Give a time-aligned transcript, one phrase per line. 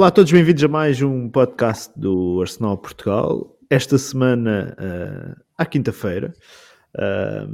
[0.00, 3.54] Olá a todos, bem-vindos a mais um podcast do Arsenal Portugal.
[3.68, 6.32] Esta semana, uh, à quinta-feira,
[6.96, 7.46] uh,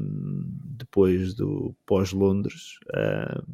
[0.78, 3.44] depois do pós-Londres, uh,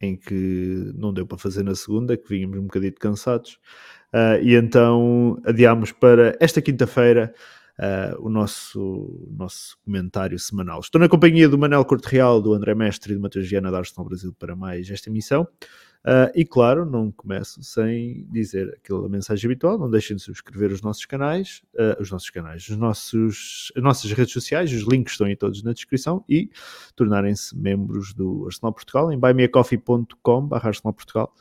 [0.00, 3.58] em que não deu para fazer na segunda, que vínhamos um bocadinho cansados,
[4.42, 7.34] e então adiámos para esta quinta-feira
[8.18, 10.80] o nosso, nosso comentário semanal.
[10.80, 13.76] Estou na companhia do Manel Corte Real, do André Mestre e do Matheus Viana da
[13.76, 15.46] Arsenal Brasil para mais esta emissão.
[16.04, 20.82] Uh, e claro, não começo sem dizer aquela mensagem habitual: não deixem de subscrever os
[20.82, 25.28] nossos canais, uh, os nossos canais, os nossos, as nossas redes sociais, os links estão
[25.28, 26.50] aí todos na descrição e
[26.96, 31.32] tornarem-se membros do Arsenal Portugal em buymeacoffee.com.br Arsenal Portugal.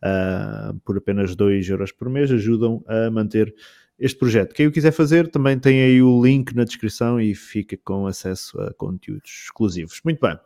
[0.00, 3.54] Uh, por apenas 2 euros por mês ajudam a manter
[3.98, 4.54] este projeto.
[4.54, 8.60] Quem o quiser fazer também tem aí o link na descrição e fica com acesso
[8.60, 10.00] a conteúdos exclusivos.
[10.04, 10.38] Muito bem.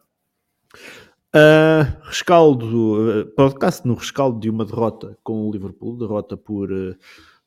[1.34, 6.96] Uh, rescaldo, uh, podcast no rescaldo de uma derrota com o Liverpool, derrota por uh,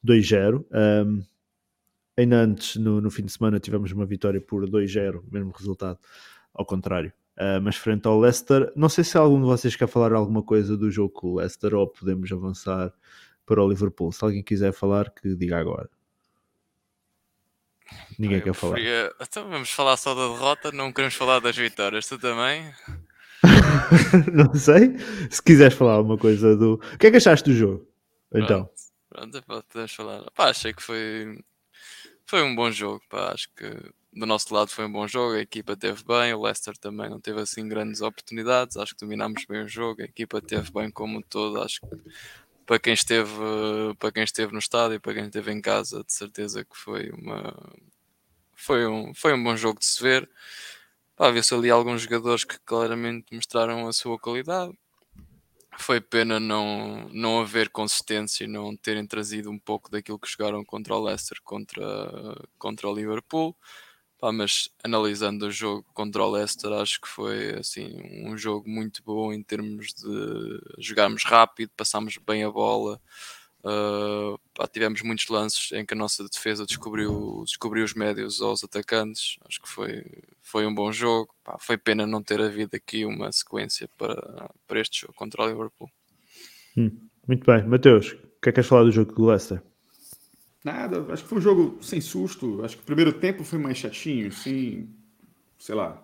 [0.06, 0.64] 2-0.
[0.72, 1.24] Um,
[2.16, 5.98] ainda antes, no, no, fim de semana, tivemos uma vitória por 2-0, mesmo resultado,
[6.54, 7.12] ao contrário.
[7.36, 10.78] Uh, mas frente ao Leicester, não sei se algum de vocês quer falar alguma coisa
[10.78, 12.94] do jogo com o Leicester ou podemos avançar
[13.48, 14.12] para o Liverpool.
[14.12, 15.90] Se alguém quiser falar, que diga agora.
[18.20, 18.78] Ninguém quer falar.
[19.20, 22.08] Então vamos falar só da derrota, não queremos falar das vitórias.
[22.08, 22.72] Tu também?
[24.34, 24.96] não sei.
[25.30, 26.74] Se quiseres falar alguma coisa do.
[26.74, 27.88] O que é que achaste do jogo?
[28.34, 28.70] Então.
[29.10, 30.24] Pronto, podemos falar.
[30.32, 31.40] Pá, achei que foi.
[32.26, 33.32] Foi um bom jogo, pá.
[33.34, 33.66] Acho que
[34.14, 37.20] do nosso lado foi um bom jogo, a equipa teve bem, o Leicester também não
[37.20, 41.20] teve assim grandes oportunidades, acho que dominámos bem o jogo, a equipa teve bem como
[41.20, 41.88] um todo, acho que
[42.66, 43.32] para quem esteve
[43.98, 47.54] para quem esteve no estádio, para quem esteve em casa, de certeza que foi uma
[48.54, 50.30] foi um, foi um bom jogo de se ver.
[51.24, 54.74] Havia-se ali alguns jogadores que claramente mostraram a sua qualidade.
[55.78, 60.66] Foi pena não, não haver consistência e não terem trazido um pouco daquilo que jogaram
[60.66, 61.84] contra o Leicester contra,
[62.58, 63.56] contra o Liverpool.
[64.20, 69.04] Pá, mas analisando o jogo contra o Leicester, acho que foi assim um jogo muito
[69.04, 73.00] bom em termos de jogarmos rápido, passámos bem a bola,
[73.64, 78.64] Uh, pá, tivemos muitos lances em que a nossa defesa descobriu, descobriu os médios aos
[78.64, 79.38] atacantes.
[79.48, 80.04] Acho que foi,
[80.42, 81.34] foi um bom jogo.
[81.44, 85.48] Pá, foi pena não ter havido aqui uma sequência para, para este jogo contra o
[85.48, 85.90] Liverpool.
[86.76, 86.92] Hum,
[87.28, 89.62] muito bem, Mateus, o que é que queres falar do jogo do Leicester?
[90.64, 92.64] Nada, acho que foi um jogo sem susto.
[92.64, 94.90] Acho que o primeiro tempo foi mais chatinho, assim,
[95.58, 96.02] sei lá.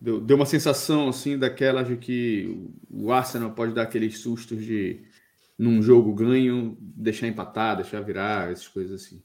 [0.00, 5.02] Deu, deu uma sensação assim daquela de que o Arsenal pode dar aqueles sustos de
[5.60, 9.22] num jogo ganho, deixar empatar, deixar virar, essas coisas assim.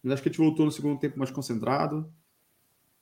[0.00, 2.08] Mas acho que a gente voltou no segundo tempo mais concentrado.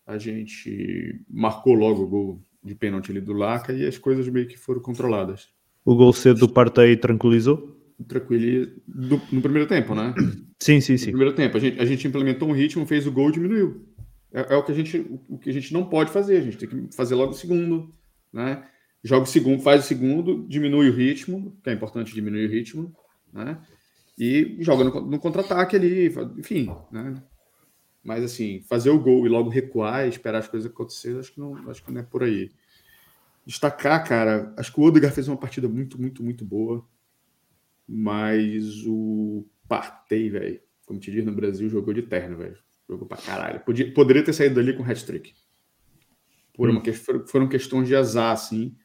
[0.07, 4.49] A gente marcou logo o gol de pênalti ali do Laca e as coisas meio
[4.49, 5.49] que foram controladas.
[5.85, 7.79] O gol cedo do Partey tranquilizou?
[8.09, 8.73] Tranquilizou.
[9.31, 10.15] No primeiro tempo, né?
[10.59, 11.07] Sim, sim, sim.
[11.07, 11.59] No primeiro tempo.
[11.59, 13.87] A gente, a gente implementou um ritmo, fez o gol e diminuiu.
[14.33, 16.39] É, é, o, que a gente, o que a gente não pode fazer.
[16.39, 17.91] A gente tem que fazer logo o segundo,
[18.33, 18.65] né?
[19.03, 22.94] Joga o segundo, faz o segundo, diminui o ritmo, que é importante diminuir o ritmo,
[23.33, 23.61] né?
[24.19, 27.22] E joga no, no contra-ataque ali, enfim, né?
[28.03, 31.41] Mas assim, fazer o gol e logo recuar e esperar as coisas acontecerem, acho que
[31.41, 32.50] não, acho que não é por aí.
[33.47, 36.87] Destacar, cara, acho que o Odegaard fez uma partida muito, muito, muito boa,
[37.88, 42.59] mas o Partey, velho, como te diz no Brasil, jogou de terno, velho.
[42.88, 43.61] Jogou pra caralho.
[43.61, 45.32] Podia, poderia ter saído dali com hat-trick.
[46.55, 46.82] Por hum.
[47.27, 48.77] foram questões de azar, assim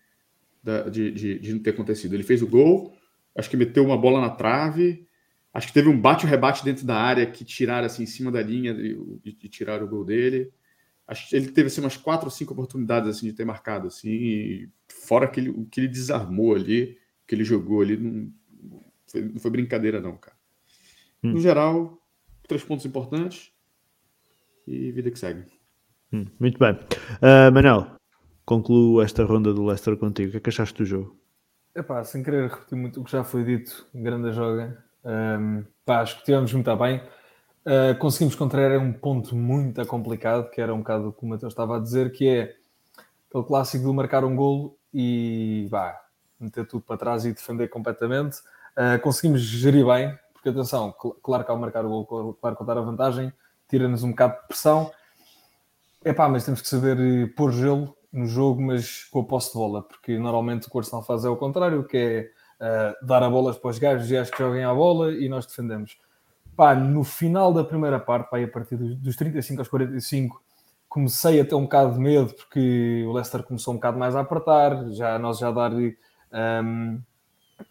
[0.65, 2.15] da, de, de, de, não ter acontecido.
[2.15, 2.97] Ele fez o gol,
[3.37, 5.07] acho que meteu uma bola na trave,
[5.53, 8.71] acho que teve um bate-rebate dentro da área que tiraram assim em cima da linha
[8.71, 10.51] e, de tirar o gol dele.
[11.07, 14.67] Acho que ele teve assim, umas quatro ou cinco oportunidades assim de ter marcado assim,
[14.87, 16.97] fora que ele, o que ele desarmou ali,
[17.27, 18.33] que ele jogou ali, não
[19.05, 20.35] foi, não foi brincadeira não, cara.
[21.23, 21.33] Hum.
[21.33, 22.01] No geral,
[22.47, 23.51] três pontos importantes
[24.65, 25.43] e vida que segue.
[26.11, 26.73] Hum, muito bem.
[26.73, 27.95] Uh, Manel,
[28.45, 30.29] concluo esta ronda do Leicester contigo.
[30.29, 31.17] O que é que achaste do jogo?
[31.75, 34.81] Epá, sem querer repetir muito o que já foi dito, grande joga.
[35.03, 37.01] Um, pá, acho que tivemos muito bem.
[37.65, 41.77] Uh, conseguimos contrariar um ponto muito complicado, que era um bocado como o Matheus estava
[41.77, 42.55] a dizer, que é
[43.29, 45.99] aquele clássico de marcar um golo e vá,
[46.39, 48.37] meter tudo para trás e defender completamente.
[48.77, 50.93] Uh, conseguimos gerir bem, porque atenção,
[51.23, 53.33] claro que ao marcar o golo, claro que ao dar a vantagem,
[53.67, 54.91] tira-nos um bocado de pressão.
[56.03, 59.57] Epá, mas temos que saber eh, pôr gelo no jogo, mas com a posse de
[59.57, 62.29] bola, porque normalmente o que o Arsenal faz é o contrário, que é
[62.65, 65.45] uh, dar a bolas para os gajos e acho que joguem a bola e nós
[65.45, 65.97] defendemos.
[66.55, 70.41] Pá, no final da primeira parte, pá, a partir dos 35 aos 45,
[70.87, 74.21] comecei a ter um bocado de medo, porque o Leicester começou um bocado mais a
[74.21, 77.01] apertar, já, nós já dar um,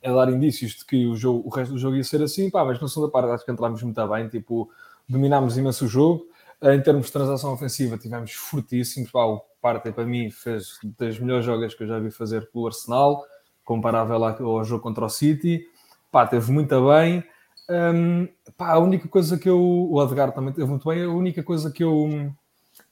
[0.05, 2.62] a dar indícios de que o, jogo, o resto do jogo ia ser assim, pá,
[2.67, 4.70] mas na segunda parte acho que entramos muito bem, tipo,
[5.08, 6.26] dominámos imenso o jogo.
[6.62, 9.11] Em termos de transação ofensiva, tivemos fortíssimos.
[9.11, 12.66] Pá, o Partey, para mim, fez das melhores jogas que eu já vi fazer pelo
[12.66, 13.25] Arsenal,
[13.64, 15.64] comparável ao jogo contra o City.
[16.12, 17.25] Pá, teve muito bem.
[17.70, 18.28] Um,
[18.58, 19.58] pá, a única coisa que eu.
[19.58, 21.02] O Edgar também teve muito bem.
[21.02, 22.31] A única coisa que eu,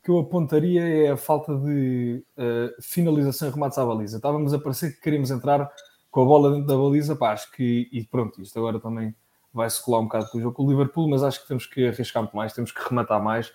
[0.03, 4.17] que eu apontaria é a falta de uh, finalização e remates à baliza.
[4.17, 5.71] Estávamos a parecer que queríamos entrar
[6.11, 7.15] com a bola dentro da baliza.
[7.15, 7.87] Pá, acho que.
[7.93, 9.15] E pronto, isto agora também
[9.53, 11.87] vai-se colar um bocado com o jogo com o Liverpool, mas acho que temos que
[11.87, 13.53] arriscar muito mais, temos que rematar mais,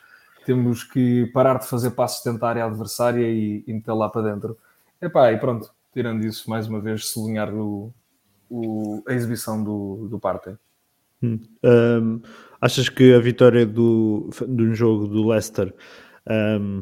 [0.47, 4.33] temos que parar de fazer passos de tentar a adversária e, e meter lá para
[4.33, 4.57] dentro.
[5.01, 7.94] Epá, e pronto, tirando isso, mais uma vez, sublinhar o,
[8.49, 10.55] o, a exibição do, do Partey.
[11.21, 11.41] Hum.
[11.61, 12.21] Um,
[12.61, 15.75] achas que a vitória do, do jogo do Leicester
[16.61, 16.81] um,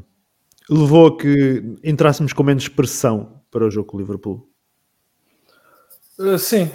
[0.70, 4.48] levou a que entrássemos com menos pressão para o jogo com o Liverpool?
[6.20, 6.70] Uh, sim,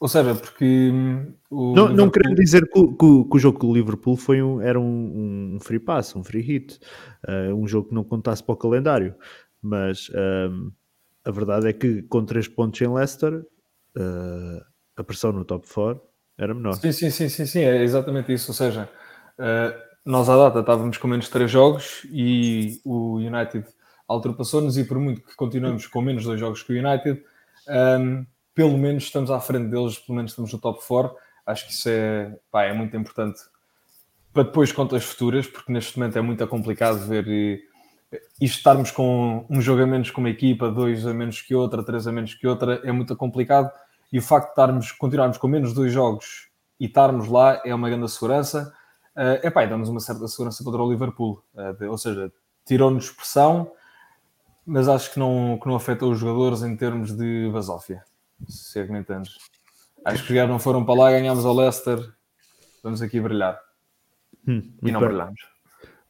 [0.00, 0.90] ou seja, porque.
[0.92, 1.96] Hum, não, Liverpool...
[1.96, 5.60] não querendo dizer que, que, que, o jogo do Liverpool foi um, era um, um
[5.60, 6.78] free pass, um free hit,
[7.28, 9.14] uh, um jogo que não contasse para o calendário,
[9.60, 10.72] mas uh,
[11.24, 14.64] a verdade é que com 3 pontos em Leicester, uh,
[14.96, 16.00] a pressão no top 4
[16.38, 16.74] era menor.
[16.74, 18.52] Sim, sim, sim, sim, sim, é exatamente isso.
[18.52, 18.88] Ou seja,
[20.04, 23.64] nós à data estávamos com menos 3 jogos e o United
[24.08, 27.20] ultrapassou-nos, e por muito que continuamos com menos 2 jogos que o United.
[27.68, 28.24] Um,
[28.58, 31.14] pelo menos estamos à frente deles, pelo menos estamos no top 4.
[31.46, 33.38] Acho que isso é, pá, é muito importante
[34.32, 37.62] para depois contas futuras, porque neste momento é muito complicado ver e,
[38.40, 41.84] e estarmos com um jogo a menos com uma equipa, dois a menos que outra,
[41.84, 43.70] três a menos que outra, é muito complicado.
[44.12, 46.48] E o facto de estarmos, continuarmos com menos dois jogos
[46.80, 48.74] e estarmos lá é uma grande segurança.
[49.14, 51.44] Uh, epá, e uma certa segurança contra o Liverpool.
[51.54, 52.32] Uh, de, ou seja,
[52.66, 53.70] tirou-nos pressão,
[54.66, 58.02] mas acho que não, que não afetou os jogadores em termos de basófia
[58.46, 59.28] segmentando.
[60.04, 61.98] Acho que já não foram para lá, ganhámos ao Leicester,
[62.82, 63.58] vamos aqui brilhar.
[64.46, 65.08] Hum, e não bem.
[65.08, 65.40] brilhamos.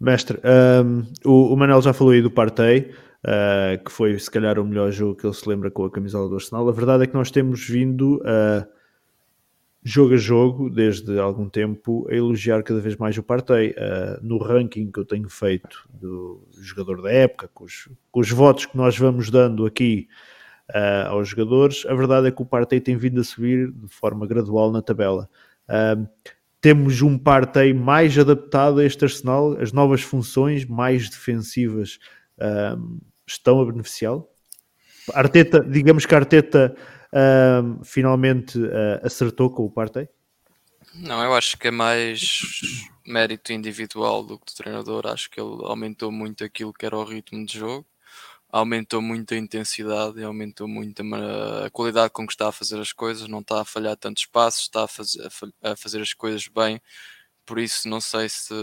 [0.01, 0.39] Mestre,
[0.85, 2.95] um, o, o Manel já falou aí do Partey,
[3.25, 6.29] uh, que foi se calhar o melhor jogo que ele se lembra com a camisola
[6.29, 6.69] do Arsenal.
[6.69, 8.65] A verdade é que nós temos vindo a.
[8.65, 8.79] Uh,
[9.83, 13.71] jogo a jogo, desde algum tempo, a elogiar cada vez mais o Partey.
[13.71, 18.31] Uh, no ranking que eu tenho feito do jogador da época, com os, com os
[18.31, 20.09] votos que nós vamos dando aqui
[20.71, 21.85] uh, aos jogadores.
[21.87, 25.29] A verdade é que o Partey tem vindo a subir de forma gradual na tabela.
[25.69, 26.09] Uh,
[26.61, 31.99] temos um Partey mais adaptado a este Arsenal, as novas funções mais defensivas
[32.39, 34.29] uh, estão a beneficiá-lo.
[35.15, 36.77] Arteta, digamos que Arteta
[37.83, 38.61] finalmente
[39.03, 40.07] acertou com o Partey?
[40.95, 42.43] Não, eu acho que é mais
[43.07, 45.07] mérito individual do que do treinador.
[45.07, 47.87] Acho que ele aumentou muito aquilo que era o ritmo de jogo
[48.51, 53.29] aumentou muito a intensidade aumentou muito a, qualidade com que está a fazer as coisas,
[53.29, 55.17] não está a falhar tantos passos, está a, faz,
[55.63, 56.81] a, fazer as coisas bem.
[57.47, 58.55] Por isso, não sei se.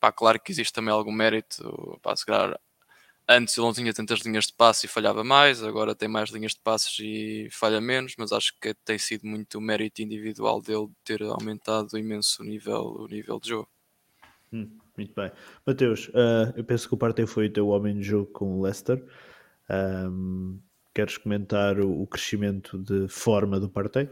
[0.00, 1.98] Pá, claro que existe também algum mérito.
[2.02, 2.58] Pá, se calhar,
[3.28, 6.52] antes ele não tinha tantas linhas de passe e falhava mais, agora tem mais linhas
[6.52, 10.88] de passos e falha menos, mas acho que tem sido muito o mérito individual dele
[11.04, 13.68] ter aumentado imenso o nível, o nível de jogo.
[14.52, 15.30] Hum, muito bem.
[15.64, 18.62] Mateus, uh, eu penso que o Partey foi o teu homem de jogo com o
[18.62, 19.00] Leicester.
[19.70, 20.58] Um,
[20.92, 24.08] queres comentar o, o, crescimento de forma do Partey?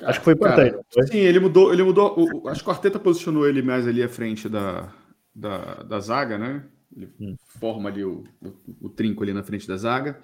[0.00, 0.72] Acho que foi Partey.
[1.10, 1.72] Sim, ele mudou.
[1.72, 4.92] Ele mudou o, acho que o Arteta posicionou ele mais ali à frente da,
[5.34, 6.64] da, da zaga, né?
[6.96, 7.36] Ele hum.
[7.58, 10.20] forma ali o, o, o, trinco ali na frente da zaga.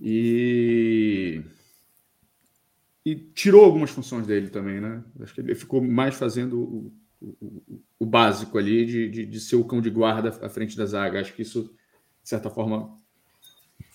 [0.00, 1.42] E.
[3.06, 5.04] E tirou algumas funções dele também, né?
[5.20, 9.56] Acho que ele ficou mais fazendo o, o, o básico ali de, de, de, ser
[9.56, 11.20] o cão de guarda à frente da zaga.
[11.20, 11.64] Acho que isso,
[12.22, 12.98] de certa forma,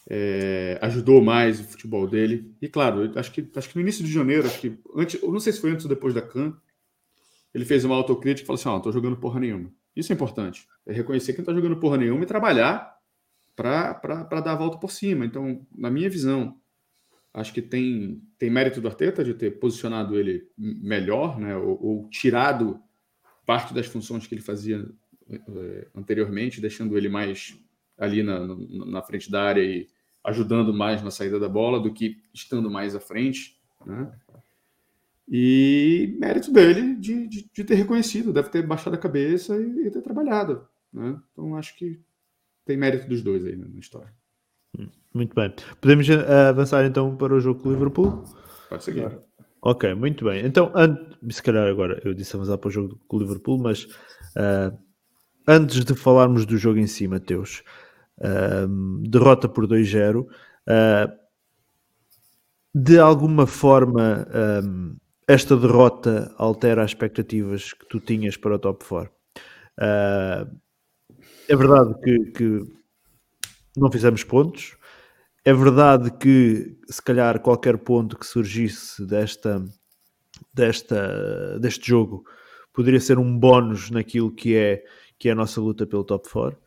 [0.10, 2.51] é, ajudou mais o futebol dele.
[2.60, 5.39] E claro, acho que, acho que no início de janeiro, acho que antes, eu não
[5.39, 6.58] sei se foi antes ou depois da CAN,
[7.54, 9.72] ele fez uma autocrítica e falou assim: oh, não tô jogando porra nenhuma.
[9.96, 10.68] Isso é importante.
[10.86, 12.98] É reconhecer que não tá jogando porra nenhuma e trabalhar
[13.56, 15.25] para dar a volta por cima.
[15.25, 16.58] Então, na minha visão,
[17.34, 21.56] acho que tem, tem mérito do Arteta de ter posicionado ele melhor, né?
[21.58, 22.80] Ou, ou tirado
[23.46, 24.88] parte das funções que ele fazia
[25.30, 27.60] é, anteriormente, deixando ele mais
[27.98, 29.88] ali na, na frente da área e
[30.24, 33.60] ajudando mais na saída da bola do que estando mais à frente.
[33.86, 34.12] Né?
[35.28, 39.92] E mérito dele de, de, de, ter reconhecido, deve ter baixado a cabeça e, e
[39.92, 40.68] ter trabalhado.
[40.92, 41.20] Né?
[41.32, 42.00] Então acho que
[42.66, 44.14] tem mérito dos dois aí na história.
[45.14, 45.54] Muito bem.
[45.82, 48.24] Podemos uh, avançar então para o jogo com o Liverpool?
[48.70, 49.20] Pode seguir.
[49.62, 50.46] Ok, muito bem.
[50.46, 50.72] Então,
[51.30, 54.78] se calhar agora eu disse avançar para o jogo com o Liverpool, mas uh,
[55.48, 57.64] antes de falarmos do jogo em si, Mateus,
[59.08, 60.22] derrota por 2-0.
[60.22, 61.20] Uh,
[62.74, 64.28] de alguma forma
[64.64, 64.96] um,
[65.28, 69.12] esta derrota altera as expectativas que tu tinhas para o top 4.
[69.78, 70.60] Uh,
[71.48, 72.62] é verdade que, que,
[73.76, 74.78] não fizemos pontos.
[75.44, 79.64] É verdade que se calhar qualquer ponto que surgisse desta,
[80.54, 82.24] desta, deste jogo
[82.74, 84.84] poderia ser um bónus naquilo que é,
[85.18, 86.60] que é a nossa luta pelo top 4.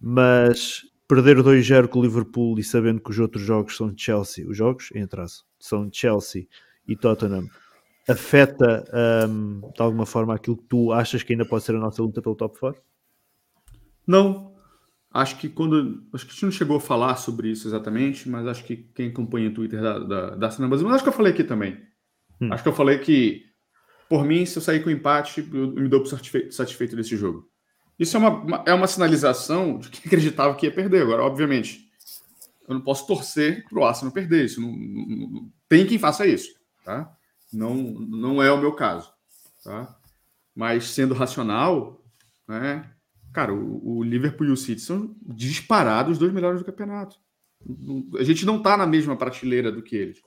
[0.00, 4.48] Mas perder 2-0 com o Liverpool e sabendo que os outros jogos são de Chelsea,
[4.48, 6.46] os jogos em atraso, são de Chelsea
[6.86, 7.48] e Tottenham,
[8.08, 8.84] afeta
[9.28, 12.22] um, de alguma forma aquilo que tu achas que ainda pode ser a nossa luta
[12.22, 12.82] pelo top 4?
[14.06, 14.54] Não.
[15.12, 16.04] Acho que quando.
[16.12, 19.08] Acho que a gente não chegou a falar sobre isso exatamente, mas acho que quem
[19.08, 21.80] acompanha o Twitter da, da, da Arsenal mas acho que eu falei aqui também.
[22.40, 22.52] Hum.
[22.52, 23.42] Acho que eu falei que,
[24.10, 27.48] por mim, se eu sair com empate, eu me dou satisfeito, satisfeito desse jogo.
[27.98, 31.02] Isso é uma, é uma sinalização de que acreditava que ia perder.
[31.02, 31.90] Agora, obviamente,
[32.68, 34.44] eu não posso torcer para o Arsenal perder.
[34.44, 37.16] Isso não, não, não, tem quem faça isso, tá?
[37.52, 39.12] Não, não é o meu caso,
[39.62, 39.96] tá?
[40.54, 42.02] Mas sendo racional,
[42.46, 42.90] né?
[43.32, 47.18] Cara, o, o Liverpool e o City são disparados os dois melhores do campeonato.
[48.18, 50.20] A gente não está na mesma prateleira do que eles.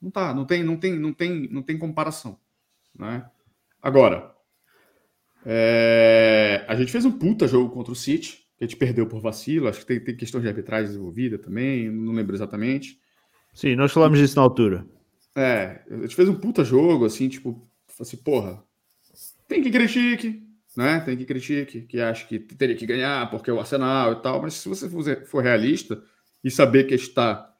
[0.00, 2.38] Não tá, não tem, não tem, não tem, não tem comparação,
[2.96, 3.28] né?
[3.80, 4.35] Agora,
[5.48, 6.64] é...
[6.66, 9.68] A gente fez um puta jogo contra o City, que a gente perdeu por vacilo.
[9.68, 12.98] Acho que tem, tem questão de arbitragem desenvolvida também, não lembro exatamente.
[13.54, 14.84] Sim, nós falamos disso na altura.
[15.36, 17.64] É, a gente fez um puta jogo, assim, tipo,
[18.00, 18.62] assim, porra,
[19.46, 20.42] tem que critique,
[20.76, 21.00] né?
[21.00, 24.42] Tem que critique, que acha que teria que ganhar porque é o Arsenal e tal,
[24.42, 24.88] mas se você
[25.26, 26.02] for realista
[26.42, 27.54] e saber que está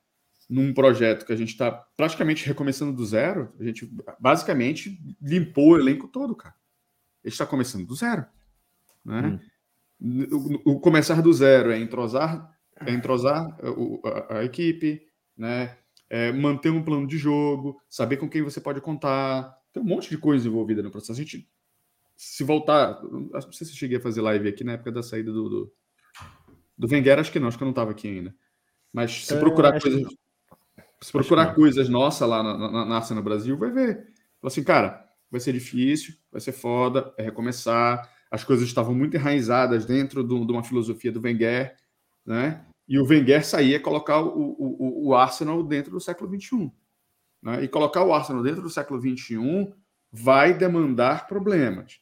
[0.48, 5.78] num projeto que a gente está praticamente recomeçando do zero, a gente basicamente limpou o
[5.78, 6.54] elenco todo, cara
[7.26, 8.24] ele está começando do zero.
[9.04, 9.40] Né?
[10.00, 10.26] Hum.
[10.64, 15.02] O, o, começar do zero é entrosar, é entrosar a, a, a equipe,
[15.36, 15.76] né?
[16.08, 19.58] É manter um plano de jogo, saber com quem você pode contar.
[19.72, 21.12] Tem um monte de coisa envolvida no processo.
[21.20, 21.48] A gente,
[22.16, 25.32] se voltar, não sei se eu cheguei a fazer live aqui na época da saída
[25.32, 25.72] do, do,
[26.78, 28.32] do Wenger, acho que não, acho que eu não estava aqui ainda.
[28.92, 30.06] Mas se é, procurar coisas,
[31.00, 33.96] se procurar coisas nossas lá na, na, na no Brasil, vai ver.
[34.40, 38.10] Fala assim, cara, vai ser difícil, vai ser foda, é recomeçar.
[38.30, 41.76] As coisas estavam muito enraizadas dentro do, de uma filosofia do Wenger,
[42.24, 42.64] né?
[42.88, 46.70] E o Wenger saía colocar o, o, o Arsenal dentro do século XXI.
[47.42, 47.64] Né?
[47.64, 49.72] E colocar o Arsenal dentro do século XXI
[50.12, 52.00] vai demandar problemas,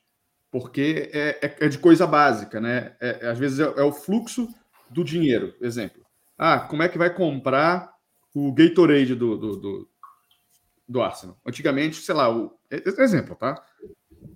[0.50, 2.94] porque é, é, é de coisa básica, né?
[3.00, 4.48] É, é às vezes é, é, o fluxo
[4.90, 5.54] do dinheiro.
[5.60, 6.04] Exemplo.
[6.36, 7.94] Ah, como é que vai comprar
[8.34, 9.88] o Gatorade do, do, do
[10.88, 11.38] do Arsenal.
[11.46, 12.56] Antigamente, sei lá, o
[13.02, 13.62] exemplo, tá?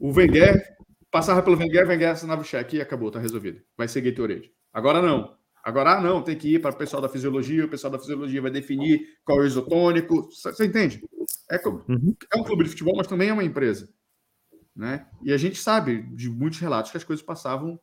[0.00, 0.76] O Wenger
[1.11, 3.62] passava pelo Wenger, Wenger assinava o cheque e acabou, tá resolvido.
[3.76, 4.52] Vai ser Gatorade.
[4.73, 5.37] Agora não.
[5.64, 8.40] Agora ah, não, tem que ir para o pessoal da fisiologia, o pessoal da fisiologia
[8.40, 10.30] vai definir qual é o isotônico.
[10.30, 11.02] Você entende?
[11.50, 12.14] É, uhum.
[12.33, 13.88] é um clube de futebol, mas também é uma empresa.
[14.75, 15.07] Né?
[15.23, 17.78] E a gente sabe de muitos relatos que as coisas passavam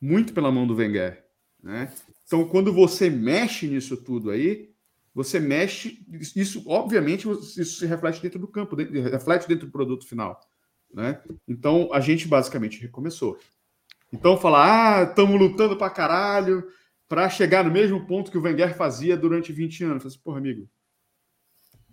[0.00, 1.24] muito pela mão do Wenger.
[1.62, 1.90] Né?
[2.26, 4.73] Então, quando você mexe nisso tudo aí,
[5.14, 6.04] você mexe,
[6.34, 10.40] isso obviamente isso se reflete dentro do campo, reflete dentro do produto final.
[10.92, 11.22] Né?
[11.46, 13.38] Então a gente basicamente recomeçou.
[14.12, 16.66] Então falar, ah, estamos lutando para caralho
[17.08, 20.06] para chegar no mesmo ponto que o Wenger fazia durante 20 anos.
[20.06, 20.68] Assim, porra, amigo,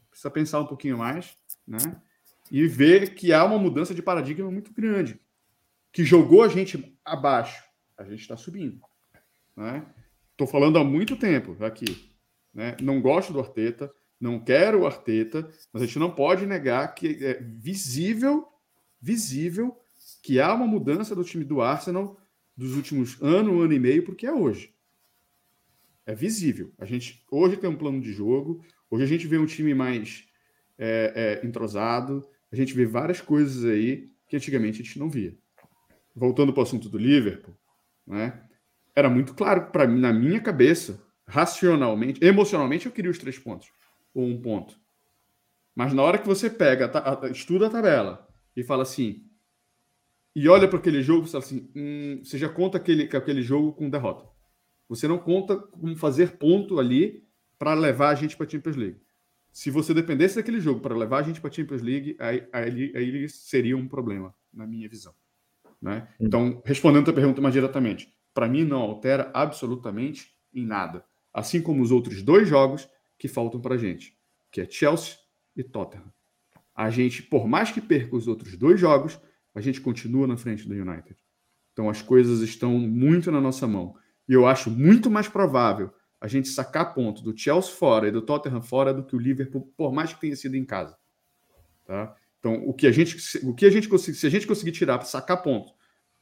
[0.10, 1.38] precisa pensar um pouquinho mais,
[1.68, 2.02] né?
[2.50, 5.20] E ver que há uma mudança de paradigma muito grande,
[5.92, 7.64] que jogou a gente abaixo,
[7.98, 8.82] a gente está subindo,
[9.56, 9.86] né?
[10.32, 12.11] Estou falando há muito tempo aqui.
[12.54, 12.76] Né?
[12.82, 17.24] Não gosto do Arteta, não quero o Arteta, mas a gente não pode negar que
[17.26, 18.48] é visível,
[19.02, 19.76] visível,
[20.22, 22.20] que há uma mudança do time do Arsenal
[22.56, 24.74] dos últimos ano, ano e meio, porque é hoje.
[26.06, 26.72] É visível.
[26.78, 30.28] A gente hoje tem um plano de jogo, hoje a gente vê um time mais
[30.78, 35.36] é, é, entrosado, a gente vê várias coisas aí que antigamente a gente não via.
[36.16, 37.56] Voltando para o assunto do Liverpool,
[38.06, 38.44] né?
[38.94, 43.72] Era muito claro para na minha cabeça, racionalmente, emocionalmente, eu queria os três pontos,
[44.14, 44.78] ou um ponto.
[45.74, 46.92] Mas na hora que você pega,
[47.32, 49.26] estuda a tabela e fala assim,
[50.36, 53.72] e olha para aquele jogo, você fala assim, hum, você já conta aquele, aquele jogo
[53.72, 54.26] com derrota.
[54.90, 57.26] Você não conta como fazer ponto ali
[57.58, 59.00] para levar a gente para a Champions League.
[59.54, 62.92] Se você dependesse daquele jogo para levar a gente para a Champions League, aí, aí,
[62.94, 65.14] aí seria um problema, na minha visão.
[65.82, 66.10] Né?
[66.20, 66.26] Hum.
[66.28, 71.82] Então, respondendo a pergunta mais diretamente, para mim não altera absolutamente em nada assim como
[71.82, 74.18] os outros dois jogos que faltam para a gente,
[74.52, 75.16] que é Chelsea
[75.56, 76.12] e Tottenham.
[76.76, 79.20] A gente, por mais que perca os outros dois jogos,
[79.54, 81.16] a gente continua na frente do United.
[81.74, 83.96] Então as coisas estão muito na nossa mão.
[84.28, 88.22] E eu acho muito mais provável a gente sacar ponto do Chelsea fora e do
[88.22, 90.98] Tottenham fora do que o Liverpool, por mais que tenha sido em casa.
[91.86, 92.16] Tá?
[92.40, 95.08] Então, o que a gente, o que a gente se a gente conseguir tirar para
[95.08, 95.74] sacar ponto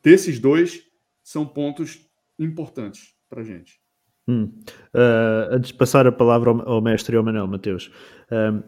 [0.01, 0.83] desses dois,
[1.21, 3.81] são pontos importantes para a gente.
[4.29, 4.51] Hum.
[4.93, 7.89] Uh, antes de passar a palavra ao, ao mestre e ao Manel, Mateus,
[8.31, 8.63] uh,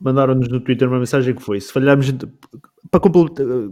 [0.00, 2.10] mandaram-nos no Twitter uma mensagem que foi: se falharmos
[2.90, 3.00] para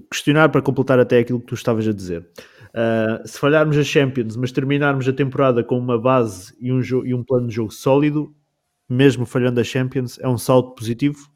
[0.08, 2.28] questionar, para completar até aquilo que tu estavas a dizer.
[2.68, 7.12] Uh, se falharmos a Champions, mas terminarmos a temporada com uma base e um, e
[7.12, 8.32] um plano de jogo sólido,
[8.88, 11.28] mesmo falhando a Champions, é um salto positivo?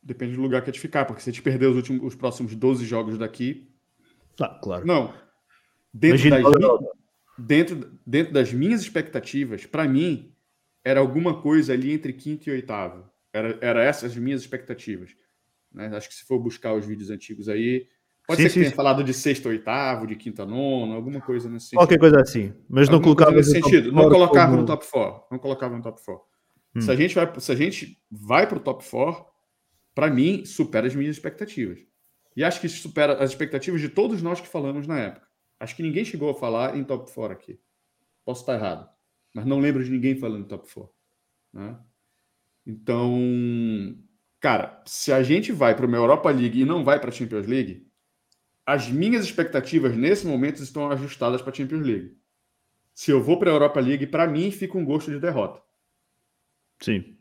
[0.00, 2.14] Depende do lugar que a gente ficar, porque se a gente perder os, últimos, os
[2.14, 3.68] próximos 12 jogos daqui.
[4.40, 4.86] Ah, claro.
[4.86, 5.12] Não.
[5.92, 6.97] Dentro das,
[7.38, 10.34] dentro, dentro das minhas expectativas, para mim,
[10.84, 13.08] era alguma coisa ali entre quinto e oitavo.
[13.32, 15.14] Era, era essas as minhas expectativas.
[15.72, 15.86] Né?
[15.94, 17.86] Acho que se for buscar os vídeos antigos aí,
[18.26, 18.76] pode sim, ser que sim, tenha sim.
[18.76, 21.78] falado de sexto, oitavo, de quinta, nono, alguma coisa nesse sentido.
[21.78, 22.52] Qualquer coisa assim.
[22.68, 23.92] Mas não colocava nesse sentido.
[23.92, 24.62] Não colocava como...
[24.62, 25.22] no top 4.
[25.30, 26.24] Não colocava no top 4.
[26.74, 26.80] Hum.
[26.80, 29.24] Se a gente vai, se a gente vai para o top 4,
[29.94, 31.78] para mim, supera as minhas expectativas.
[32.36, 35.27] E acho que isso supera as expectativas de todos nós que falamos na época.
[35.60, 37.60] Acho que ninguém chegou a falar em top 4 aqui.
[38.24, 38.88] Posso estar errado,
[39.34, 40.92] mas não lembro de ninguém falando em top 4.
[41.52, 41.78] Né?
[42.66, 43.18] Então,
[44.40, 47.46] cara, se a gente vai para uma Europa League e não vai para a Champions
[47.46, 47.88] League,
[48.66, 52.18] as minhas expectativas nesse momento estão ajustadas para a Champions League.
[52.94, 55.62] Se eu vou para a Europa League, para mim fica um gosto de derrota.
[56.80, 57.16] Sim.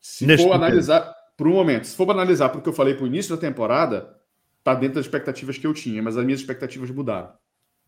[0.00, 3.06] Se Neste for analisar por um momento, se for analisar porque eu falei para o
[3.06, 4.16] início da temporada,
[4.58, 7.32] está dentro das expectativas que eu tinha, mas as minhas expectativas mudaram.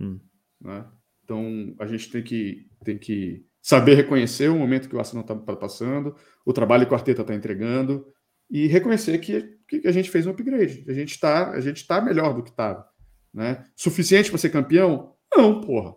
[0.01, 0.21] Hum.
[0.61, 0.85] Né?
[1.25, 5.57] Então a gente tem que, tem que saber reconhecer o momento que o Arsenal está
[5.57, 8.07] passando, o trabalho que o Arteta está entregando
[8.51, 10.85] e reconhecer que, que a gente fez um upgrade.
[10.89, 11.53] A gente está
[11.89, 12.89] tá melhor do que estava.
[13.35, 13.65] Né?
[13.75, 15.15] Suficiente para ser campeão?
[15.35, 15.95] Não, porra.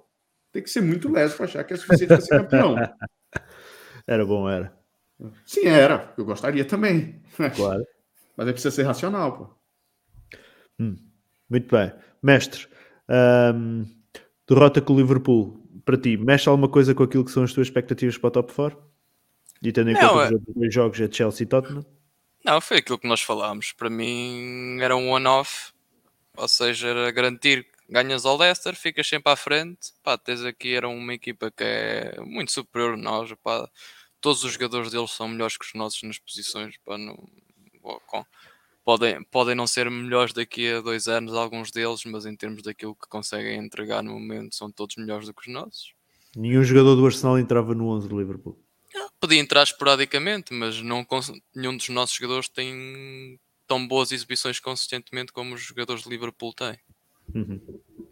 [0.51, 2.75] Tem que ser muito leso para achar que é suficiente para ser campeão.
[4.07, 4.75] Era bom, era.
[5.45, 6.15] Sim, era.
[6.17, 7.21] Eu gostaria também.
[7.55, 7.85] Claro.
[8.35, 10.39] Mas é preciso ser racional, pô.
[10.79, 10.95] Hum,
[11.47, 11.93] muito bem.
[12.23, 12.67] Mestre,
[13.09, 13.85] um,
[14.47, 17.67] derrota com o Liverpool, para ti, mexe alguma coisa com aquilo que são as tuas
[17.67, 18.89] expectativas para o top 4?
[19.61, 20.35] E tendo em não, conta é...
[20.35, 21.85] os dois jogos é Chelsea e Tottenham?
[22.45, 23.73] Não, foi aquilo que nós falámos.
[23.73, 25.73] Para mim era um one-off,
[26.37, 29.91] ou seja, era garantir ganhas ao Leicester, ficas sempre à frente.
[30.03, 33.33] Pá, tens aqui era uma equipa que é muito superior a nós.
[33.43, 33.69] Pá,
[34.21, 36.77] todos os jogadores deles são melhores que os nossos nas posições.
[36.85, 37.17] Pá, não,
[38.07, 38.25] com,
[38.89, 42.95] podem, podem não ser melhores daqui a dois anos, alguns deles, mas em termos daquilo
[42.95, 45.93] que conseguem entregar no momento, são todos melhores do que os nossos.
[46.35, 48.59] Nenhum jogador do Arsenal entrava no 11 do Liverpool.
[49.19, 51.05] Podia entrar esporadicamente, mas não,
[51.55, 56.79] nenhum dos nossos jogadores tem tão boas exibições consistentemente como os jogadores de Liverpool têm.
[57.35, 57.61] Uhum.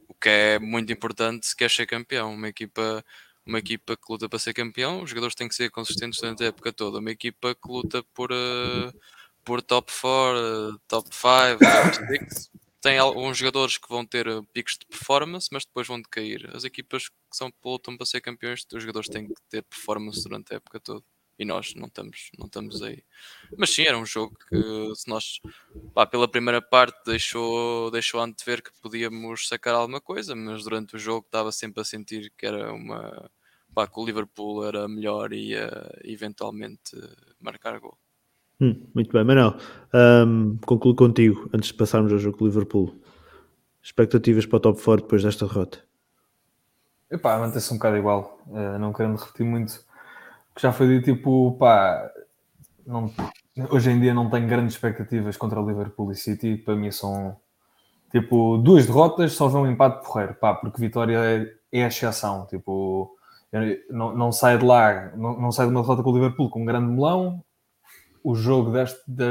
[0.08, 2.36] O que é muito importante se quer ser campeão.
[2.36, 3.04] Uma equipa,
[3.44, 6.48] uma equipa que luta para ser campeão, os jogadores têm que ser consistentes durante a
[6.48, 7.00] época toda.
[7.00, 8.94] Uma equipa que luta por, uh,
[9.48, 14.44] por top 4, uh, top 5, top 6, tem alguns jogadores que vão ter uh,
[14.52, 16.50] picos de performance, mas depois vão decair.
[16.54, 20.54] As equipas que são lutam para ser campeões, os jogadores têm que ter performance durante
[20.54, 21.02] a época toda.
[21.40, 23.04] E nós não estamos, não estamos aí.
[23.58, 25.40] Mas sim, era um jogo que se nós
[25.94, 31.00] pá, pela primeira parte deixou, deixou antever que podíamos sacar alguma coisa, mas durante o
[31.00, 33.32] jogo estava sempre a sentir que era uma
[33.74, 35.70] pá, que o Liverpool era melhor e ia
[36.04, 36.98] eventualmente
[37.40, 37.98] marcar gol.
[38.60, 39.56] Hum, muito bem, Manuel.
[39.94, 42.96] Um, concluo contigo antes de passarmos ao jogo do Liverpool.
[43.82, 45.80] Expectativas para o top 4 depois desta derrota?
[47.10, 48.40] Epá, mantém-se um bocado igual.
[48.48, 49.74] Uh, não querendo repetir muito
[50.52, 52.12] o que já foi dito, tipo, pá,
[52.86, 53.14] não,
[53.70, 56.58] hoje em dia não tenho grandes expectativas contra o Liverpool e City.
[56.58, 57.38] Para mim são
[58.12, 62.48] tipo duas derrotas, só vê um empate porreiro, pá, porque vitória é, é a exceção.
[62.48, 63.16] Tipo,
[63.90, 66.62] não, não sai de lá, não, não sai de uma derrota com o Liverpool com
[66.64, 67.44] um grande melão,
[68.28, 69.26] o jogo deste, de,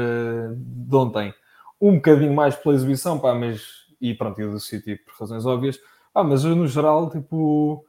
[0.55, 1.31] de ontem
[1.79, 5.79] um bocadinho mais pela exibição, pá, mas e pronto, e do City por razões óbvias,
[6.11, 7.85] pá, mas no geral, tipo,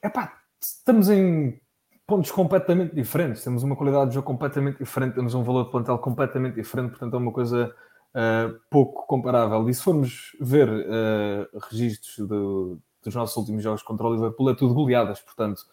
[0.00, 1.60] é pá, estamos em
[2.06, 5.98] pontos completamente diferentes, temos uma qualidade de jogo completamente diferente, temos um valor de plantel
[5.98, 7.74] completamente diferente, portanto é uma coisa
[8.14, 9.68] uh, pouco comparável.
[9.68, 14.54] E se formos ver uh, registros do, dos nossos últimos jogos contra o Liverpool, é
[14.54, 15.66] tudo goleadas, portanto,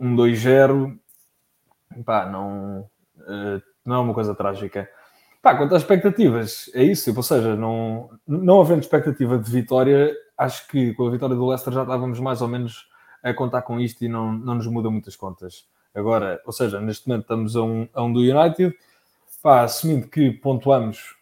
[0.00, 0.98] um 2-0,
[2.04, 2.90] pá, não
[3.84, 4.88] não é uma coisa trágica.
[5.42, 7.12] Pá, quanto às expectativas, é isso.
[7.14, 11.72] Ou seja, não, não havendo expectativa de vitória, acho que com a vitória do Leicester
[11.72, 12.88] já estávamos mais ou menos
[13.22, 15.66] a contar com isto e não, não nos muda muitas contas.
[15.94, 18.76] Agora, ou seja, neste momento estamos a um, a um do United,
[19.42, 21.16] pá, assumindo que pontuamos,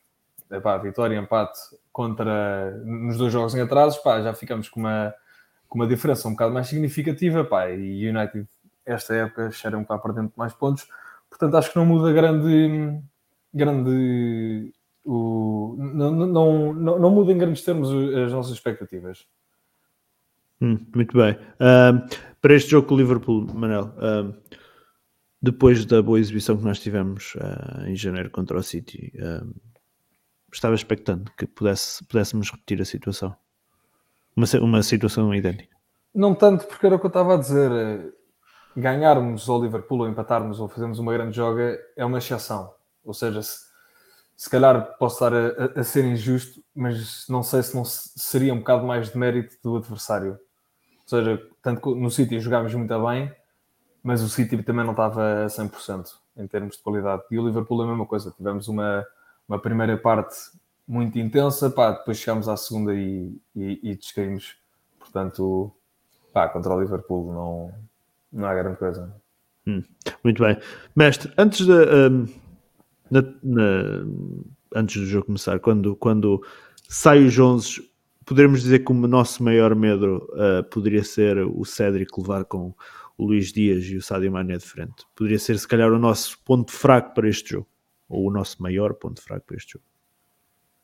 [0.50, 1.58] é pá, vitória e empate
[1.92, 5.14] contra, nos dois jogos em atrasos, pá, já ficamos com uma,
[5.68, 8.48] com uma diferença um bocado mais significativa, pá, e United
[8.84, 10.86] esta época cheira um bocado para dentro de mais pontos.
[11.34, 13.02] Portanto, acho que não muda grande.
[13.52, 14.72] grande
[15.04, 19.26] o, não, não, não, não muda em grandes termos as nossas expectativas.
[20.60, 21.32] Hum, muito bem.
[21.34, 22.08] Uh,
[22.40, 24.32] para este jogo com o Liverpool, Manel, uh,
[25.42, 29.12] depois da boa exibição que nós tivemos uh, em janeiro contra o City,
[30.52, 33.36] estava expectante que pudesse, pudéssemos repetir a situação.
[34.36, 35.74] Uma, uma situação idêntica.
[36.14, 38.14] Não tanto porque era o que eu estava a dizer.
[38.76, 42.74] Ganharmos ao Liverpool ou empatarmos ou fazermos uma grande joga é uma exceção.
[43.04, 43.66] Ou seja, se,
[44.36, 48.58] se calhar posso estar a, a, ser injusto, mas não sei se não seria um
[48.58, 50.32] bocado mais de mérito do adversário.
[50.32, 53.32] Ou seja, tanto no City jogámos muito bem,
[54.02, 57.22] mas o City também não estava a 100% em termos de qualidade.
[57.30, 58.32] E o Liverpool é a mesma coisa.
[58.36, 59.06] Tivemos uma,
[59.48, 60.34] uma primeira parte
[60.86, 64.56] muito intensa, pá, depois chegámos à segunda e, e, e descaímos.
[64.98, 65.72] Portanto,
[66.32, 67.74] pá, contra o Liverpool não,
[68.34, 69.14] não há grande coisa.
[69.66, 69.82] Hum,
[70.22, 70.58] muito bem.
[70.94, 71.72] Mestre, antes de.
[71.72, 72.26] Um,
[73.10, 74.04] na, na,
[74.74, 76.44] antes do jogo começar, quando, quando
[76.88, 77.88] sai os 11,
[78.24, 82.74] poderemos dizer que o nosso maior medo uh, poderia ser o Cédric levar com
[83.16, 85.06] o Luís Dias e o Sadio Mané de frente.
[85.14, 87.68] Poderia ser, se calhar, o nosso ponto fraco para este jogo.
[88.08, 89.84] Ou o nosso maior ponto fraco para este jogo.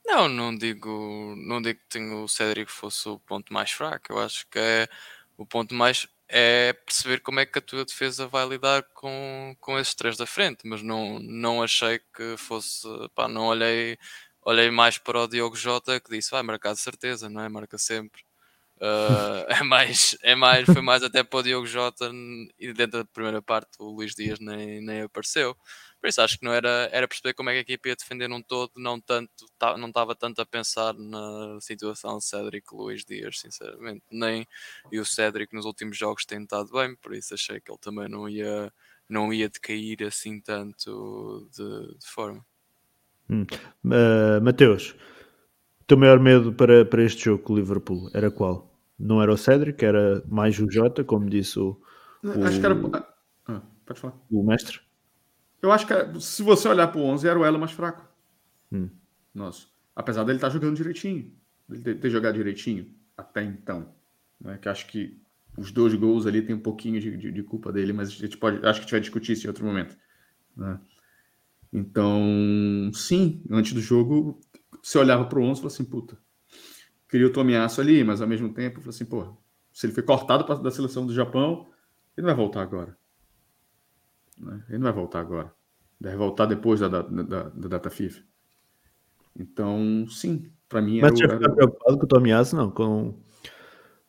[0.07, 4.13] Não, não digo, não digo que o Cédric fosse o ponto mais fraco.
[4.13, 4.89] Eu acho que é
[5.37, 9.79] o ponto mais é perceber como é que a tua defesa vai lidar com, com
[9.79, 13.99] esses três da frente, mas não, não achei que fosse, pá, não olhei,
[14.43, 17.49] olhei mais para o Diogo Jota que disse, vai marcar de certeza, não é?
[17.49, 18.23] Marca sempre.
[18.77, 22.11] Uh, é mais, é mais, foi mais até para o Diogo Jota
[22.59, 25.57] e dentro da primeira parte o Luís Dias nem, nem apareceu.
[26.01, 28.27] Por isso acho que não era, era perceber como é que a equipe ia defender
[28.27, 33.05] num todo, não tanto, tá, não estava tanto a pensar na situação de Cédric Luís
[33.05, 34.47] Dias, sinceramente, nem
[34.91, 38.09] e o Cédric nos últimos jogos tem estado bem, por isso achei que ele também
[38.09, 38.73] não ia,
[39.07, 42.45] não ia decair assim tanto de, de forma.
[43.29, 43.47] Hum.
[43.85, 44.97] Uh, Mateus,
[45.83, 48.75] o teu maior medo para, para este jogo com o Liverpool era qual?
[48.99, 51.79] Não era o Cédric, era mais o Jota, como disse o,
[52.25, 52.75] o, Acho que era...
[53.49, 54.15] ah, pode falar.
[54.31, 54.81] o mestre.
[55.63, 58.07] Eu acho que se você olhar para o 11, era o elo mais fraco.
[58.73, 58.89] Hum.
[59.35, 59.67] Nossa.
[59.95, 61.33] Apesar dele estar tá jogando direitinho.
[61.71, 63.95] Ele ter, jogado direitinho até então.
[64.41, 64.59] Né?
[64.59, 65.21] Que acho que
[65.57, 68.37] os dois gols ali tem um pouquinho de, de, de, culpa dele, mas a gente
[68.37, 69.97] pode, acho que a gente vai discutir isso em outro momento.
[70.57, 70.81] Né?
[71.73, 74.41] Então, sim, antes do jogo,
[74.83, 76.19] você olhava para o 11 e falou assim, puta,
[77.09, 79.37] queria o Tomiaço ali, mas ao mesmo tempo, falou assim, pô,
[79.73, 81.69] se ele foi cortado da seleção do Japão,
[82.17, 82.97] ele não vai voltar agora.
[84.41, 84.63] Né?
[84.69, 85.53] Ele não vai voltar agora.
[86.01, 88.23] Deve voltar depois da, da, da, da data FIFA.
[89.39, 91.51] Então, sim, para mim Mas era, era...
[91.51, 92.71] preocupado com o Tomiasso, não?
[92.71, 93.15] Com,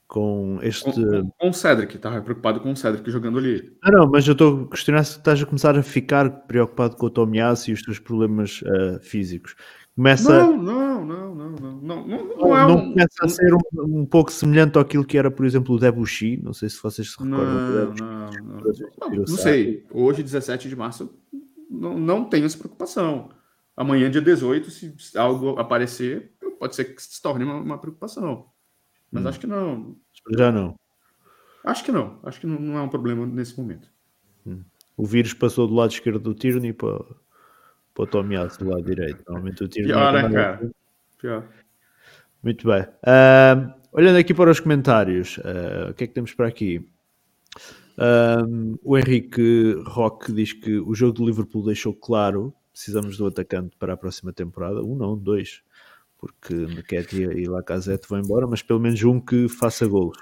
[0.07, 0.91] com este...
[0.91, 3.75] Com, com o Cedric, estava preocupado com o Cedric jogando ali.
[3.81, 7.05] Ah, não, mas eu estou a questionar se estás a começar a ficar preocupado com
[7.05, 9.55] o Tomiasso e os teus problemas uh, físicos.
[10.01, 10.47] Começa...
[10.47, 13.59] Não, não, não, não, não, não, não, é um, começa a ser um,
[13.99, 17.19] um, pouco semelhante àquilo que era, por exemplo, o Debuchy, não sei se vocês se
[17.19, 17.93] recordam.
[17.93, 21.13] Não, não, não, não, não sei, hoje, 17 de março,
[21.69, 23.29] não, não tenho essa preocupação.
[23.77, 28.47] Amanhã, dia 18, se algo aparecer, pode ser que se torne uma, uma preocupação.
[29.11, 29.27] Mas hum.
[29.27, 29.95] acho que não.
[30.35, 30.79] Já não.
[31.63, 32.17] Acho que não.
[32.23, 33.87] Acho que não, não é um problema nesse momento.
[34.47, 34.63] Hum.
[34.97, 37.05] O vírus passou do lado esquerdo do Tierney para
[37.93, 39.23] para o Tomiasso do lado direito.
[39.27, 40.71] Normalmente o tiro Pior, né, cara?
[41.19, 41.47] Pior.
[42.43, 42.81] Muito bem.
[42.81, 46.85] Uh, olhando aqui para os comentários, uh, o que é que temos para aqui?
[47.97, 53.75] Uh, o Henrique Roque diz que o jogo do Liverpool deixou claro precisamos do atacante
[53.77, 54.81] para a próxima temporada.
[54.81, 55.61] Um não, dois.
[56.17, 60.17] Porque Nketiah e Lacazette vão embora, mas pelo menos um que faça gols.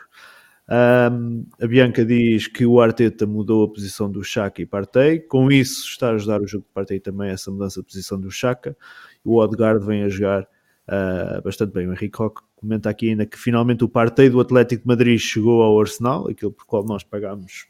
[0.72, 5.52] Um, a Bianca diz que o Arteta mudou a posição do Chaka e Partey, com
[5.52, 8.78] isso está a ajudar o jogo de Partey também essa mudança de posição do Chaka.
[9.24, 11.88] O Odegaard vem a jogar uh, bastante bem.
[11.88, 15.64] O Henrique Roque comenta aqui ainda que finalmente o Partey do Atlético de Madrid chegou
[15.64, 17.68] ao Arsenal, aquilo por qual nós pagámos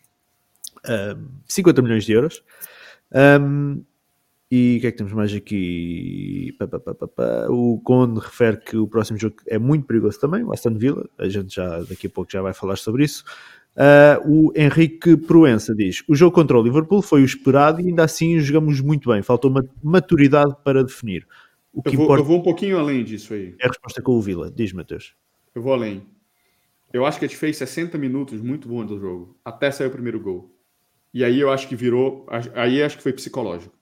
[1.47, 2.43] 50 milhões de euros.
[3.41, 3.83] Um,
[4.51, 6.57] e o que é que temos mais aqui?
[7.49, 11.07] O Conde refere que o próximo jogo é muito perigoso também, o Aston Villa.
[11.19, 13.23] A gente já daqui a pouco já vai falar sobre isso.
[13.75, 18.03] Uh, o Henrique Proença diz: O jogo contra o Liverpool foi o esperado e ainda
[18.03, 19.21] assim jogamos muito bem.
[19.21, 21.27] Faltou uma maturidade para definir.
[21.71, 22.21] O que eu, vou, importa...
[22.21, 23.55] eu vou um pouquinho além disso aí.
[23.59, 24.51] É a resposta com o Villa.
[24.51, 25.13] Diz, Matheus.
[25.53, 26.01] Eu vou além.
[26.91, 29.91] Eu acho que a gente fez 60 minutos muito bons do jogo, até sair o
[29.91, 30.51] primeiro gol.
[31.13, 32.25] E aí eu acho que virou.
[32.55, 33.78] Aí acho que foi psicológico.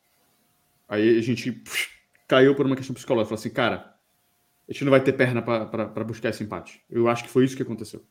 [0.87, 1.61] Aí a gente
[2.27, 3.29] caiu por uma questão psicológica.
[3.29, 3.95] Falou assim, cara,
[4.67, 6.83] a gente não vai ter perna para buscar esse empate.
[6.89, 8.05] Eu acho que foi isso que aconteceu.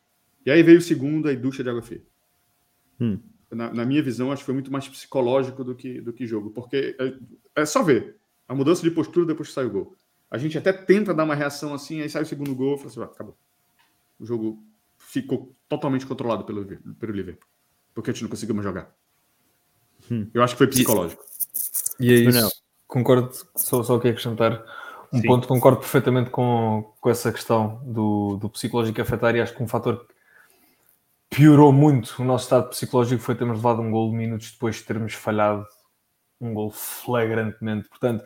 [0.44, 2.02] E aí veio o segundo, aí ducha de água fria.
[2.98, 3.18] Hum.
[3.50, 6.50] na, na, minha visão, acho que foi muito mais psicológico do que, do que jogo,
[6.50, 8.16] porque é, é só ver
[8.48, 9.94] a mudança de postura depois que sai o gol.
[10.30, 13.00] A gente até tenta dar uma reação assim, aí sai o segundo gol, fala assim,
[13.00, 13.36] ah, acabou.
[14.18, 14.64] O jogo
[14.96, 17.46] ficou totalmente controlado pelo, pelo Liverpool,
[17.94, 18.94] porque a gente não conseguiu mais jogar.
[20.10, 20.28] Hum.
[20.32, 21.22] Eu acho que foi psicológico.
[22.00, 22.65] E, e é isso.
[22.86, 24.64] Concordo, só, só queria acrescentar
[25.12, 25.26] um Sim.
[25.26, 29.68] ponto, concordo perfeitamente com, com essa questão do, do psicológico afetar e acho que um
[29.68, 30.06] fator
[31.30, 35.14] piorou muito o nosso estado psicológico foi termos levado um gol minutos depois de termos
[35.14, 35.66] falhado
[36.40, 37.88] um gol flagrantemente.
[37.88, 38.24] Portanto,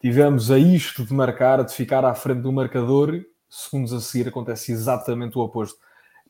[0.00, 4.72] tivemos a isto de marcar, de ficar à frente do marcador, segundos a seguir acontece
[4.72, 5.78] exatamente o oposto.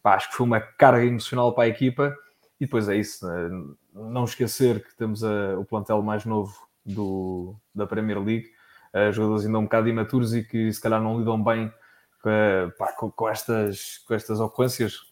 [0.03, 2.15] Pá, acho que foi uma carga emocional para a equipa
[2.61, 3.27] e depois é isso.
[3.27, 3.51] Né?
[3.95, 8.51] Não esquecer que temos a, o plantel mais novo do, da Premier League,
[8.95, 12.93] uh, jogadores ainda um bocado imaturos e que se calhar não lidam bem uh, pá,
[12.93, 15.09] com, com, estas, com estas ocorrências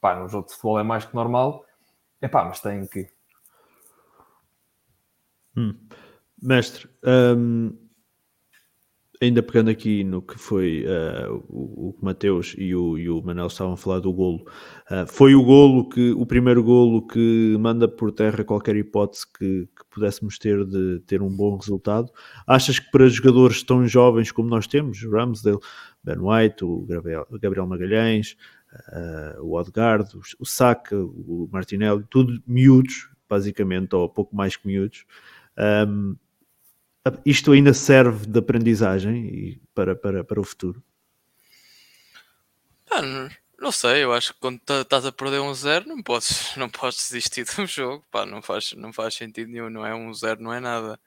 [0.00, 1.64] pá, no jogo de futebol é mais que normal,
[2.20, 3.08] é pá, mas tem que.
[5.56, 5.74] Hum.
[6.42, 7.76] Mestre, um,
[9.20, 13.48] ainda pegando aqui no que foi uh, o, o Mateus e o, e o Manel
[13.48, 14.46] estavam a falar do golo,
[14.90, 19.66] uh, foi o golo que o primeiro golo que manda por terra qualquer hipótese que,
[19.66, 22.10] que, pudéssemos ter de ter um bom resultado.
[22.46, 25.58] Achas que para jogadores tão jovens como nós temos, Ramsdale,
[26.02, 28.36] Ben White, o Gabriel, Magalhães,
[28.92, 34.66] uh, o Odegaard, o, o Saka, o Martinelli, tudo miúdos, basicamente, ou pouco mais que
[34.66, 35.04] miúdos.
[35.58, 36.16] Um,
[37.24, 40.82] isto ainda serve de aprendizagem e para, para, para o futuro?
[42.90, 46.54] Ah, não, não, sei, eu acho que quando estás a perder um zero não podes,
[46.56, 50.12] não podes desistir do jogo, pá, não, faz, não faz sentido nenhum, não é um
[50.12, 50.98] zero, não é nada.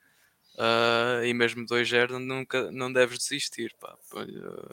[0.56, 3.76] Uh, e mesmo 2-0 nunca não deves desistir.
[3.80, 3.98] Pá.
[4.14, 4.70] Uh,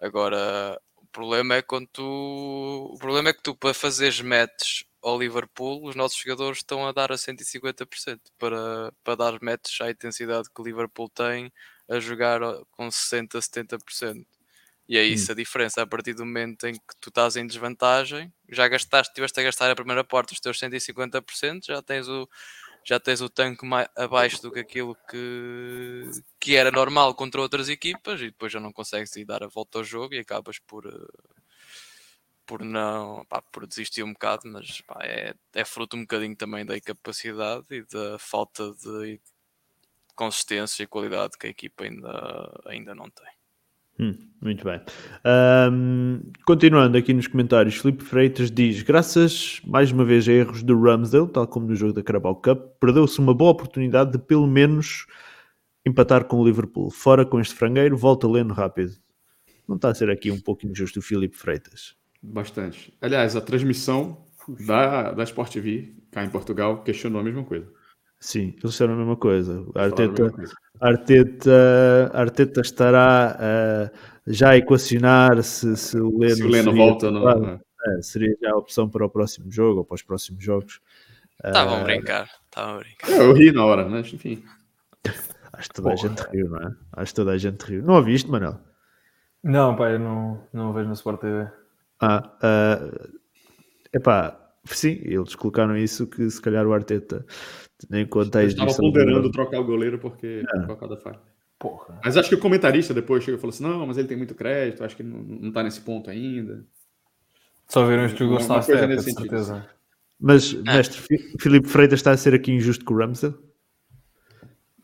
[0.00, 0.80] agora,
[1.16, 2.90] problema é quando tu.
[2.92, 6.92] O problema é que tu, para fazeres matches ao Liverpool, os nossos jogadores estão a
[6.92, 11.50] dar a 150% para, para dar matches à intensidade que o Liverpool tem
[11.88, 12.40] a jogar
[12.72, 14.26] com 60%, 70%.
[14.88, 15.32] E é isso hum.
[15.32, 15.82] a diferença.
[15.82, 19.70] A partir do momento em que tu estás em desvantagem, já gastaste, tiveste a gastar
[19.70, 22.28] a primeira porta os teus 150%, já tens o,
[22.86, 27.68] já tens o tanque mais abaixo do que aquilo que, que era normal contra outras
[27.68, 30.86] equipas e depois já não consegues ir dar a volta ao jogo e acabas por,
[30.86, 31.32] eh,
[32.46, 36.64] por não pá, por desistir um bocado, mas pá, é, é fruto um bocadinho também
[36.64, 39.20] da incapacidade e da falta de
[40.14, 43.35] consistência e qualidade que a equipa ainda, ainda não tem.
[43.98, 44.80] Hum, muito bem.
[45.72, 50.78] Um, continuando aqui nos comentários, Felipe Freitas diz: graças mais uma vez a erros do
[50.78, 55.06] Ramsdale, tal como no jogo da Carabao Cup, perdeu-se uma boa oportunidade de pelo menos
[55.84, 56.90] empatar com o Liverpool.
[56.90, 58.92] Fora com este frangueiro, volta lendo rápido.
[59.66, 61.96] Não está a ser aqui um pouco injusto o Felipe Freitas?
[62.22, 62.92] Bastante.
[63.00, 64.24] Aliás, a transmissão
[64.66, 67.66] da, da Sport TV cá em Portugal questionou a mesma coisa.
[68.18, 69.64] Sim, eles disseram a mesma coisa.
[69.74, 70.32] A Arteta,
[70.80, 77.10] Arteta, Arteta estará uh, já a equacionar se, se o Leno, se o Leno volta.
[77.10, 77.60] Não, é?
[77.86, 80.80] é, seria já a opção para o próximo jogo ou para os próximos jogos.
[81.44, 82.30] Estavam uh, a brincar.
[82.44, 83.10] Estavam a brincar.
[83.10, 84.42] Eu ri na hora, mas enfim.
[85.52, 86.04] Acho que toda Porra.
[86.04, 86.74] a gente riu, não é?
[86.92, 87.82] Acho que toda a gente riu.
[87.82, 88.58] Não ouviste, Manel?
[89.42, 91.48] Não, pai, eu não, não vejo no Sport TV.
[92.00, 93.18] Ah, uh,
[93.92, 97.24] epá, sim, eles colocaram isso que se calhar o Arteta
[97.90, 100.60] nem contáis Estava ponderando trocar o goleiro porque é.
[100.66, 101.20] por causa da falha.
[101.58, 102.00] Porra.
[102.04, 104.34] Mas acho que o comentarista depois chegou e falou assim: não, mas ele tem muito
[104.34, 106.64] crédito, acho que não, não tá nesse ponto ainda.
[107.68, 109.68] Só viram este jogo só com certeza.
[110.18, 110.62] Mas, é.
[110.62, 111.02] mestre,
[111.38, 113.34] Filipe Freitas está a ser aqui injusto com o Ramsdale?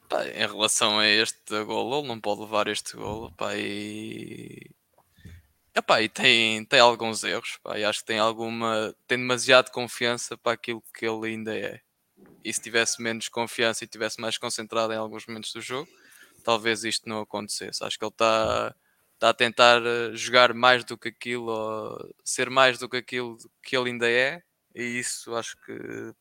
[0.08, 4.70] Pá, em relação a este golo, ele não pode levar este golo, pá, e...
[5.74, 10.36] Epá, e tem, tem alguns erros, pá, e acho que tem alguma, tem demasiado confiança
[10.36, 11.80] para aquilo que ele ainda é
[12.44, 15.88] e se tivesse menos confiança e tivesse mais concentrado em alguns momentos do jogo,
[16.44, 17.84] talvez isto não acontecesse.
[17.84, 18.74] Acho que ele está
[19.18, 23.76] tá a tentar eh, jogar mais do que aquilo, ser mais do que aquilo que
[23.76, 24.42] ele ainda é,
[24.74, 25.72] e isso acho que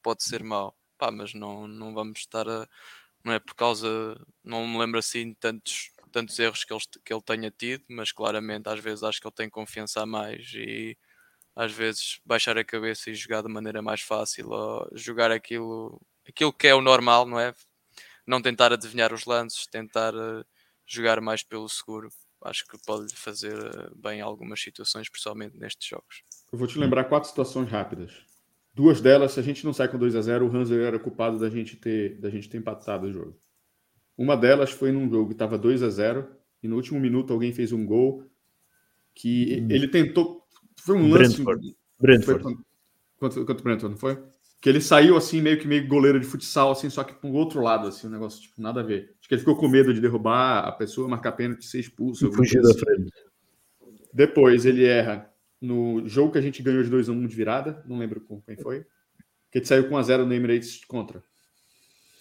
[0.04, 0.76] pode ser mau.
[0.98, 2.68] Pá, mas não, não vamos estar a.
[3.24, 3.88] Não é por causa.
[4.44, 8.70] Não me lembro assim tantos, tantos erros que ele, que ele tenha tido, mas claramente
[8.70, 10.98] às vezes acho que ele tem confiança a mais e
[11.56, 16.54] às vezes baixar a cabeça e jogar de maneira mais fácil ou jogar aquilo aquilo
[16.54, 17.54] que é o normal, não é?
[18.26, 20.46] Não tentar adivinhar os lances, tentar uh,
[20.86, 22.10] jogar mais pelo seguro.
[22.44, 26.24] Acho que pode fazer uh, bem em algumas situações, principalmente nestes jogos.
[26.52, 28.12] Eu vou te lembrar quatro situações rápidas.
[28.74, 31.38] Duas delas, se a gente não sai com 2 a 0 o Hanser era culpado
[31.38, 33.38] da gente ter, da gente ter empatado o jogo.
[34.18, 36.28] Uma delas foi num jogo que estava 2 a 0
[36.64, 38.24] e no último minuto alguém fez um gol
[39.14, 39.68] que hum.
[39.70, 40.48] ele tentou.
[40.80, 41.44] Foi um lance.
[41.44, 41.76] Brentford.
[42.00, 42.44] Brentford.
[42.44, 42.56] Foi,
[43.18, 44.24] quanto, quanto Brentford, não foi?
[44.62, 47.62] Que ele saiu assim, meio que meio goleiro de futsal, assim, só que pro outro
[47.62, 49.16] lado, assim, um negócio, tipo, nada a ver.
[49.20, 52.28] Acho que ele ficou com medo de derrubar a pessoa, marcar pênalti, ser expulso.
[52.28, 52.80] E fugir da assim.
[52.80, 53.12] frente.
[54.14, 55.28] Depois ele erra
[55.60, 58.40] no jogo que a gente ganhou de 2 a 1 de virada, não lembro com
[58.40, 58.86] quem foi,
[59.52, 61.24] que ele saiu com 1 a 0 no Emirates contra.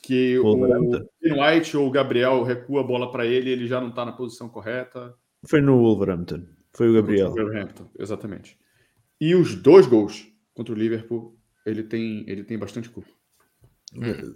[0.03, 1.07] Que o Wolverhampton.
[1.21, 4.13] Ben White ou o Gabriel recua a bola para ele, ele já não tá na
[4.13, 5.15] posição correta.
[5.45, 6.45] Foi no Wolverhampton.
[6.73, 7.29] Foi o Gabriel.
[7.29, 8.59] Contra o Wolverhampton, exatamente.
[9.21, 13.09] E os dois gols contra o Liverpool, ele tem, ele tem bastante culpa.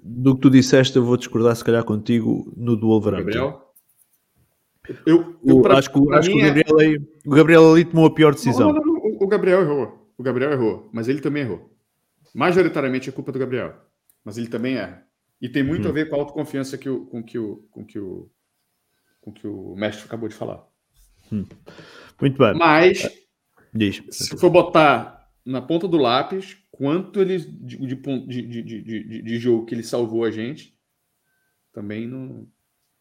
[0.03, 3.25] Do que tu disseste, eu vou discordar se calhar contigo no do Wolverhampton.
[3.27, 3.65] Gabriel?
[5.07, 8.07] Eu, eu, pra- acho que, acho que o, é- Gabriel aí, o Gabriel ali tomou
[8.07, 8.73] a pior Não, decisão.
[8.73, 10.11] não, não, o- O Gabriel errou.
[10.19, 11.71] O Gabriel errou, mas ele também errou.
[12.35, 13.75] Majoritariamente é culpa do Gabriel,
[14.25, 15.07] mas ele também erra.
[15.41, 17.99] E tem muito a ver com a autoconfiança que o, com que o, com que
[17.99, 18.29] o,
[19.21, 20.67] com que o mestre acabou de falar.
[21.31, 22.55] Muito bem.
[22.57, 23.09] Mas
[23.73, 24.03] Diz.
[24.11, 29.23] se for botar na ponta do lápis quanto ele de, de, de, de, de, de-
[29.23, 30.75] de jogo que ele salvou a gente,
[31.73, 32.47] também não.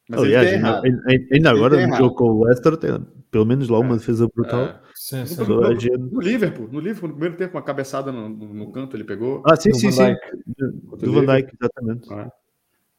[0.10, 0.86] Mas Aliás, ele tem ainda, errado.
[1.08, 2.04] ainda- ainda agora tem no errado.
[2.04, 2.92] jogo com o Leicester, tem
[3.32, 4.62] pelo menos lá uma defesa brutal.
[4.66, 4.82] É.
[4.94, 5.42] Sim, sim.
[5.44, 8.96] No, no- no Liverpool, no Liverpool, no primeiro tempo, uma cabeçada no, no- no canto
[8.96, 9.42] ele pegou.
[9.46, 10.16] Ah, sim, Do sim, Van sim.
[10.58, 11.26] Do, do Van.
[11.26, 12.08] Dijk, exatamente.
[12.10, 12.32] Tá?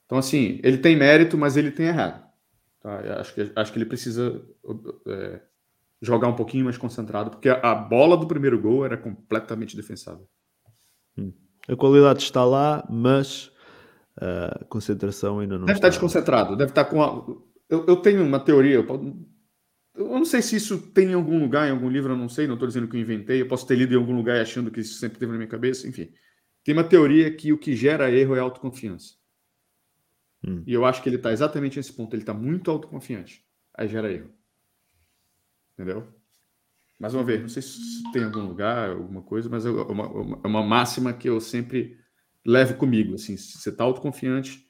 [0.07, 2.24] Então, assim, ele tem mérito, mas ele tem errado.
[2.80, 3.20] Tá?
[3.20, 4.42] Acho, que, acho que ele precisa
[5.07, 5.40] é,
[6.04, 10.28] jogar um pouquinho mais concentrado, porque a, bola do primeiro gol era completamente defensável.
[11.66, 13.50] A qualidade está lá, mas
[14.20, 16.00] a concentração ainda não Deve estar está.
[16.00, 17.02] desconcentrado, deve estar com.
[17.02, 17.24] A...
[17.68, 19.00] Eu, eu tenho uma teoria, eu, po-
[19.94, 22.46] eu não sei se isso tem em algum lugar, em algum livro, eu não sei,
[22.46, 24.80] não estou dizendo que eu inventei, eu posso ter lido em algum lugar achando que
[24.80, 26.12] isso sempre teve na minha cabeça, enfim.
[26.62, 29.14] Tem uma teoria que o que gera erro é autoconfiança.
[30.46, 30.62] Hum.
[30.66, 33.42] E eu acho que ele está exatamente nesse ponto, ele está muito autoconfiante.
[33.76, 34.30] Aí gera erro.
[35.74, 36.08] Entendeu?
[36.98, 40.40] Mais uma vez, não sei se tem em algum lugar, alguma coisa, mas é uma,
[40.42, 41.98] é uma máxima que eu sempre
[42.44, 43.14] levo comigo.
[43.14, 44.64] Assim, se você está autoconfiante,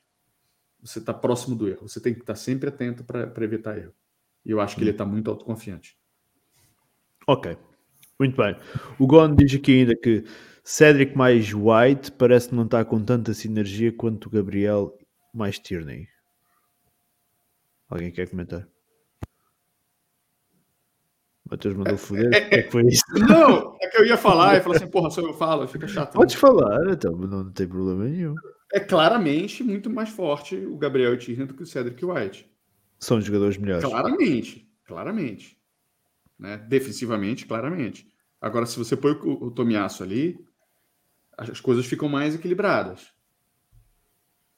[0.82, 1.86] você está próximo do erro.
[1.88, 3.94] Você tem que estar sempre atento para evitar erro.
[4.44, 5.96] E eu acho que ele está muito autoconfiante.
[7.26, 7.56] Ok,
[8.18, 8.56] muito bem.
[8.98, 10.24] O Gon diz aqui ainda que
[10.62, 14.96] Cedric mais White parece não está com tanta sinergia quanto Gabriel
[15.32, 16.08] mais Tierney.
[17.88, 18.68] Alguém quer comentar?
[21.50, 22.28] Matheus mandou foder.
[22.28, 23.04] O que é que foi isso?
[23.28, 26.14] Não, é que eu ia falar e falar assim, porra, só eu falo, fica chato.
[26.14, 28.34] Podes falar, então, não tem problema nenhum.
[28.72, 32.50] É claramente muito mais forte o Gabriel Tierney do que o Cedric White.
[32.98, 33.84] São jogadores melhores.
[33.84, 35.58] Claramente, claramente.
[36.38, 36.56] Né?
[36.56, 38.10] Defensivamente, claramente.
[38.40, 40.38] Agora, se você põe o, o Tomiasso ali,
[41.36, 43.12] as as coisas ficam mais equilibradas.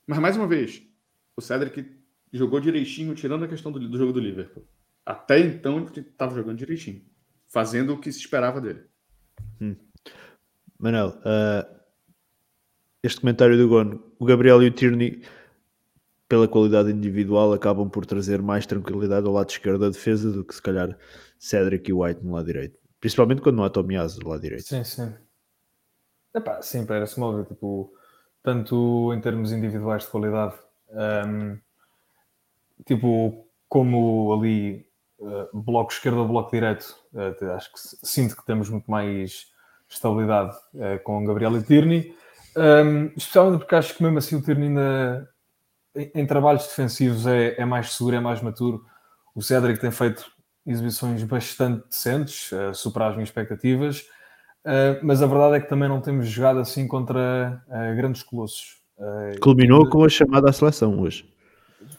[0.06, 0.82] Mas, mais uma vez,
[1.36, 1.84] o Cedric
[2.32, 4.66] jogou direitinho, tirando a questão do, do jogo do Liverpool.
[5.06, 7.00] Até então, ele estava jogando direitinho.
[7.46, 8.84] Fazendo o que se esperava dele.
[10.78, 11.66] Manel, ah,
[13.02, 15.22] este comentário do Gon, o Gabriel e o Tierney,
[16.28, 20.54] pela qualidade individual, acabam por trazer mais tranquilidade ao lado esquerdo da defesa do que
[20.54, 20.98] se calhar
[21.38, 22.78] Cedric e White no lado direito.
[22.98, 24.64] Principalmente quando não há Tomiaso do lado direito.
[24.64, 25.14] Sim, sim.
[26.34, 27.94] Epá, sim, parece-me óbvio, tipo,
[28.42, 30.54] tanto em termos individuais de qualidade,
[31.26, 31.58] hum,
[32.84, 34.86] tipo, como ali,
[35.18, 39.46] uh, bloco esquerdo ou bloco direito, uh, acho que sinto que temos muito mais
[39.88, 42.14] estabilidade uh, com o Gabriel e Tierney,
[42.56, 45.28] Hum, especialmente porque acho que mesmo assim o Tierney ainda,
[45.94, 48.82] em, em trabalhos defensivos é, é mais seguro, é mais maturo.
[49.34, 50.24] O Cedric tem feito
[50.66, 54.00] exibições bastante decentes, uh, superar as minhas expectativas.
[54.64, 57.62] Uh, mas a verdade é que também não temos jogado assim contra
[57.94, 58.80] grandes colossos.
[59.40, 61.30] Culminou e- com a chamada à seleção hoje.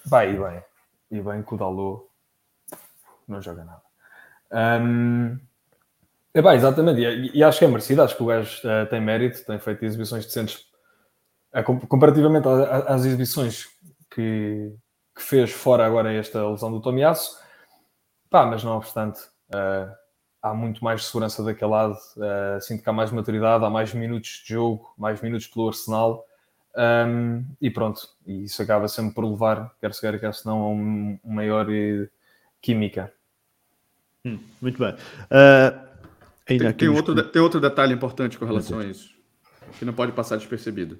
[0.03, 0.63] Vai, e bem.
[1.11, 2.06] E bem que o Dalot
[3.27, 3.81] não joga nada.
[4.81, 5.39] Um,
[6.33, 7.01] é bem, exatamente.
[7.01, 8.03] E, e acho que é merecido.
[8.03, 10.65] Acho que o gajo eh, tem mérito, tem feito exibições decentes
[11.65, 12.47] com- comparativamente
[12.87, 13.67] às exibições
[14.11, 14.73] que,
[15.15, 17.37] que fez fora agora esta lesão do Tomiasso.
[18.29, 19.21] Pá, mas não obstante,
[19.53, 19.89] eh,
[20.41, 21.97] há muito mais segurança daquele lado.
[22.21, 26.25] eh, sinto que há mais maturidade, há mais minutos de jogo, mais minutos pelo Arsenal.
[26.77, 30.61] Um, e pronto, e isso acaba sempre por levar, quer se queira, quer se não,
[30.63, 32.07] a um, um maior eh,
[32.61, 33.13] química.
[34.61, 34.95] Muito bem.
[36.49, 39.13] Ainda Tem, tem outro, tem outro detalhe importante com relação a isso,
[39.77, 40.97] que não pode passar despercebido.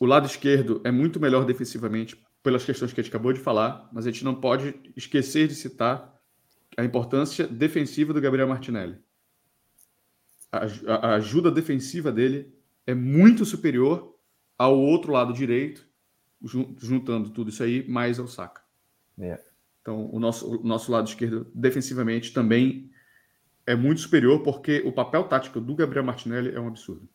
[0.00, 3.88] O lado esquerdo é muito melhor defensivamente, pelas questões que a gente acabou de falar,
[3.92, 6.12] mas a gente não pode esquecer de citar
[6.76, 8.98] a importância defensiva do Gabriel Martinelli.
[10.52, 12.52] A, a- ajuda defensiva dele
[12.86, 14.14] é muito superior
[14.58, 15.86] ao outro lado direito,
[16.42, 18.62] jun- juntando tudo isso aí, mais ao Saka.
[19.18, 19.42] Yeah.
[19.84, 22.90] Então, o nosso, o nosso lado esquerdo, defensivamente, também
[23.66, 27.06] é muito superior, porque o papel tático do Gabriel Martinelli é um absurdo.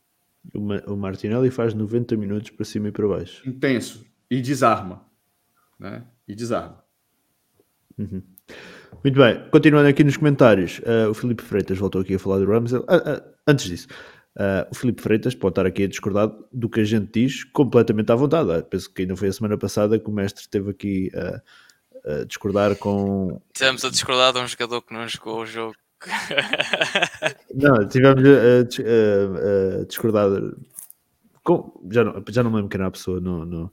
[0.54, 3.48] O, Martinelli faz 90 minutos para cima e para baixo.
[3.50, 4.06] Intenso.
[4.30, 5.04] E desarma.
[5.80, 6.04] Né?
[6.28, 6.84] E desarma.
[7.98, 8.22] Uhum.
[9.04, 12.46] Muito bem, continuando aqui nos comentários, uh, o Filipe Freitas voltou aqui a falar do
[12.46, 12.78] Ramsey.
[12.78, 13.88] Uh, uh, antes disso,
[14.72, 18.16] o Filipe Freitas pode estar aqui a discordar do que a gente diz completamente à
[18.16, 18.64] vontade.
[18.70, 21.12] penso que ainda foi a semana passada que o mestre esteve aqui
[22.06, 23.42] a discordar com.
[23.54, 25.76] Tivemos a discordar de um jogador que não jogou o jogo.
[27.54, 30.30] não, tivemos a, a, a discordar.
[31.44, 33.72] Com, já, não, já não me lembro quem era a pessoa no, no,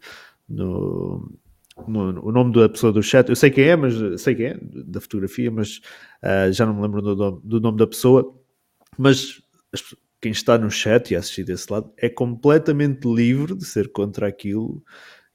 [0.48, 1.38] no
[1.76, 5.00] o nome da pessoa do chat, eu sei quem é, mas sei quem é, da
[5.00, 5.80] fotografia, mas
[6.22, 8.34] uh, já não me lembro do, do, nome da pessoa.
[8.96, 9.42] Mas
[10.20, 14.82] quem está no chat e assistir desse lado é completamente livre de ser contra aquilo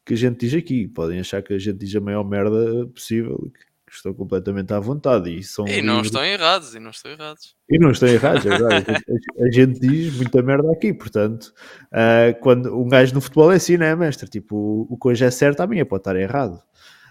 [0.05, 0.87] que a gente diz aqui.
[0.87, 3.51] Podem achar que a gente diz a maior merda possível,
[3.91, 5.29] que estão completamente à vontade.
[5.29, 7.55] E, são e não estão errados, e não estão errados.
[7.69, 8.85] E não estão errados, é verdade.
[8.89, 11.53] a, a, gente diz muita merda aqui, portanto,
[11.87, 14.29] uh, quando um gajo no futebol é assim, não é, mestre?
[14.29, 16.61] Tipo, o que hoje é certo, amanhã pode estar errado.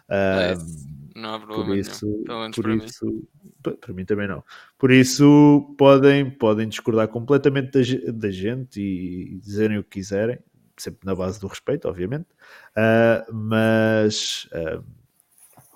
[0.08, 3.22] Uh, não há problema por isso, nenhum, por para isso, mim.
[3.62, 4.42] Para mim também não.
[4.78, 10.38] Por isso podem, podem discordar completamente da, da gente e, e dizerem o que quiserem,
[10.80, 12.26] sempre na base do respeito, obviamente,
[12.76, 14.84] uh, mas uh,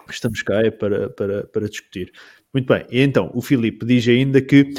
[0.09, 2.13] estamos cá é para, para, para discutir.
[2.53, 4.73] Muito bem, e então o Filipe diz ainda que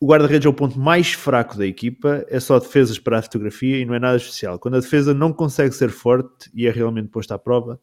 [0.00, 3.78] o guarda-redes é o ponto mais fraco da equipa, é só defesas para a fotografia
[3.78, 4.58] e não é nada especial.
[4.58, 7.80] Quando a defesa não consegue ser forte e é realmente posta à prova,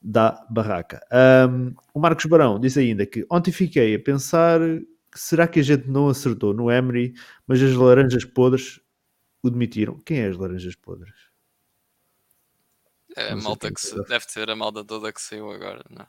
[0.00, 1.00] dá barraca.
[1.50, 4.60] Um, o Marcos Barão diz ainda que ontem fiquei a pensar
[5.14, 7.14] será que a gente não acertou no Emery,
[7.46, 8.80] mas as laranjas podres
[9.42, 9.98] o demitiram.
[10.00, 11.30] Quem é as laranjas podres?
[13.16, 16.08] É a malta que se, deve ser a malta toda que saiu agora, não é?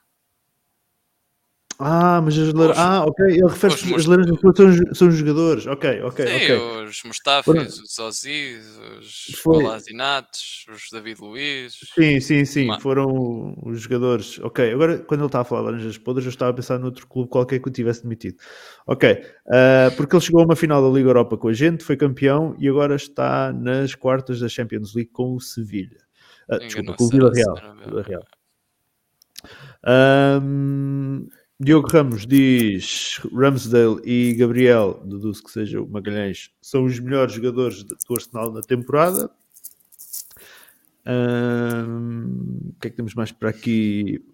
[1.83, 2.77] Ah, mas as laranjas.
[2.77, 3.25] Ah, ok.
[3.25, 5.65] Ele refere-se as laranjas são, são jogadores.
[5.65, 6.27] Ok, ok.
[6.27, 6.55] Sim, okay.
[6.85, 8.59] os Mustafis, os Ozzy,
[8.99, 11.79] os Palasinates, os David Luiz.
[11.95, 12.65] Sim, sim, sim.
[12.65, 12.79] Uma...
[12.79, 14.39] Foram os jogadores.
[14.39, 17.29] Ok, agora quando ele estava a falar laranjas podres, eu estava a pensar noutro clube
[17.29, 18.37] qualquer que o tivesse demitido.
[18.85, 21.97] Ok, uh, porque ele chegou a uma final da Liga Europa com a gente, foi
[21.97, 25.97] campeão e agora está nas quartas da Champions League com o Sevilha.
[26.47, 27.55] Uh, desculpa, com o Vila Real.
[27.87, 28.23] Vila Real.
[29.87, 31.27] Um,
[31.63, 37.83] Diogo Ramos diz Ramsdale e Gabriel, deduzo que seja o Magalhães, são os melhores jogadores
[37.83, 39.29] do Arsenal na temporada.
[41.05, 44.25] o que é que temos mais para aqui?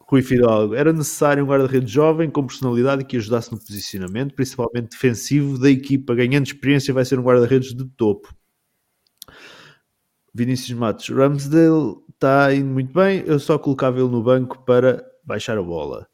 [0.00, 5.56] Rui Fidalgo, era necessário um guarda-redes jovem com personalidade que ajudasse no posicionamento, principalmente defensivo
[5.56, 8.34] da equipa, ganhando experiência, vai ser um guarda-redes de topo.
[10.34, 15.56] Vinícius Matos, Ramsdale está indo muito bem, eu só colocava ele no banco para baixar
[15.56, 16.10] a bola.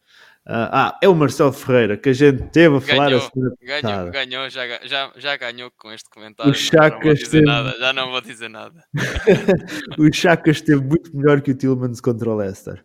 [0.50, 3.54] Ah, ah, é o Marcelo Ferreira que a gente teve a falar ganhou, a semana
[3.60, 6.50] Ganhou, ganhou já, já, já ganhou com este comentário.
[6.50, 7.78] O Chacas já, não teve...
[7.78, 8.82] já não vou dizer nada.
[9.98, 12.82] o Chacas esteve muito melhor que o Tillmans contra o Leicester.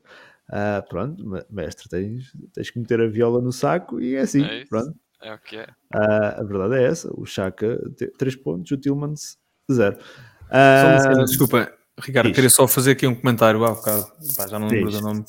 [0.50, 4.44] Uh, pronto, mestre, tens, tens que meter a viola no saco e é assim.
[4.44, 4.94] É pronto.
[5.22, 5.64] É o que é.
[5.96, 7.80] Uh, a verdade é essa: o Chaka,
[8.18, 9.38] 3 pontos, o Tillmans,
[9.72, 9.98] 0.
[9.98, 14.06] Uh, desculpa, Ricardo, queria só fazer aqui um comentário há bocado,
[14.36, 15.24] Pá, já não lembro do nome.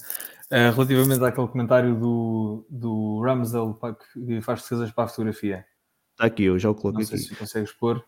[0.53, 3.75] Uh, relativamente àquele comentário do, do Ramsdale
[4.13, 5.65] que faz defesas para a fotografia.
[6.13, 7.29] Está aqui, eu já o coloquei Não sei aqui.
[7.29, 8.05] se consegues pôr.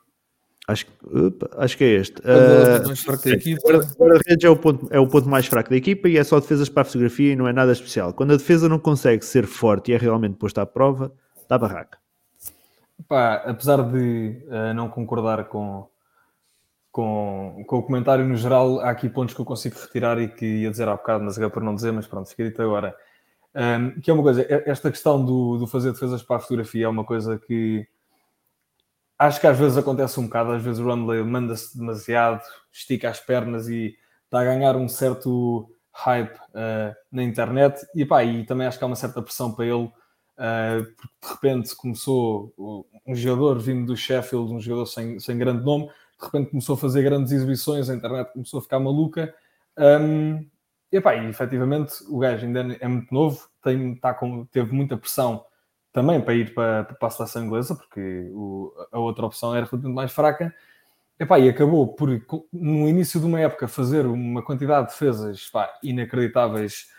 [0.68, 2.20] Acho, opa, acho que é este.
[2.20, 2.88] Uh,
[3.98, 6.40] o redes é o, ponto, é o ponto mais fraco da equipa e é só
[6.40, 8.12] defesas para a fotografia e não é nada especial.
[8.12, 11.12] Quando a defesa não consegue ser forte e é realmente posta à prova,
[11.48, 11.98] dá barraca.
[13.08, 15.88] Pá, apesar de uh, não concordar com,
[16.96, 20.62] com, com o comentário no geral, há aqui pontos que eu consigo retirar e que
[20.62, 22.96] ia dizer há bocado, mas agora por não dizer, mas pronto, fica dito agora.
[23.54, 26.88] Um, que é uma coisa, esta questão do, do fazer defesas para a fotografia é
[26.88, 27.86] uma coisa que
[29.18, 32.40] acho que às vezes acontece um bocado, às vezes o Rumble manda-se demasiado,
[32.72, 33.94] estica as pernas e
[34.24, 38.84] está a ganhar um certo hype uh, na internet e pá, e também acho que
[38.84, 39.92] há uma certa pressão para ele uh,
[40.96, 42.54] porque de repente começou
[43.06, 46.78] um jogador vindo do Sheffield, um jogador sem, sem grande nome, de repente começou a
[46.78, 49.34] fazer grandes exibições, a internet começou a ficar maluca.
[49.76, 50.46] Um,
[50.90, 54.96] e, epá, e efetivamente o gajo ainda é muito novo, tem, tá com, teve muita
[54.96, 55.44] pressão
[55.92, 59.94] também para ir para, para a seleção inglesa, porque o, a outra opção era relativamente
[59.94, 60.54] mais fraca.
[61.18, 62.10] Epá, e acabou por,
[62.52, 66.90] no início de uma época, fazer uma quantidade de defesas pá, inacreditáveis,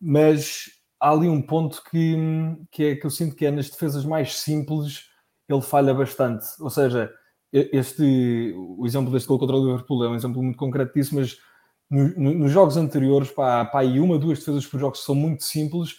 [0.00, 0.70] mas
[1.00, 2.16] há ali um ponto que,
[2.70, 5.10] que, é, que eu sinto que é nas defesas mais simples,
[5.48, 6.46] ele falha bastante.
[6.60, 7.12] Ou seja,
[7.54, 11.38] este, o exemplo deste gol contra o Liverpool é um exemplo muito concreto disso, mas
[11.88, 15.44] no, no, nos jogos anteriores, pá, pá, e uma, duas defesas por jogos são muito
[15.44, 15.96] simples,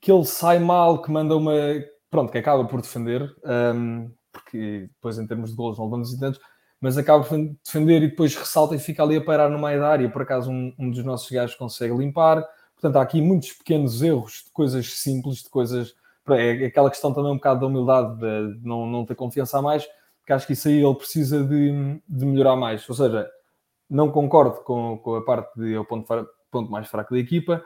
[0.00, 1.54] que ele sai mal, que manda uma.
[2.10, 3.34] Pronto, que acaba por defender,
[3.74, 6.40] um, porque depois em termos de gols não levamos tantos,
[6.80, 9.88] mas acaba por defender e depois ressalta e fica ali a parar no meio da
[9.88, 10.10] área.
[10.10, 12.44] Por acaso, um, um dos nossos gajos consegue limpar.
[12.74, 15.94] Portanto, há aqui muitos pequenos erros de coisas simples, de coisas.
[16.30, 19.86] É aquela questão também um bocado da humildade, de não, não ter confiança a mais,
[20.30, 22.88] que acho que isso aí ele precisa de, de melhorar mais.
[22.88, 23.28] Ou seja,
[23.88, 26.06] não concordo com, com a parte de é o ponto,
[26.52, 27.60] ponto mais fraco da equipa.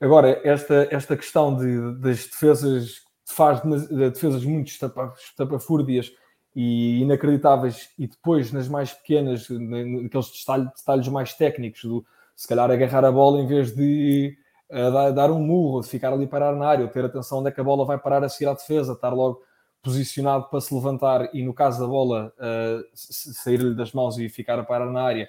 [0.00, 6.12] Agora, esta, esta questão de, das defesas, faz de defesas muito estapafúrdias
[6.54, 12.70] e inacreditáveis, e depois nas mais pequenas, naqueles detalhes, detalhes mais técnicos, do se calhar
[12.70, 14.36] agarrar a bola em vez de
[14.70, 17.52] uh, dar um murro, de ficar ali parar na área, ou ter atenção onde é
[17.52, 19.42] que a bola vai parar a seguir à defesa, estar logo
[19.82, 24.58] posicionado para se levantar e no caso da bola uh, sair-lhe das mãos e ficar
[24.58, 25.28] a parar na área,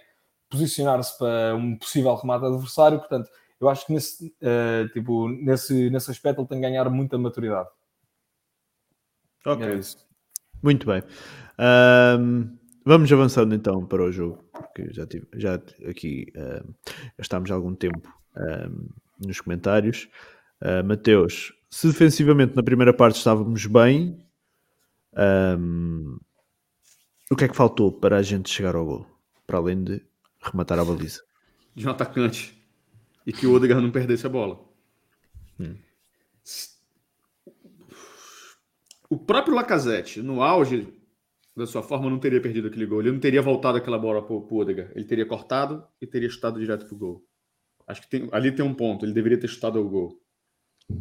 [0.50, 3.00] posicionar-se para um possível remate adversário.
[3.00, 3.30] Portanto,
[3.60, 7.70] eu acho que nesse, uh, tipo, nesse, nesse aspecto ele tem que ganhar muita maturidade.
[9.46, 9.68] Ok.
[9.68, 9.80] É
[10.62, 11.02] Muito bem.
[12.20, 15.56] Um, vamos avançando então para o jogo, porque já, tive, já
[15.88, 16.74] aqui um,
[17.18, 18.90] estamos há algum tempo um,
[19.26, 20.10] nos comentários.
[20.62, 24.18] Uh, Mateus, se defensivamente na primeira parte estávamos bem,
[25.18, 26.18] um,
[27.30, 29.08] o que é que faltou para a gente chegar ao gol?
[29.48, 30.02] Para além de
[30.42, 31.22] rematar a baliza.
[31.76, 32.58] De um atacante.
[33.26, 34.60] E que o Odegaard não perdesse a bola.
[35.60, 35.76] Hum.
[39.10, 40.88] O próprio Lacazette, no auge
[41.56, 43.02] da sua forma, não teria perdido aquele gol.
[43.02, 44.92] Ele não teria voltado aquela bola para o Odegaard.
[44.96, 47.26] Ele teria cortado e teria chutado direto para o gol.
[47.88, 49.06] Acho que tem, ali tem um ponto.
[49.06, 50.22] Ele deveria ter chutado o gol.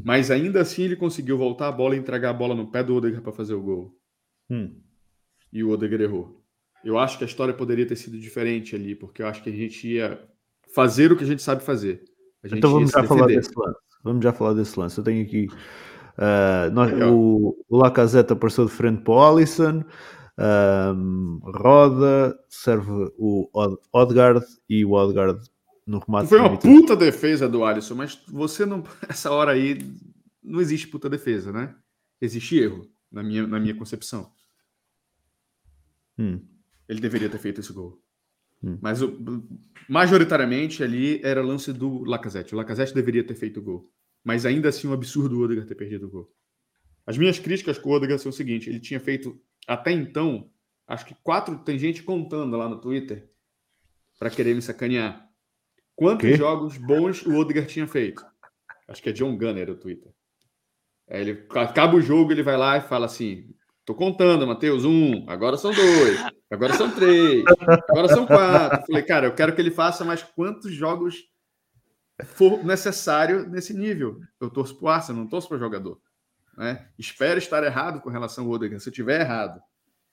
[0.05, 2.95] Mas ainda assim ele conseguiu voltar a bola e entregar a bola no pé do
[2.95, 4.00] Odegaard para fazer o gol.
[4.51, 4.75] Hum.
[5.53, 6.41] E o Odegaard errou.
[6.85, 9.53] Eu acho que a história poderia ter sido diferente ali, porque eu acho que a
[9.53, 10.21] gente ia
[10.75, 12.03] fazer o que a gente sabe fazer.
[12.45, 13.79] então vamos já falar desse lance.
[14.03, 14.99] Vamos já falar desse lance.
[14.99, 15.47] Eu tenho aqui.
[16.17, 19.85] Uh, nós, o, o Lacazette apareceu de frente para o Alisson.
[20.39, 23.51] Um, roda, serve o
[23.93, 25.39] Odgard e o Odgard
[25.87, 26.29] no remate.
[26.29, 28.83] Foi uma puta defesa do Alisson, mas você não.
[29.07, 29.79] Essa hora aí
[30.43, 31.75] não existe puta defesa, né?
[32.21, 34.31] Existe erro, na minha, na minha concepção.
[36.21, 36.41] Hum.
[36.87, 38.03] Ele deveria ter feito esse gol.
[38.63, 38.79] Hum.
[38.83, 39.17] Mas o,
[39.89, 42.55] majoritariamente ali era lance do Lacazette.
[42.55, 43.91] O Lacazette deveria ter feito o gol.
[44.23, 46.31] Mas ainda assim um absurdo o Odegaard ter perdido o gol.
[47.07, 50.51] As minhas críticas com o Odegaard são o seguinte: ele tinha feito até então,
[50.87, 51.59] acho que quatro.
[51.61, 53.31] Tem gente contando lá no Twitter
[54.19, 55.27] para querer me sacanear.
[55.97, 56.37] Quantos que?
[56.37, 58.25] jogos bons o Odegaard tinha feito?
[58.87, 60.13] Acho que é John Gunner o Twitter.
[61.09, 63.55] Aí ele acaba o jogo, ele vai lá e fala assim:
[63.85, 67.43] Tô contando, Matheus, um, agora são dois, agora são três,
[67.89, 68.87] agora são quatro.
[68.87, 71.17] Falei, cara, eu quero que ele faça mais quantos jogos
[72.25, 74.21] for necessário nesse nível.
[74.41, 76.01] Eu torço pro Arsenal, não torço para jogador.
[76.57, 76.87] Né?
[76.99, 78.83] Espero estar errado com relação ao Odegaard.
[78.83, 79.61] Se eu tiver errado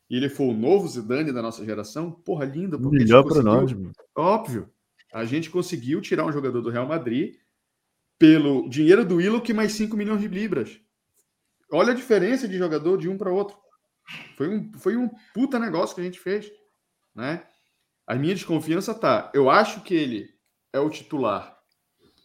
[0.09, 2.79] e ele for o novo Zidane da nossa geração, porra, lindo.
[2.89, 3.71] Melhor para nós.
[3.73, 3.91] Mano.
[4.15, 4.69] Óbvio.
[5.13, 7.35] A gente conseguiu tirar um jogador do Real Madrid
[8.17, 10.79] pelo dinheiro do Willow que mais 5 milhões de libras.
[11.71, 13.57] Olha a diferença de jogador de um para outro.
[14.37, 16.49] Foi um, foi um puta negócio que a gente fez,
[17.13, 17.45] né?
[18.05, 19.29] A minha desconfiança tá.
[19.33, 20.29] Eu acho que ele
[20.71, 21.57] é o titular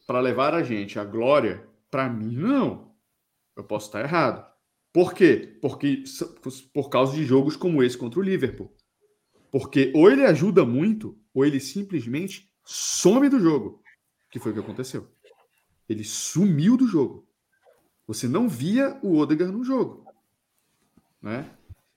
[0.07, 1.69] para levar a gente à glória.
[1.91, 2.95] Para mim, não.
[3.57, 4.47] Eu posso estar errado.
[4.93, 5.59] Por quê?
[5.61, 6.05] Porque
[6.73, 8.73] por causa de jogos como esse contra o Liverpool.
[9.51, 13.83] Porque ou ele ajuda muito, ou ele simplesmente some do jogo.
[14.31, 15.11] Que foi o que aconteceu.
[15.89, 17.29] Ele sumiu do jogo.
[18.13, 20.05] Você não via o Odegaard no jogo.
[21.23, 21.49] Né?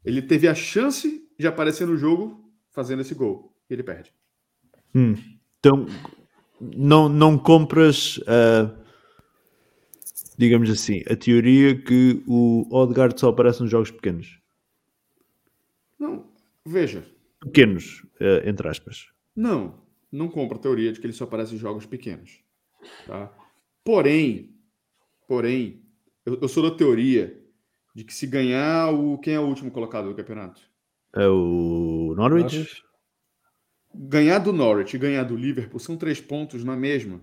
[0.04, 3.54] Ele teve a chance de aparecer no jogo fazendo esse gol.
[3.70, 4.14] E ele perde.
[4.94, 5.16] Hum.
[5.60, 5.86] Então,
[6.62, 8.74] não, não compras, uh,
[10.38, 14.40] digamos assim, a teoria que o Odegaard só aparece nos jogos pequenos.
[16.00, 16.32] Não,
[16.66, 17.06] veja.
[17.42, 19.10] Pequenos, uh, entre aspas.
[19.36, 22.40] Não, não compro a teoria de que ele só aparece em jogos pequenos.
[23.06, 23.34] Tá?
[23.84, 24.56] Porém,
[25.28, 25.85] porém,
[26.26, 27.42] eu, eu sou da teoria
[27.96, 29.18] de que se ganhar o.
[29.20, 30.62] Quem é o último colocado do campeonato?
[31.16, 32.58] É o Norwich.
[32.58, 32.84] Norwich.
[33.94, 37.22] Ganhar do Norwich e ganhar do Liverpool são três pontos na mesma.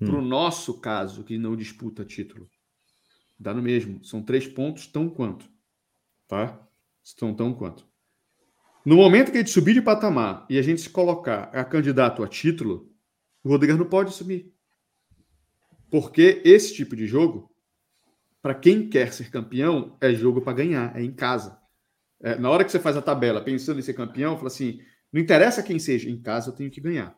[0.00, 0.06] Hum.
[0.06, 2.50] Para o nosso caso, que não disputa título.
[3.38, 4.04] Dá no mesmo.
[4.04, 5.48] São três pontos tão quanto.
[6.26, 6.60] Tá?
[7.04, 7.86] Estão tão quanto.
[8.84, 12.22] No momento que a gente subir de patamar e a gente se colocar a candidato
[12.24, 12.90] a título,
[13.44, 14.52] o Rodrigo não pode subir.
[15.90, 17.54] Porque esse tipo de jogo
[18.42, 21.58] para quem quer ser campeão, é jogo para ganhar, é em casa.
[22.20, 24.80] É, na hora que você faz a tabela pensando em ser campeão, fala assim:
[25.12, 27.16] não interessa quem seja, em casa eu tenho que ganhar.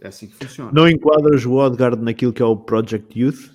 [0.00, 0.70] É assim que funciona.
[0.72, 3.50] Não enquadras o Odgard naquilo que é o Project Youth?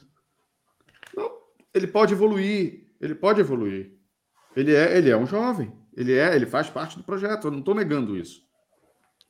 [1.16, 1.32] Não,
[1.74, 3.94] ele pode evoluir, ele pode evoluir.
[4.56, 5.72] Ele é, ele é um jovem.
[5.96, 7.48] Ele é, ele faz parte do projeto.
[7.48, 8.42] Eu não estou negando isso.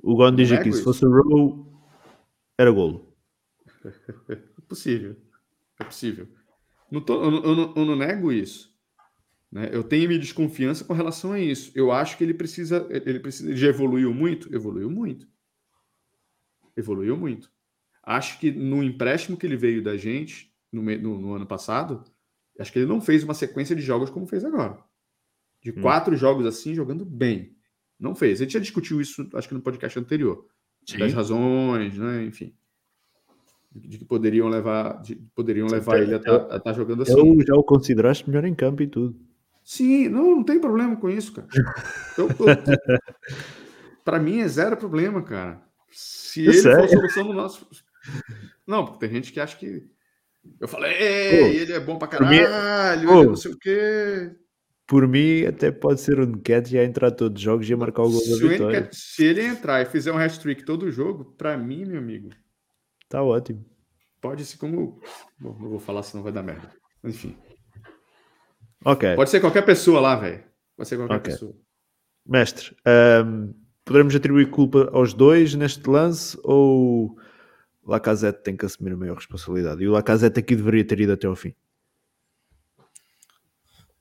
[0.01, 1.65] O Gon diz aqui: se fosse o
[2.57, 3.13] era golo.
[4.28, 5.15] É possível.
[5.80, 6.28] É possível.
[6.91, 8.73] Não tô- eu, não- eu não, eu não nego isso.
[9.51, 9.69] né?
[9.71, 11.71] Eu tenho minha desconfiança com relação a isso.
[11.75, 12.86] Eu acho que ele precisa.
[12.89, 13.49] Ele precisa.
[13.49, 14.53] Ele já evoluiu muito?
[14.53, 15.27] Evoluiu muito.
[16.75, 17.49] Evoluiu muito.
[18.03, 22.03] Acho que no empréstimo que ele veio da gente no, no- no ano passado,
[22.59, 24.77] acho que ele não fez uma sequência de jogos como fez agora.
[25.61, 25.81] De Hum.
[25.81, 27.55] quatro jogos assim, jogando bem.
[27.99, 28.39] Não fez.
[28.39, 30.45] A gente já discutiu isso, acho que no podcast anterior.
[30.99, 32.25] Das razões, né?
[32.25, 32.53] Enfim.
[33.76, 37.11] De que poderiam levar, de- poderiam levar eu- ele a estar jogando assim.
[37.11, 39.15] Eu já o consideraste melhor em campo e tudo.
[39.63, 41.47] Sim, não, não tem problema com isso, cara.
[42.17, 42.30] Eu,
[44.03, 45.61] para mim é zero problema, cara.
[45.91, 46.73] Se Eu ele sei.
[46.73, 47.67] for a solução do nosso.
[48.67, 49.84] Não, porque tem gente que acha que.
[50.61, 53.57] Eu falei, "Ei, Pô, ele é bom pra mim- caralho, ele é não sei o
[53.57, 54.32] quê.
[54.88, 58.11] Por mim, até pode ser o Nketiah a entrar todos os jogos e marcar o
[58.11, 58.89] gol da Se, o vitória.
[58.91, 62.30] Se ele entrar e fizer um hat-trick todo jogo, pra mim, meu amigo,
[63.06, 63.64] Está ótimo.
[64.22, 64.99] pode ser como.
[65.39, 66.72] Bom, não vou falar senão vai dar merda.
[67.03, 67.38] Enfim.
[68.84, 69.16] Ok.
[69.16, 70.43] Pode ser qualquer pessoa lá, velho.
[70.76, 71.32] Pode ser qualquer Ok.
[71.34, 71.56] pessoa.
[72.26, 73.51] Mestre, ahm,
[73.84, 77.16] poderemos atribuir culpa aos dois neste lance ou
[77.84, 79.84] o Lacazette tem que assumir a maior responsabilidade?
[79.84, 81.53] E o Lacazette aqui deveria ter ido até ao fim.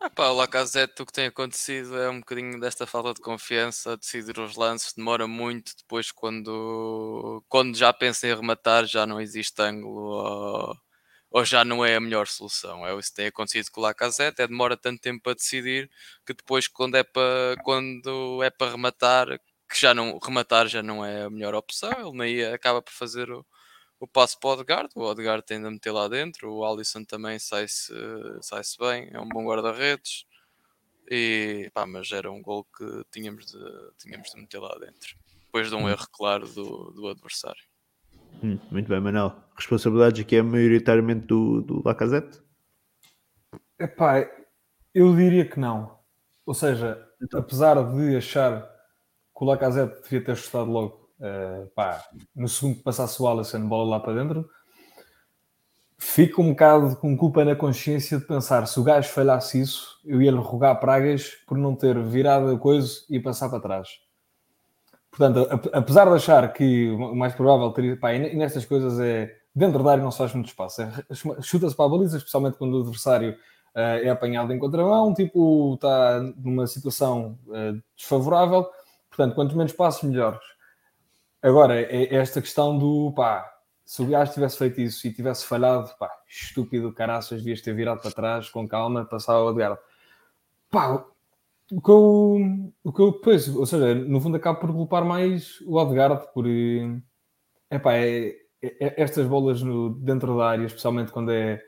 [0.07, 3.97] Ah pá, o Lacazette, o que tem acontecido é um bocadinho desta falta de confiança,
[3.97, 9.63] decidir os lances, demora muito, depois quando, quando já pensa em rematar já não existe
[9.63, 10.77] ângulo ou,
[11.31, 12.87] ou já não é a melhor solução.
[12.87, 15.91] É isso que tem acontecido com o Lacazette, é demora tanto tempo a decidir
[16.27, 19.29] que depois quando é para quando é para rematar,
[19.71, 23.31] que já não rematar já não é a melhor opção, ele nem acaba por fazer
[23.31, 23.47] o,
[24.05, 27.39] o passo para o Odegaard, o Odegaard tende a meter lá dentro, o Alisson também
[27.39, 27.93] sai-se
[28.43, 30.27] sai bem, é um bom guarda-redes,
[31.11, 33.59] e, pá, mas era um gol que tínhamos de,
[33.99, 37.63] tínhamos de meter lá dentro, depois de um erro claro do, do adversário.
[38.43, 39.35] Hum, muito bem, Manel.
[39.57, 42.43] Responsabilidades aqui é maioritariamente do, do Lacazette?
[43.79, 44.29] Epá,
[44.95, 45.99] eu diria que não.
[46.45, 52.05] Ou seja, apesar de achar que o Lacazette devia ter ajustado logo, eh, pá,
[52.37, 54.49] no segundo que passasse o Alisson, bola lá para dentro,
[55.99, 60.21] fico um bocado com culpa na consciência de pensar se o gajo falhasse isso, eu
[60.21, 63.89] ia-lhe rogar pragas por não ter virado a coisa e passar para trás.
[65.11, 67.97] Portanto, ap- apesar de achar que o mais provável teria.
[67.97, 69.33] Pá, e nestas coisas é.
[69.55, 70.83] Dentro da área não se faz muito espaço.
[70.83, 70.91] É,
[71.41, 73.37] Chuta-se para a baliza, especialmente quando o adversário
[73.77, 78.67] eh, é apanhado em contramão, tipo, está numa situação eh, desfavorável.
[79.09, 80.41] Portanto, quanto menos passos, melhores.
[81.45, 83.45] Agora, é é esta questão do pá,
[83.85, 88.01] se o gajo tivesse feito isso e tivesse falhado, pá, estúpido, caraças, devias ter virado
[88.01, 89.79] para trás com calma, passar o Edgar.
[90.71, 91.05] Pá,
[91.71, 95.61] o que eu, o que eu pois, ou seja, no fundo acabo por culpar mais
[95.67, 96.99] o Odegaard por eh,
[97.71, 98.29] epá, é,
[98.63, 101.63] é- estas bolas no, dentro da área, especialmente quando é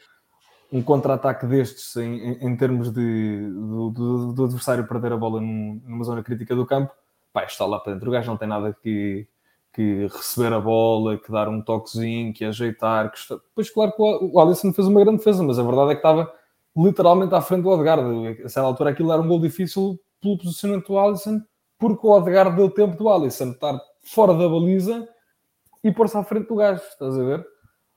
[0.72, 5.40] um contra-ataque destes em, em- em termos de, do, do- do adversário perder a bola
[5.40, 6.92] num- numa zona crítica do campo,
[7.32, 8.08] pá, está lá para dentro.
[8.08, 9.26] O gajo não tem nada que,
[9.76, 13.12] que receber a bola, que dar um toquezinho, que ajeitar.
[13.12, 13.18] Que.
[13.54, 16.32] Pois, claro que o, Alisson fez uma grande defesa, mas a verdade é que estava
[16.74, 18.42] literalmente à frente do Odegaard.
[18.42, 21.42] A certa altura aquilo era um gol difícil pelo posicionamento do Alisson,
[21.78, 25.06] porque o Odegaard deu tempo do Alisson estar fora da baliza
[25.84, 27.46] e pôr-se à frente do gajo, estás a ver?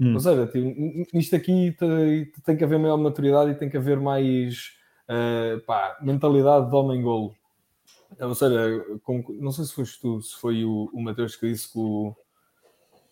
[0.01, 0.13] Hum.
[0.15, 3.99] Ou seja, tipo, isto aqui te- tem que haver maior maturidade e tem que haver
[4.01, 4.71] mais
[5.07, 7.33] eh, pá, mentalidade de homem-golo.
[8.19, 8.85] Ou seja,
[9.39, 12.15] não sei se foste tu, se foi o, o Mateus que disse que o,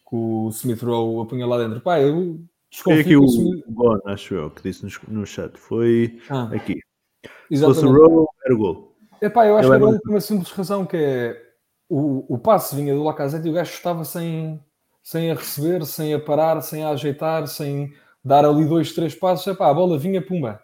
[0.09, 1.79] que o Smith Rowe apunha lá dentro.
[1.81, 2.39] Pá, eu
[2.83, 3.65] Foi desconfio aqui que o o Smith...
[3.69, 5.57] Gon, acho eu, que disse no, no chat.
[5.57, 6.79] Foi Ah, aqui.
[7.23, 7.29] Se
[7.61, 7.97] fosse o exatamente.
[7.99, 8.97] Rowe, era o gol.
[9.21, 11.53] Epá, eu acho Eu que lembro- por uma simples razão que é
[11.89, 14.61] o, o passe vinha do Lacazette e o gajo estava sem,
[15.01, 17.93] sem a receber, sem a parar, sem a ajeitar, sem
[18.23, 19.47] dar ali dois, três passos.
[19.47, 20.61] Epá, a bola vinha, pumba,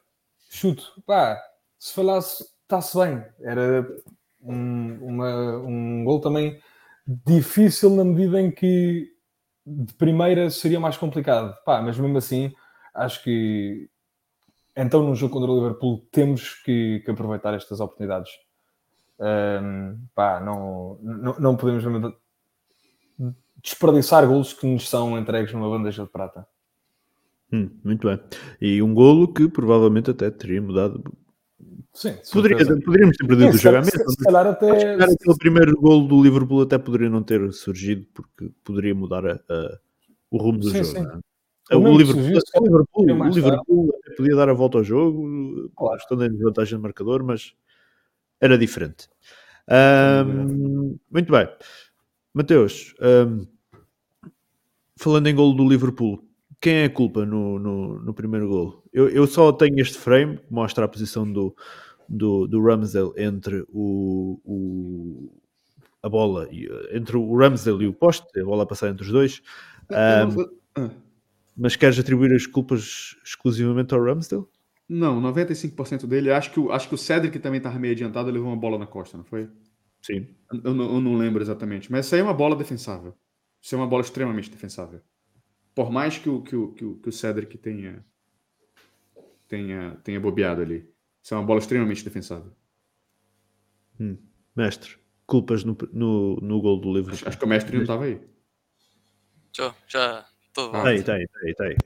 [0.49, 1.01] chuto.
[1.05, 1.41] Pá,
[1.79, 3.23] se falhasse, está-se bem.
[3.39, 3.87] Era
[4.43, 6.59] um, uma, um gol também
[7.25, 9.09] difícil na medida em que
[9.65, 11.55] de primeira seria mais complicado.
[11.65, 12.51] Pá, mas mesmo assim,
[12.93, 13.89] acho que
[14.75, 18.31] então num jogo contra o Liverpool temos que, que aproveitar estas oportunidades.
[19.19, 21.83] Ahm, pá, não, não, não podemos
[23.61, 26.45] desperdiçar golos que nos são entregues numa bandeja de prata.
[27.51, 28.19] Hum, muito bem.
[28.59, 31.03] E um golo que provavelmente até teria mudado.
[31.93, 34.11] Sim, de Poderia, poderíamos ter perdido Sim, o se, calhar- jogamento.
[34.11, 38.95] se, calhar até aquele primeiro golo do Liverpool até poderia não ter surgido porque poderia
[38.95, 39.77] mudar a- a-
[40.31, 40.97] o rumo do Sim, jogo.
[40.97, 41.05] sim.
[41.71, 41.75] é?
[41.75, 45.97] O que Liverpool, o Liverpool, o Liverpool podia dar a volta ao jogo, Claro.
[45.97, 47.53] estando em desvantagem de marcador, mas
[48.41, 49.07] era diferente.
[49.69, 51.47] Um, muito bem.
[52.33, 53.45] Mateus, um,
[54.97, 56.21] falando em gol do Liverpool,
[56.63, 58.83] quem é a culpa no, no, no primeiro gol?
[58.93, 61.53] Eu, eu, só tenho este frame que mostra a posição do,
[62.07, 65.41] do, do Ramsdale entre o, o,
[66.01, 66.47] a bola,
[66.93, 69.41] entre o Ramsdale e o poste, a bola a passar entre os dois.
[69.91, 70.89] Um,
[71.57, 74.45] mas queres atribuir as culpas exclusivamente ao Ramsdale?
[74.87, 76.31] Não, 95% dele.
[76.31, 78.87] Acho que, o, acho que o Cedric também estava meio adiantado, levou uma bola na
[78.87, 79.49] costa, não foi?
[80.01, 80.29] Sim.
[80.49, 81.91] Eu, eu, não lembro exatamente.
[81.91, 83.13] Mas isso aí é uma bola defensável.
[83.61, 85.01] Isso é uma bola extremamente defensável.
[85.75, 88.05] Por mais que o, que o, que o, que o Cedric tenha,
[89.47, 90.87] tenha, tenha bobeado ali.
[91.21, 92.53] Isso é uma bola extremamente defensável.
[93.99, 94.17] Hum.
[94.55, 97.13] Mestre, culpas no, no, no gol do Liverpool.
[97.13, 98.21] Acho, acho que o mestre não estava aí.
[99.55, 100.25] Já, já.
[100.53, 101.77] Tô ah, aí, tá aí, tá aí, tá aí.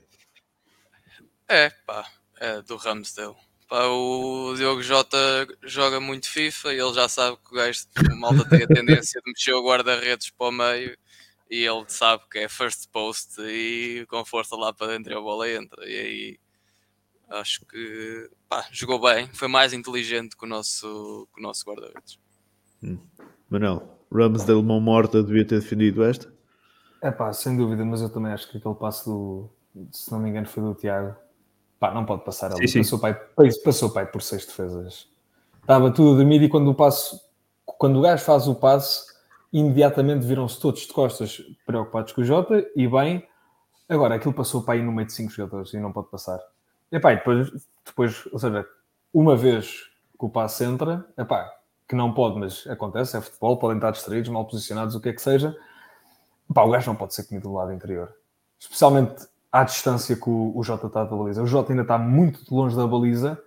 [1.48, 2.06] É, pá,
[2.40, 3.34] é do Ramsdale.
[3.68, 5.16] Pá, o Diogo Jota
[5.62, 7.86] joga muito FIFA e ele já sabe que o gajo,
[8.18, 10.98] malta tem a tendência de mexer o guarda-redes para o meio
[11.50, 15.50] e ele sabe que é first post e com força lá para dentro a bola
[15.50, 15.88] entra.
[15.88, 16.38] E aí
[17.30, 22.18] acho que pá, jogou bem, foi mais inteligente que o nosso, que o nosso guarda-redes.
[22.82, 22.98] Hum.
[23.48, 26.32] Manel, Ramsdale mão morta devia ter defendido esta?
[27.02, 29.50] É pá, sem dúvida, mas eu também acho que aquele passo do,
[29.92, 31.16] se não me engano, foi do Tiago.
[31.78, 32.66] Pá, não pode passar ali.
[32.66, 32.98] Sim, sim.
[32.98, 33.20] Passou, pai,
[33.64, 35.08] passou pai por seis defesas.
[35.60, 37.20] Estava tudo a dormir e quando o passo,
[37.64, 39.07] quando o gajo faz o passo,
[39.52, 43.26] imediatamente viram-se todos de costas preocupados com o Jota e bem,
[43.88, 46.38] agora aquilo passou para aí no meio de cinco jogadores e não pode passar.
[46.90, 47.50] E pá, depois,
[47.84, 48.66] depois, ou seja,
[49.12, 49.84] uma vez
[50.18, 51.50] que o passo entra, epá,
[51.88, 55.12] que não pode, mas acontece, é futebol, podem estar distraídos, mal posicionados, o que é
[55.12, 55.56] que seja,
[56.52, 58.14] Pá, o gajo não pode ser comido do lado interior.
[58.58, 61.42] Especialmente à distância que o, o Jota está da baliza.
[61.42, 63.38] O Jota ainda está muito longe da baliza,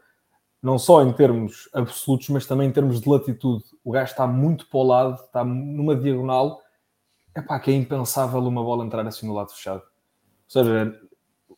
[0.61, 3.63] não só em termos absolutos, mas também em termos de latitude.
[3.83, 6.61] O gajo está muito para o lado, está numa diagonal.
[7.33, 9.81] É pá, que é impensável uma bola entrar assim no lado fechado.
[9.81, 11.01] Ou seja,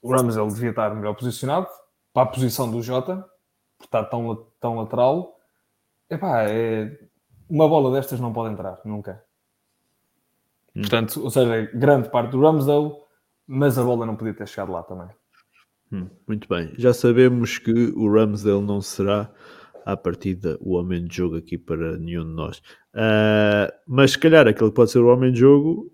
[0.01, 1.67] o Ramsel devia estar melhor posicionado
[2.13, 3.25] para a posição do Jota,
[3.77, 5.37] por estar tão, tão lateral.
[6.09, 6.97] Epá, é...
[7.49, 9.23] uma bola destas não pode entrar, nunca.
[10.75, 10.81] Hum.
[10.81, 12.95] Portanto, ou seja, grande parte do Ramsdale,
[13.45, 15.09] mas a bola não podia ter chegado lá também.
[15.91, 16.73] Hum, muito bem.
[16.77, 19.31] Já sabemos que o Ramsdale não será
[19.85, 22.59] à partida o homem de jogo aqui para nenhum de nós.
[22.93, 25.91] Uh, mas se calhar aquele que pode ser o homem de jogo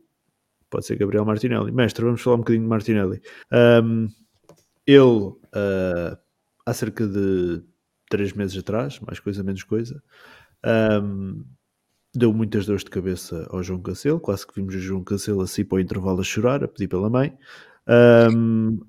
[0.70, 1.72] pode ser Gabriel Martinelli.
[1.72, 3.22] Mestre, vamos falar um bocadinho de Martinelli.
[3.52, 4.08] Um,
[4.86, 6.18] ele, uh,
[6.66, 7.64] há cerca de
[8.10, 10.02] três meses atrás, mais coisa, menos coisa,
[11.04, 11.44] um,
[12.14, 15.64] deu muitas dores de cabeça ao João Cancelo, quase que vimos o João Cancelo assim
[15.64, 17.38] para o intervalo a chorar, a pedir pela mãe.
[17.88, 18.80] Um,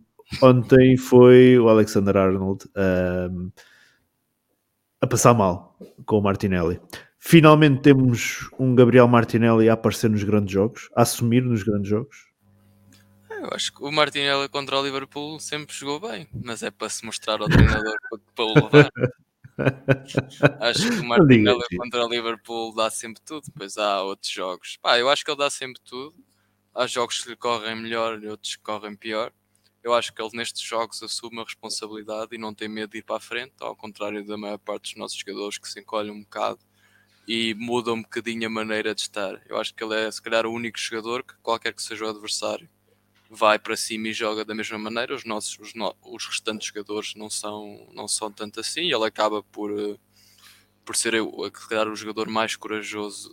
[0.42, 3.50] ontem foi o Alexander Arnold um,
[5.00, 6.80] a passar mal com o Martinelli.
[7.18, 12.30] Finalmente temos um Gabriel Martinelli a aparecer nos grandes jogos, a assumir nos grandes jogos.
[13.30, 17.04] Eu acho que o Martinelli contra o Liverpool sempre jogou bem, mas é para se
[17.04, 17.94] mostrar ao treinador
[18.34, 18.90] para o levar.
[20.60, 24.76] acho que o Martinelli contra o Liverpool dá sempre tudo, depois há outros jogos.
[24.82, 26.14] Pá, eu acho que ele dá sempre tudo.
[26.74, 29.32] Há jogos que lhe correm melhor e outros que correm pior.
[29.82, 33.02] Eu acho que ele nestes jogos assume a responsabilidade e não tem medo de ir
[33.02, 36.20] para a frente, ao contrário da maior parte dos nossos jogadores que se encolhem um
[36.20, 36.60] bocado
[37.26, 39.40] e mudam um bocadinho a maneira de estar.
[39.48, 42.08] Eu acho que ele é se calhar o único jogador que qualquer que seja o
[42.08, 42.68] adversário
[43.30, 45.14] vai para cima e joga da mesma maneira.
[45.14, 48.92] Os nossos, os, no, os restantes jogadores não são, não são tanto assim.
[48.92, 49.96] Ele acaba por, eh,
[50.84, 51.30] por ser eu,
[51.68, 53.30] calhar, o jogador mais corajoso,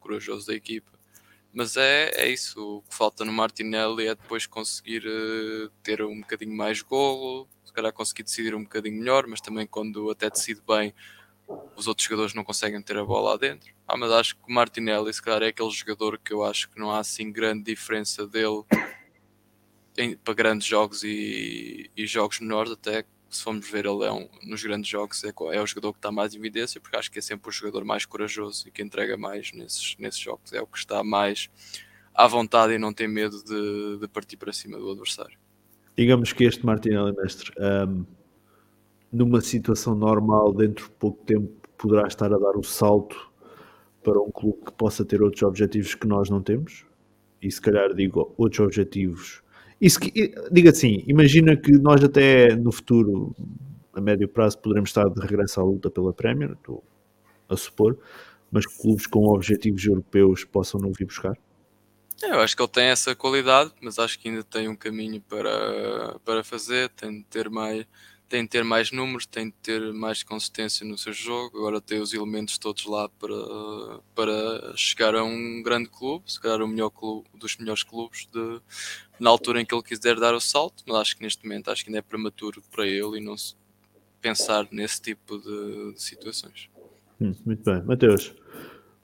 [0.00, 0.95] corajoso da equipa.
[1.56, 2.60] Mas é, é isso.
[2.60, 7.72] O que falta no Martinelli é depois conseguir uh, ter um bocadinho mais golo, se
[7.72, 10.92] calhar conseguir decidir um bocadinho melhor, mas também quando até decide bem,
[11.74, 13.74] os outros jogadores não conseguem ter a bola lá dentro.
[13.88, 16.78] Ah, mas acho que o Martinelli, se calhar, é aquele jogador que eu acho que
[16.78, 18.62] não há assim grande diferença dele
[19.96, 24.28] em, para grandes jogos e, e, jogos menores, até se formos ver, ele é um,
[24.44, 27.18] nos grandes jogos é, é, o jogador que está mais em evidência, porque acho que
[27.18, 30.66] é sempre o jogador mais corajoso e que entrega mais nesses, nesses jogos, é o
[30.66, 31.50] que está mais
[32.14, 35.36] à vontade e não tem medo de, de partir para cima do adversário.
[35.96, 38.04] Digamos que este Martinelli, mestre, um,
[39.12, 43.30] numa situação normal, dentro de pouco tempo, poderá estar a dar o salto
[44.02, 46.86] para um clube que possa ter outros objetivos que nós não temos.
[47.42, 49.42] E se calhar digo outros objetivos
[49.80, 53.34] isso que, diga assim, imagina que nós até no futuro,
[53.92, 56.82] a médio prazo, poderemos estar de regresso à luta pela Premier, estou
[57.48, 57.98] a supor,
[58.50, 61.36] mas clubes com objetivos europeus possam não vir buscar?
[62.22, 66.18] Eu acho que ele tem essa qualidade, mas acho que ainda tem um caminho para,
[66.24, 67.86] para fazer, tem de ter mais,
[68.26, 71.58] tem de ter mais números, tem de ter mais consistência no seu jogo.
[71.58, 76.62] Agora tem os elementos todos lá para, para chegar a um grande clube, se calhar
[76.62, 78.60] o melhor clube, dos melhores clubes de,
[79.18, 80.82] na altura em que ele quiser dar o salto.
[80.86, 83.54] Mas acho que neste momento acho que ainda é prematuro para ele e não se
[84.20, 86.68] pensar nesse tipo de, de situações.
[87.20, 88.34] Hum, muito bem, Mateus.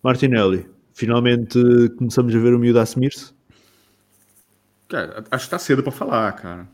[0.02, 1.58] Martinelli, finalmente
[1.96, 3.32] começamos a ver o miúdo assumir-se?
[4.88, 6.68] Cara, acho que tá cedo para falar, cara.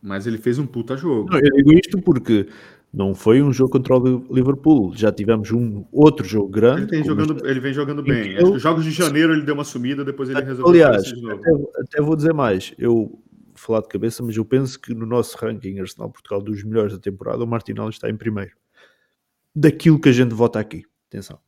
[0.00, 1.30] Mas ele fez um puta jogo.
[1.30, 2.48] Não, eu digo isto porque
[2.92, 4.94] não foi um jogo contra o Liverpool.
[4.94, 6.94] Já tivemos um outro jogo grande.
[6.94, 7.48] Ele, jogando, este...
[7.48, 8.32] ele vem jogando bem.
[8.34, 8.58] Eu...
[8.58, 10.68] Jogos de janeiro ele deu uma sumida, depois ele resolveu.
[10.68, 12.74] Aliás, até, até, vou dizer mais.
[12.76, 13.22] Eu vou
[13.54, 16.98] falar de cabeça, mas eu penso que no nosso ranking Arsenal Portugal dos melhores da
[16.98, 18.52] temporada, o Martinelli está em primeiro.
[19.54, 20.84] Daquilo que a gente vota aqui.
[21.08, 21.38] Atenção.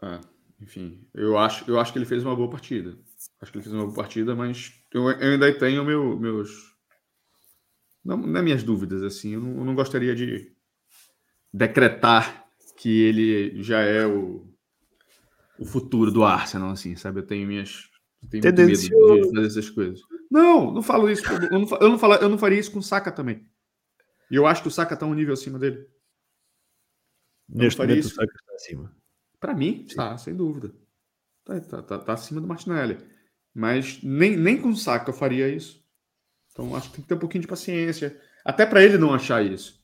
[0.00, 0.20] Ah,
[0.60, 2.96] enfim, eu acho, eu acho que ele fez uma boa partida.
[3.40, 6.69] Acho que ele fez uma boa partida, mas eu, eu ainda tenho meu, meus
[8.04, 10.52] não, não é minhas dúvidas, assim, eu não, eu não, gostaria de
[11.52, 12.46] decretar
[12.76, 14.46] que ele já é o,
[15.58, 17.20] o futuro do Arsenal, assim, sabe?
[17.20, 17.90] Eu tenho minhas.
[18.22, 20.00] Eu tenho medo de fazer essas coisas.
[20.30, 21.24] Não, não falo isso.
[21.26, 23.46] Eu não, eu não, falo, eu não faria isso com o Saka também.
[24.30, 25.86] E eu acho que o Saka está um nível acima dele.
[27.48, 28.12] Neste momento isso.
[28.12, 28.96] o Saka está acima.
[29.40, 30.72] Para mim, está, sem dúvida.
[31.40, 32.98] Está tá, tá, tá acima do Martinelli.
[33.52, 35.79] Mas nem, nem com o Saka eu faria isso.
[36.60, 38.20] Então acho que tem que ter um pouquinho de paciência.
[38.44, 39.80] Até para ele não achar isso.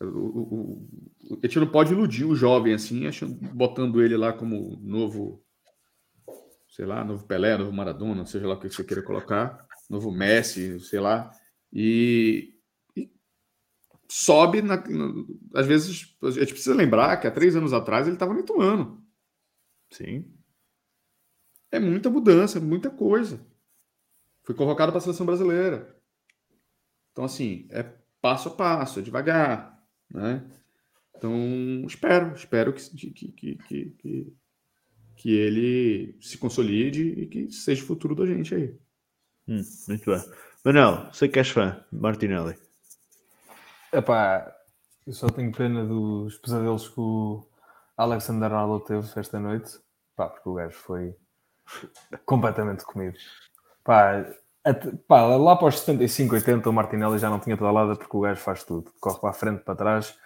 [0.00, 0.88] O, o,
[1.30, 5.44] o, a gente não pode iludir o jovem assim, achando, botando ele lá como novo,
[6.68, 10.80] sei lá, novo Pelé, novo Maradona, seja lá o que você queira colocar, novo Messi,
[10.80, 11.30] sei lá,
[11.72, 12.56] e,
[12.96, 13.08] e
[14.08, 15.12] sobe, na, na,
[15.54, 19.06] às vezes, a gente precisa lembrar que há três anos atrás ele estava no Ituano.
[19.90, 20.34] Sim.
[21.70, 23.51] É muita mudança, muita coisa.
[24.42, 25.96] Fui convocado para a seleção brasileira.
[27.12, 27.82] Então, assim, é
[28.20, 29.80] passo a passo, é devagar,
[30.10, 30.44] né?
[31.16, 33.56] Então, espero, espero que, que, que,
[33.98, 34.36] que,
[35.16, 38.76] que ele se consolide e que seja o futuro da gente aí.
[39.46, 40.22] Hum, muito bem.
[40.64, 42.56] Manel, sei que és fã de Martinelli.
[43.92, 44.52] Epá,
[45.06, 47.46] eu só tenho pena dos pesadelos que o
[47.96, 49.78] Alexander Arnold teve esta noite.
[50.16, 51.14] Pá, porque o gajo foi
[52.24, 53.18] completamente comido.
[53.84, 54.24] Pá,
[54.64, 57.96] até, pá, lá para os 75, 80, o Martinelli já não tinha toda a lada
[57.96, 58.92] porque o gajo faz tudo.
[59.00, 60.16] Corre para a frente, para trás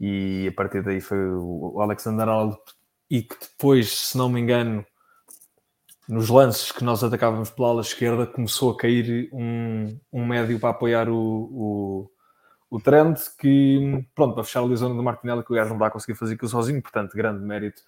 [0.00, 2.58] e a partir daí foi o Alexander Arnold
[3.08, 4.84] e que depois, se não me engano,
[6.08, 10.70] nos lances que nós atacávamos pela ala esquerda, começou a cair um, um médio para
[10.70, 12.10] apoiar o, o,
[12.68, 15.86] o trend que, pronto, para fechar a zona do Martinelli, que o gajo não dá
[15.86, 17.82] a conseguir fazer aquilo sozinho, portanto, grande mérito.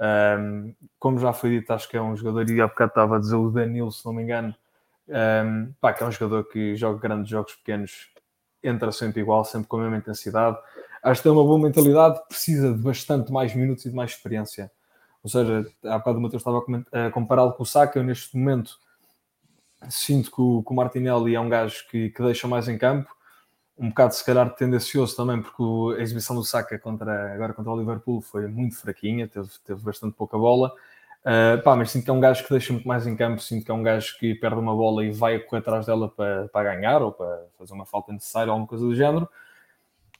[0.00, 3.20] Um, como já foi dito, acho que é um jogador, e há bocado estava a
[3.20, 4.54] dizer o Danilo, se não me engano,
[5.10, 8.10] um, pá, que é um jogador que joga grandes jogos pequenos,
[8.62, 10.56] entra sempre igual, sempre com a mesma intensidade.
[11.02, 14.70] Acho que tem uma boa mentalidade, precisa de bastante mais minutos e de mais experiência.
[15.22, 18.78] Ou seja, há bocado o Matheus estava a compará-lo com o Saka, eu neste momento
[19.88, 23.10] sinto que o, que o Martinelli é um gajo que, que deixa mais em campo,
[23.78, 25.62] um bocado se calhar tendencioso também, porque
[25.98, 30.14] a exibição do Saka contra, agora contra o Liverpool foi muito fraquinha, teve, teve bastante
[30.14, 30.70] pouca bola.
[31.20, 33.64] Uh, pá, mas sinto que é um gajo que deixa muito mais em campo, sinto
[33.64, 36.74] que é um gajo que perde uma bola e vai correr atrás dela para, para
[36.74, 39.28] ganhar ou para fazer uma falta necessária ou alguma coisa do género.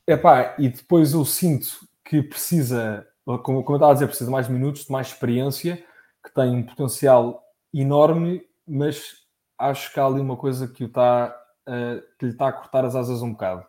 [0.07, 4.33] Epá, e depois eu sinto que precisa, como, como eu estava a dizer, precisa de
[4.33, 5.83] mais minutos, de mais experiência,
[6.23, 7.43] que tem um potencial
[7.73, 9.25] enorme, mas
[9.59, 11.35] acho que há ali uma coisa que, o está,
[11.69, 13.65] uh, que lhe está a cortar as asas um bocado,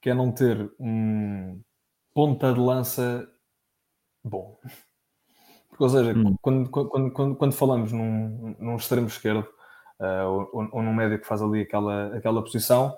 [0.00, 1.60] que é não ter um
[2.14, 3.28] ponta de lança
[4.22, 4.58] bom.
[5.76, 6.36] Porque, ou seja, hum.
[6.40, 9.46] quando, quando, quando, quando, falamos num, num extremo esquerdo
[10.00, 12.96] uh, ou, ou num médio que faz ali aquela, aquela posição,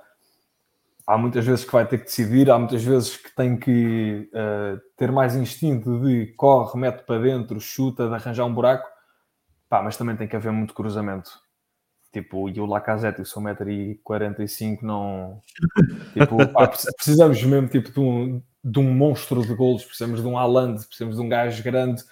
[1.04, 4.80] há muitas vezes que vai ter que decidir, há muitas vezes que tem que uh,
[4.96, 8.88] ter mais instinto de corre, mete para dentro, chuta, de arranjar um buraco,
[9.68, 11.30] pá, mas também tem que haver muito cruzamento.
[12.12, 15.42] Tipo, e o Lacazette, o seu 1,45m, não.
[16.14, 20.38] Tipo, pá, precisamos mesmo tipo, de, um, de um monstro de golos, precisamos de um
[20.38, 22.04] Haaland, precisamos de um gajo grande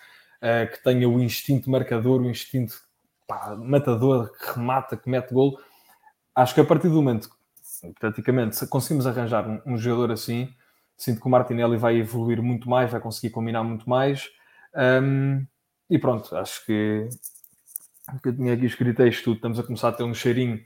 [0.47, 2.75] uh, que tenha o instinto marcador, o instinto
[3.27, 5.59] pá, matador, que remata, que mete golo.
[6.35, 7.29] Acho que a partir do momento,
[7.99, 10.55] praticamente, se conseguimos arranjar um, um jogador assim,
[10.97, 14.31] sinto que o Martinelli vai evoluir muito mais, vai conseguir combinar muito mais.
[14.75, 15.47] Um,
[15.89, 17.09] e pronto, acho que,
[18.23, 19.37] que eu tinha aqui escrito isto tudo.
[19.37, 20.61] Estamos a começar a ter um cheirinho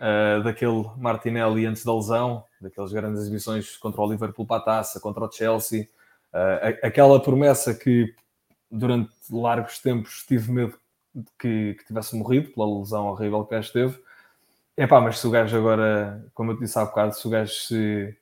[0.00, 5.00] uh, daquele Martinelli antes da lesão, daquelas grandes exibições contra o Liverpool para a taça,
[5.00, 5.88] contra o Chelsea.
[6.32, 8.14] Uh, aquela promessa que
[8.72, 10.78] durante largos tempos tive medo
[11.14, 13.98] de que, que tivesse morrido pela lesão horrível que esteve.
[14.74, 17.52] É pá, mas se o gajo agora, como eu disse há bocado, se o gajo
[17.52, 18.16] se,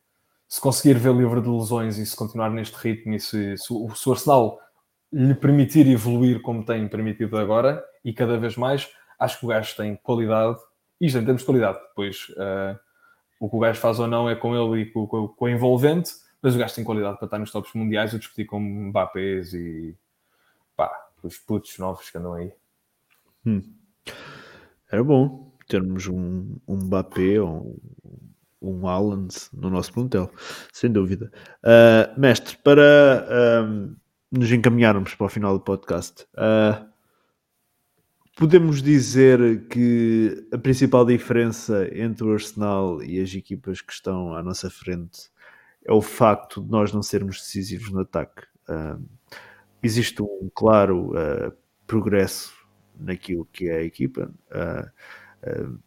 [0.49, 3.95] se conseguir ver livre de lesões e se continuar neste ritmo e se, se, o,
[3.95, 4.59] se o Arsenal
[5.13, 9.77] lhe permitir evoluir como tem permitido agora e cada vez mais, acho que o gajo
[9.77, 10.59] tem qualidade,
[11.01, 12.79] isto em termos de qualidade, depois uh,
[13.39, 15.49] o que o gajo faz ou não é com ele e com, com, com o
[15.49, 16.11] envolvente,
[16.43, 18.13] mas o gajo tem qualidade para estar nos tops mundiais.
[18.13, 19.95] Eu discuti com Mbappés e
[21.27, 22.53] os putos novos que andam aí.
[23.47, 23.63] Hum.
[24.91, 27.81] Era bom termos um, um Mbappé ou
[28.61, 30.31] um, um no nosso plantel,
[30.73, 31.31] sem dúvida.
[31.63, 33.27] Uh, mestre, para
[33.63, 33.97] uh,
[34.31, 36.85] nos encaminharmos para o final do podcast, uh,
[38.37, 44.43] podemos dizer que a principal diferença entre o Arsenal e as equipas que estão à
[44.43, 45.31] nossa frente
[45.87, 48.43] é o facto de nós não sermos decisivos no ataque.
[48.69, 49.03] Uh,
[49.83, 51.53] existe um claro uh,
[51.87, 52.53] progresso
[52.99, 54.31] naquilo que é a equipa.
[54.51, 55.79] Uh,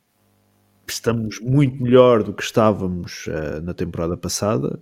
[0.88, 3.26] estamos muito melhor do que estávamos
[3.64, 4.80] na temporada passada.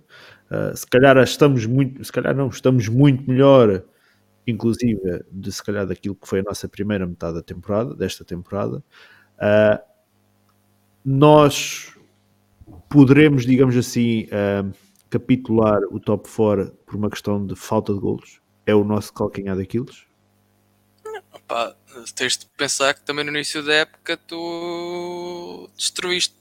[0.74, 3.84] se calhar estamos muito, se calhar não, estamos muito melhor,
[4.46, 8.82] inclusive, de se calhar daquilo que foi a nossa primeira metade da temporada, desta temporada.
[11.04, 11.96] nós
[12.88, 14.26] poderemos, digamos assim,
[15.08, 18.41] capitular o top 4 por uma questão de falta de golos?
[18.66, 20.06] É o nosso calcanhar daqueles?
[21.32, 21.76] Opa,
[22.14, 26.34] tens de pensar que também no início da época tu destruíste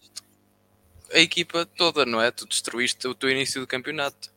[1.13, 2.31] a equipa toda, não é?
[2.31, 4.31] Tu destruíste o teu início do campeonato.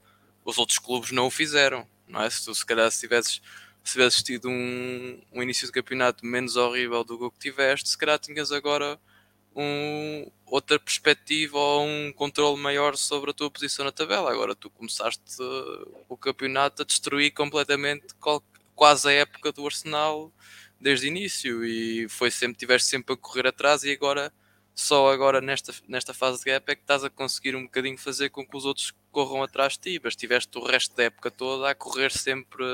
[0.45, 2.28] Os outros clubes não o fizeram, não é?
[2.30, 3.41] Se tu se calhar se tivesses,
[3.82, 8.18] se tivesses tido um, um início de campeonato menos horrível do que tiveste, se calhar
[8.18, 8.99] tinhas agora
[9.55, 14.30] um, outra perspectiva ou um controle maior sobre a tua posição na tabela.
[14.30, 18.07] Agora tu começaste uh, o campeonato a destruir completamente
[18.74, 20.32] quase a época do Arsenal
[20.80, 24.32] desde o início e foi sempre, tiveste sempre a correr atrás e agora
[24.74, 28.30] só agora nesta, nesta fase de gap é que estás a conseguir um bocadinho fazer
[28.30, 31.70] com que os outros corram atrás de ti, mas tiveste o resto da época toda
[31.70, 32.64] a correr sempre,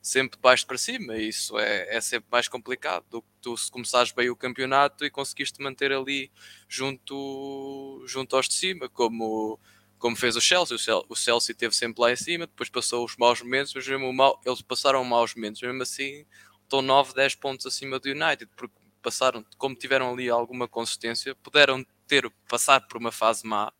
[0.00, 3.68] sempre baixo para cima, e isso é, é sempre mais complicado do que tu se
[3.68, 6.30] começares bem o campeonato e conseguiste manter ali
[6.68, 9.58] junto, junto aos de cima, como,
[9.98, 10.76] como fez o Chelsea.
[11.08, 14.40] O Chelsea esteve sempre lá em cima, depois passou os maus momentos, mas mesmo mal,
[14.46, 16.24] eles passaram maus momentos, mesmo assim
[16.70, 21.84] estão 9, 10 pontos acima do United, porque passaram, como tiveram ali alguma consistência, puderam
[22.06, 23.72] ter passar por uma fase má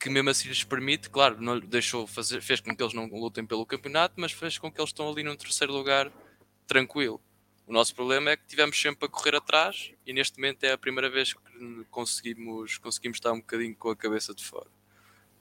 [0.00, 3.44] que mesmo assim lhes permite, claro, não deixou fazer, fez com que eles não lutem
[3.44, 6.10] pelo campeonato, mas fez com que eles estão ali no terceiro lugar
[6.66, 7.20] tranquilo.
[7.66, 10.78] O nosso problema é que tivemos sempre a correr atrás e neste momento é a
[10.78, 14.68] primeira vez que conseguimos, conseguimos estar um bocadinho com a cabeça de fora.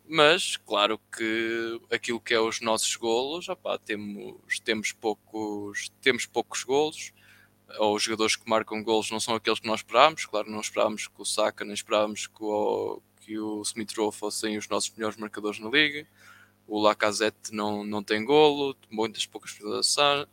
[0.06, 6.64] Mas, claro que aquilo que é os nossos golos, opá, temos, temos, poucos, temos poucos
[6.64, 7.14] golos,
[7.78, 10.26] ou os jogadores que marcam golos não são aqueles que nós esperámos.
[10.26, 14.58] Claro, não esperámos que o Saka, nem esperámos que o, que o Smith Rowe fossem
[14.58, 16.08] os nossos melhores marcadores na liga.
[16.68, 19.52] O Lacazette não, não tem golo, muitas poucas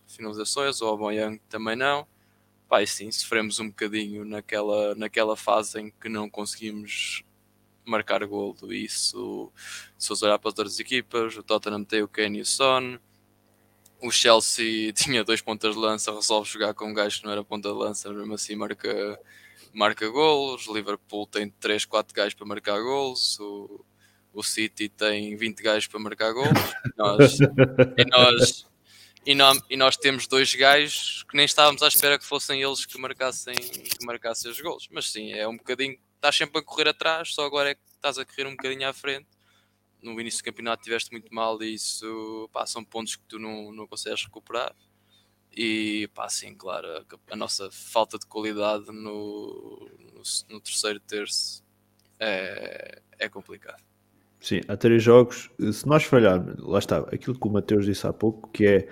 [0.07, 2.07] finalizações, o Aubameyang também não.
[2.69, 7.25] Pá, e sim, sofremos um bocadinho naquela, naquela fase em que não conseguimos
[7.87, 8.73] marcar golo.
[8.73, 9.51] Isso,
[9.97, 12.99] se você olhar para as outras equipas, o Tottenham tem o Kane e o Son,
[14.07, 17.45] o Chelsea tinha dois pontas de lança, resolve jogar com um gajo que não era
[17.45, 19.21] ponta de lança, mesmo assim marca,
[19.73, 20.67] marca golos.
[20.67, 23.39] Liverpool tem 3, 4 gajos para marcar golos.
[23.41, 23.85] O,
[24.33, 26.51] o City tem 20 gajos para marcar golos.
[26.97, 28.67] Nós, e, nós,
[29.25, 32.87] e, nós, e nós temos dois gajos que nem estávamos à espera que fossem eles
[32.87, 34.89] que marcassem, que marcassem os golos.
[34.91, 35.99] Mas sim, é um bocadinho.
[36.15, 38.93] Estás sempre a correr atrás, só agora é que estás a correr um bocadinho à
[38.93, 39.36] frente
[40.03, 43.73] no início do campeonato tiveste muito mal e isso pá, são pontos que tu não,
[43.73, 44.75] não consegues recuperar.
[45.57, 51.65] E pá, sim, claro, a, a nossa falta de qualidade no, no, no, terceiro terço
[52.21, 53.83] é, é complicado.
[54.39, 58.13] Sim, há três jogos, se nós falharmos, lá está, aquilo que o Mateus disse há
[58.13, 58.89] pouco, que é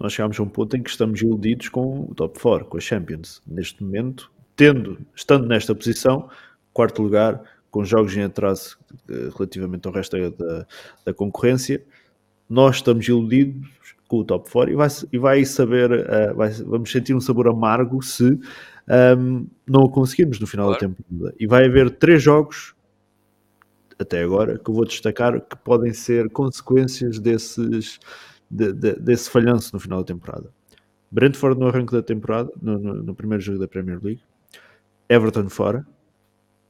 [0.00, 2.80] nós chegámos a um ponto em que estamos iludidos com o top 4, com a
[2.80, 3.42] Champions.
[3.46, 6.30] Neste momento, tendo, estando nesta posição,
[6.72, 10.66] quarto lugar, com jogos em atraso eh, relativamente ao resto da,
[11.04, 11.84] da concorrência,
[12.48, 13.68] nós estamos iludidos
[14.08, 17.46] com o top 4 e vai, e vai saber, uh, vai, vamos sentir um sabor
[17.48, 18.40] amargo se um,
[18.88, 20.80] ehm, não o conseguirmos no final claro.
[20.80, 21.36] da temporada.
[21.38, 22.74] E vai haver três jogos
[23.98, 27.98] até agora que eu vou destacar que podem ser consequências desses,
[28.50, 30.50] de, de, desse falhanço no final da temporada.
[31.10, 34.22] Brentford no arranque da temporada, no, no, no primeiro jogo da Premier League,
[35.08, 35.86] Everton fora,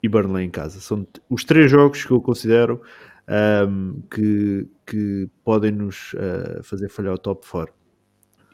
[0.02, 0.80] e Burnley em casa.
[0.80, 2.80] São os três jogos que eu considero
[3.68, 7.74] um, que, que podem nos uh, fazer falhar o top 4.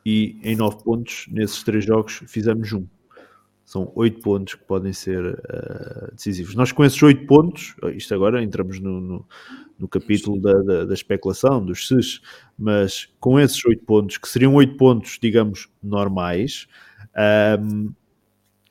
[0.07, 2.87] E em 9 pontos, nesses três jogos, fizemos um.
[3.65, 6.55] São oito pontos que podem ser uh, decisivos.
[6.55, 9.27] Nós, com esses oito pontos, isto agora entramos no, no,
[9.79, 12.21] no capítulo da, da, da, especulação, dos SES,
[12.59, 16.67] mas com esses oito pontos, que seriam oito pontos, digamos, normais,
[17.59, 17.91] um,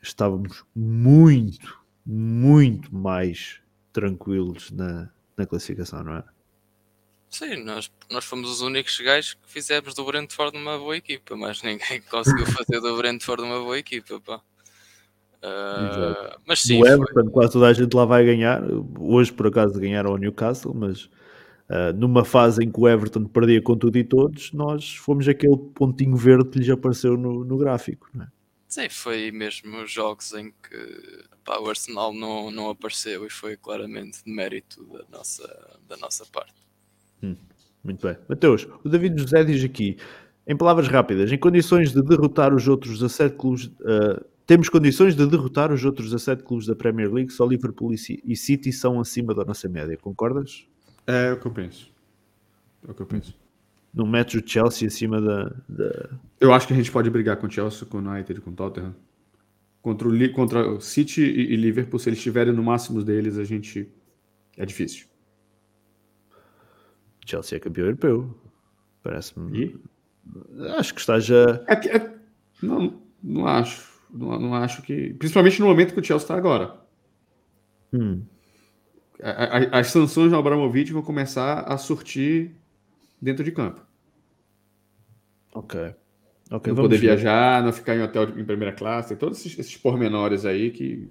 [0.02, 3.60] estávamos muito, muito mais
[3.92, 6.24] tranquilos na, na classificação, não é?
[7.30, 11.64] Sim, nós, nós fomos os únicos gajos que fizemos do Brentford uma boa equipa, mas
[11.64, 14.42] ninguém conseguiu fazer do Brentford uma boa equipa, pá.
[15.44, 18.62] Uh, mas sim, o Everton, quase toda a gente lá vai ganhar.
[19.00, 21.06] Hoje, por acaso, ganharam ao Newcastle, mas
[21.70, 25.58] uh, numa fase em que o Everton perdia com tudo e todos, nós fomos aquele
[25.58, 28.08] pontinho verde que lhes apareceu no, no gráfico.
[28.14, 28.28] Não é?
[28.74, 33.56] Sim, foi mesmo os jogos em que pá, o Arsenal não, não apareceu e foi
[33.56, 36.56] claramente de mérito da nossa, da nossa parte.
[37.22, 37.36] Hum,
[37.84, 38.18] muito bem.
[38.28, 39.98] Mateus, o David José diz aqui,
[40.48, 45.24] em palavras rápidas, em condições de derrotar os outros 17 clubes, uh, temos condições de
[45.28, 49.46] derrotar os outros 17 clubes da Premier League, só Liverpool e City são acima da
[49.46, 50.66] nossa média, concordas?
[51.06, 51.92] É o que eu penso.
[52.88, 53.43] É o que eu penso.
[53.94, 56.10] Não metes o Chelsea acima da, da...
[56.40, 58.54] Eu acho que a gente pode brigar com o Chelsea, com o United, com o
[58.54, 58.96] Tottenham.
[59.82, 63.44] Contra o, contra o City e, e Liverpool, se eles estiverem no máximo deles, a
[63.44, 63.88] gente...
[64.58, 65.08] É difícil.
[67.26, 68.36] Chelsea é campeão europeu.
[69.02, 69.80] Parece-me.
[70.78, 71.64] Acho que está já.
[71.68, 72.16] É, é...
[72.62, 73.92] Não, não acho.
[74.12, 75.14] Não, não, acho que.
[75.16, 76.76] Principalmente no momento que o Chelsea está agora.
[77.92, 78.24] Hum.
[79.22, 82.56] A, a, as sanções do Abramovich vão começar a surtir
[83.24, 83.82] dentro de campo.
[85.54, 85.80] Ok.
[86.52, 87.08] okay não poder ver.
[87.08, 91.08] viajar, não ficar em hotel em primeira classe, todos esses, esses pormenores aí que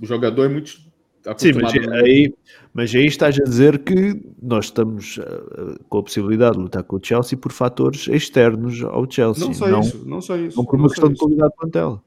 [0.00, 0.92] o jogador é muito
[1.38, 2.34] Sim, mas aí,
[2.74, 6.96] mas aí estás a dizer que nós estamos uh, com a possibilidade de lutar com
[6.96, 9.46] o Chelsea por fatores externos ao Chelsea.
[9.46, 10.58] Não só não, isso, não só isso.
[10.58, 12.04] Não por uma questão de qualidade de plantel.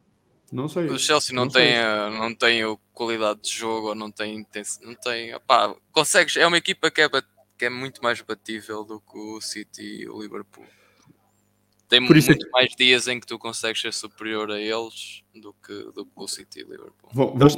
[0.52, 0.86] Não sei.
[0.86, 4.46] O Chelsea não, não tem, a, não tem a qualidade de jogo, não tem,
[4.84, 7.10] não tem, opá, consegues, é uma equipa que é,
[7.58, 10.66] que é muito mais batível do que o City e o Liverpool.
[11.90, 12.50] Tem Por muito é...
[12.52, 16.28] mais dias em que tu consegues ser superior a eles do que, do que o
[16.28, 17.10] City e Liverpool.
[17.14, 17.50] Vou, vou,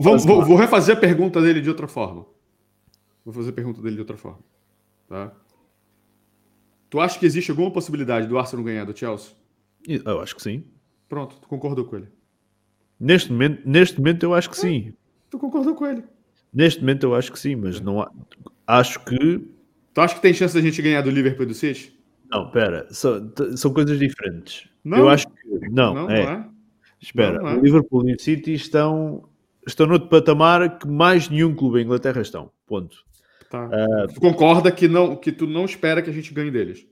[0.00, 2.24] vou, vou, vou refazer a pergunta dele de outra forma.
[3.24, 4.42] Vou fazer a pergunta dele de outra forma.
[5.08, 5.34] Tá?
[6.88, 9.32] Tu acha que existe alguma possibilidade do Arsenal ganhar do Chelsea?
[9.86, 10.64] Eu acho que sim.
[11.08, 12.08] Pronto, tu concordou com ele.
[12.98, 14.94] Neste momento, neste momento eu acho que sim.
[15.28, 16.04] Tu concordou com ele.
[16.52, 18.10] Neste momento eu acho que sim, mas não há...
[18.66, 19.48] acho que.
[19.94, 21.98] Tu acha que tem chance da gente ganhar do Liverpool e do City?
[22.30, 24.68] Não, pera, são, são coisas diferentes.
[24.84, 25.68] Não, eu acho que.
[25.70, 26.24] Não, não é.
[26.24, 26.48] Não é.
[27.00, 27.54] Espera, não, é.
[27.56, 29.28] o Liverpool e o City estão,
[29.66, 32.50] estão no outro patamar que mais nenhum clube em Inglaterra estão.
[32.66, 33.04] Ponto.
[33.50, 33.66] Tá.
[33.66, 36.86] Uh, tu concorda que, não, que tu não espera que a gente ganhe deles?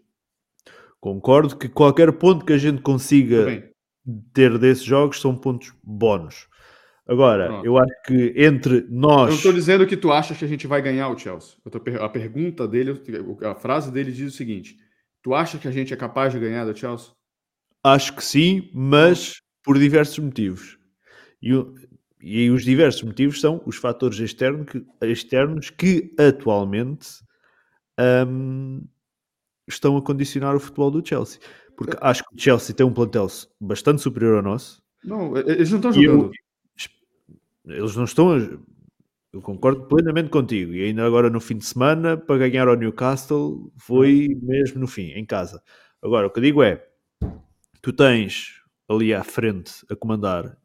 [1.00, 3.70] Concordo que qualquer ponto que a gente consiga
[4.32, 6.46] ter desses jogos são pontos bónus.
[7.06, 7.66] Agora, Pronto.
[7.66, 9.22] eu acho que entre nós.
[9.22, 11.56] Eu não estou dizendo que tu achas que a gente vai ganhar o Chelsea.
[12.00, 12.98] A pergunta dele,
[13.42, 14.78] a frase dele diz o seguinte:
[15.22, 17.12] Tu acha que a gente é capaz de ganhar do Chelsea?
[17.82, 20.78] Acho que sim, mas por diversos motivos.
[21.42, 21.50] E,
[22.22, 27.08] e os diversos motivos são os fatores externos que, externos que atualmente
[28.26, 28.82] um,
[29.68, 31.38] estão a condicionar o futebol do Chelsea
[31.76, 33.26] porque acho que o Chelsea tem um plantel
[33.60, 34.82] bastante superior ao nosso.
[35.02, 36.30] Não, eles não estão jogando.
[37.66, 38.36] Eles não estão.
[39.32, 40.72] Eu concordo plenamente contigo.
[40.72, 45.12] E ainda agora no fim de semana, para ganhar ao Newcastle, foi mesmo no fim,
[45.12, 45.62] em casa.
[46.02, 46.86] Agora, o que eu digo é:
[47.80, 50.56] tu tens ali à frente a comandar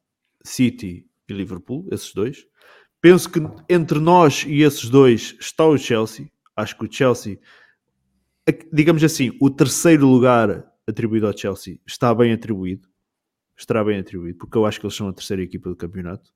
[0.43, 2.45] City e Liverpool, esses dois.
[3.01, 3.39] Penso que
[3.69, 6.29] entre nós e esses dois está o Chelsea.
[6.55, 7.39] Acho que o Chelsea,
[8.73, 12.89] digamos assim, o terceiro lugar atribuído ao Chelsea está bem atribuído.
[13.57, 16.31] Estará bem atribuído, porque eu acho que eles são a terceira equipa do campeonato.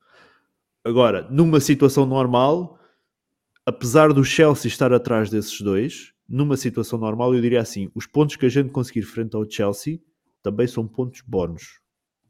[0.84, 2.80] Agora, numa situação normal,
[3.65, 8.35] apesar do Chelsea estar atrás desses dois, numa situação normal, eu diria assim: os pontos
[8.35, 9.99] que a gente conseguir frente ao Chelsea
[10.41, 11.80] também são pontos bónus,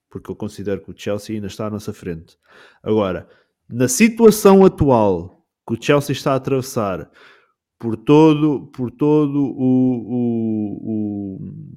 [0.10, 2.38] porque eu considero que o Chelsea ainda está à nossa frente.
[2.84, 3.28] Agora,
[3.68, 7.10] na situação atual que o Chelsea está a atravessar,
[7.80, 11.74] por todo, por todo o, o, o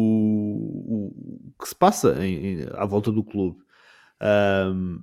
[0.00, 1.12] o,
[1.60, 3.58] que se passa em, em, à volta do clube.
[4.22, 5.02] Um,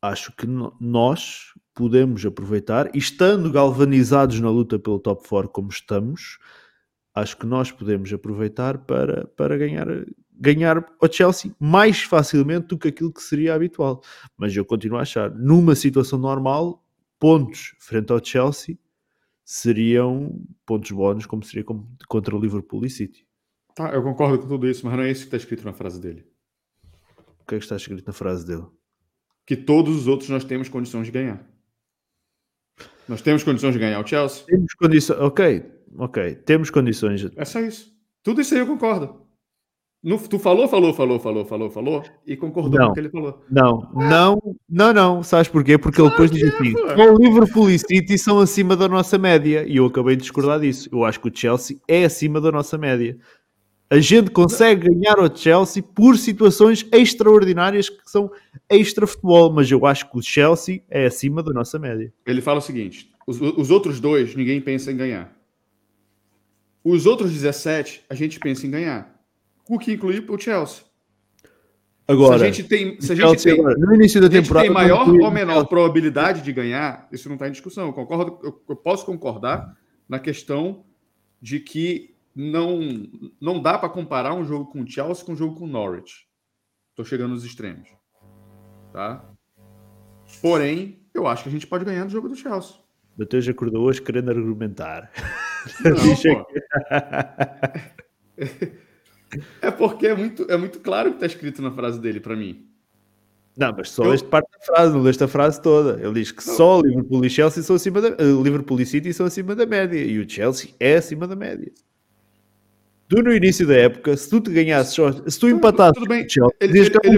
[0.00, 6.38] acho que nós podemos aproveitar, e estando galvanizados na luta pelo top 4 como estamos,
[7.14, 9.86] acho que nós podemos aproveitar para, para ganhar,
[10.32, 14.02] ganhar ao Chelsea mais facilmente do que aquilo que seria habitual.
[14.36, 16.84] Mas eu continuo a achar, numa situação normal,
[17.18, 18.78] pontos frente ao Chelsea
[19.44, 21.64] seriam pontos bónus, como seria
[22.06, 23.26] contra o Liverpool e City.
[23.74, 26.00] Tá, eu concordo com tudo isso, mas não é isso que está escrito na frase
[26.00, 26.26] dele.
[27.46, 28.66] que é que está escrito na frase dele?
[29.48, 31.42] Que todos os outros nós temos condições de ganhar.
[33.08, 34.44] Nós temos condições de ganhar o Chelsea.
[34.44, 35.18] Temos condições.
[35.20, 35.64] Ok,
[35.96, 36.34] ok.
[36.34, 37.26] Temos condições.
[37.34, 37.90] É só isso.
[38.22, 39.22] Tudo isso aí eu concordo.
[40.04, 42.86] No, tu falou, falou, falou, falou, falou, falou e concordou Não.
[42.88, 43.42] com o que ele falou.
[43.50, 44.38] Não, não,
[44.68, 45.22] não, não.
[45.22, 45.78] Sabes porquê?
[45.78, 49.64] Porque ele depois diz é, assim: o Liverpool e City são acima da nossa média.
[49.66, 50.90] E eu acabei de discordar disso.
[50.92, 53.18] Eu acho que o Chelsea é acima da nossa média.
[53.90, 58.30] A gente consegue ganhar ao Chelsea por situações extraordinárias que são
[58.68, 62.12] extra futebol, mas eu acho que o Chelsea é acima da nossa média.
[62.26, 65.34] Ele fala o seguinte: os, os outros dois, ninguém pensa em ganhar.
[66.84, 69.18] Os outros 17, a gente pensa em ganhar.
[69.68, 70.82] O que inclui o Chelsea.
[72.06, 74.64] Agora, se a gente tem, se a o gente tem, agora, no início da temporada,
[74.64, 77.86] tem maior ou menor probabilidade de ganhar, isso não está em discussão.
[77.88, 79.76] Eu, concordo, eu, eu posso concordar
[80.08, 80.84] na questão
[81.40, 82.80] de que não,
[83.40, 86.26] não dá para comparar um jogo com o Chelsea com um jogo com o Norwich.
[86.90, 87.88] Estou chegando nos extremos.
[88.92, 89.24] Tá?
[90.40, 92.76] Porém, eu acho que a gente pode ganhar do jogo do Chelsea.
[93.16, 95.10] Mateus acordou hoje querendo argumentar.
[95.84, 96.46] Não.
[99.60, 102.34] É porque é muito, é muito claro o que está escrito na frase dele para
[102.34, 102.66] mim.
[103.56, 106.00] Não, mas só Eu- esta parte da frase, não desta frase toda.
[106.02, 106.54] Ele diz que Não.
[106.54, 109.98] só Liverpool e Chelsea são acima da eh, Liverpool e City são acima da média
[109.98, 111.70] e o Chelsea é acima da média.
[113.08, 114.94] Tu no início da época, se tu te ganhasses,
[115.32, 116.20] se tu empatasses tudo bem.
[116.22, 117.08] com o Chelsea, Ele- ele- é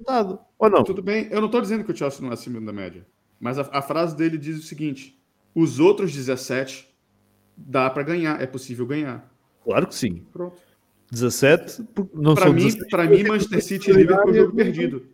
[0.00, 0.84] empatado, ou não?
[0.84, 3.04] Tudo bem, eu não estou dizendo que o Chelsea não é acima da média.
[3.40, 5.20] Mas a, a frase dele diz o seguinte:
[5.54, 6.88] os outros 17
[7.56, 9.28] dá para ganhar, é possível ganhar.
[9.64, 10.24] Claro que sim.
[10.32, 10.60] Pronto.
[11.10, 12.90] 17, porque não Para são mim, 17.
[12.90, 15.06] para mim, Manchester City e Liverpool é jogo perdido.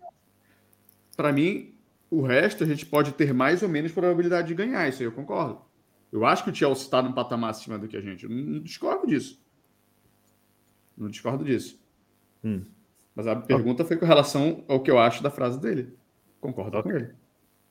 [1.16, 1.74] Para mim,
[2.10, 5.12] o resto a gente pode ter mais ou menos probabilidade de ganhar, isso aí eu
[5.12, 5.60] concordo.
[6.12, 8.24] Eu acho que o Chelsea está num patamar acima do que a gente.
[8.24, 9.40] Eu não discordo disso.
[11.00, 11.80] Não discordo disso.
[12.44, 12.62] Hum.
[13.14, 15.96] Mas a pergunta foi com relação ao que eu acho da frase dele.
[16.40, 17.10] Concordo com ele.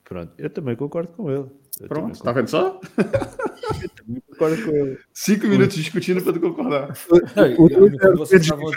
[0.04, 1.46] Pronto, eu também concordo com ele.
[1.80, 2.80] Eu Pronto, também tá vendo só?
[4.28, 4.98] concordo com ele.
[5.12, 6.88] Cinco minutos discutindo para tu concordar.
[7.36, 8.72] Não, O vocês estavam a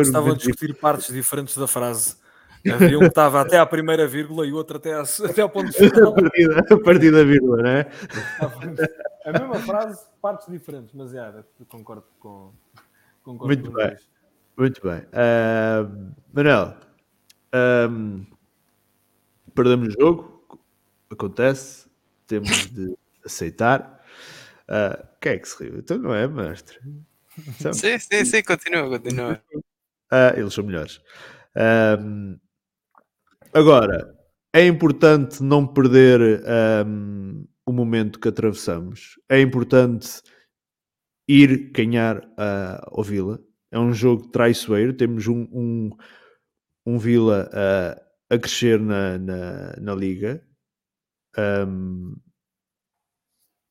[0.00, 2.16] Estavam a discutir partes diferentes da frase.
[2.72, 5.48] Havia um que estava até à primeira vírgula e o outro até, à- até ao
[5.50, 6.10] ponto final.
[6.12, 7.90] a partir da- a partir da vírgula, não é?
[9.24, 11.28] A mesma frase, partes diferentes, mas é,
[11.60, 12.52] eu concordo com.
[13.22, 13.88] Concordo Muito bem.
[13.88, 14.08] vocês.
[14.56, 15.02] Muito bem.
[15.12, 15.88] Ah,
[16.32, 16.76] Manel,
[17.52, 18.24] ahm,
[19.54, 20.46] perdemos o jogo,
[21.10, 21.88] acontece,
[22.26, 22.94] temos de
[23.24, 24.04] aceitar.
[24.68, 25.78] Ah, quem é que se riu?
[25.78, 26.78] Então não é, mestre?
[27.48, 29.42] Então, Sim, sim, sim, continua, continua.
[30.10, 31.00] ah, eles são melhores.
[31.56, 32.36] Ahm,
[33.54, 34.14] agora,
[34.52, 39.18] é importante não perder ahm, o momento que atravessamos.
[39.28, 40.20] É importante
[41.28, 43.42] ir ganhar ah, ao Vila.
[43.70, 44.96] É um jogo traiçoeiro.
[44.96, 45.90] Temos um, um,
[46.86, 50.46] um Vila ah, a crescer na, na, na Liga.
[51.36, 52.14] Ahm,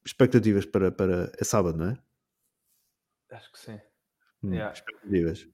[0.05, 1.31] expectativas para, para.
[1.39, 1.97] É sábado, não é?
[3.31, 3.79] Acho que sim.
[4.43, 4.73] Hum, Yeah.
[4.73, 5.47] Expectativas.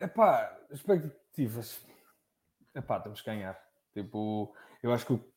[0.00, 1.86] Epá, expectativas.
[2.74, 3.62] Epá, temos que ganhar.
[3.92, 5.32] Tipo, eu acho que o,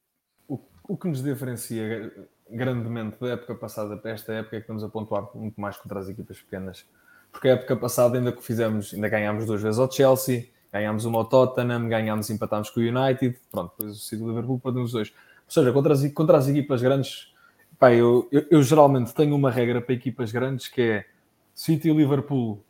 [0.48, 4.84] o, o que nos diferencia grandemente da época passada para esta época é que estamos
[4.84, 6.86] a pontuar muito mais contra as equipas pequenas.
[7.32, 11.20] Porque a época passada ainda que fizemos, ainda ganhámos duas vezes ao Chelsea, ganhámos uma
[11.20, 14.94] ao Tottenham, ganhámos e empatámos com o United, pronto, depois o City Liverpool perdemos os
[14.94, 15.10] dois.
[15.10, 17.34] Ou seja, contra as, contra as equipas grandes,
[17.78, 21.06] pá, eu, eu, eu geralmente tenho uma regra para equipas grandes que é
[21.54, 22.64] City e Liverpool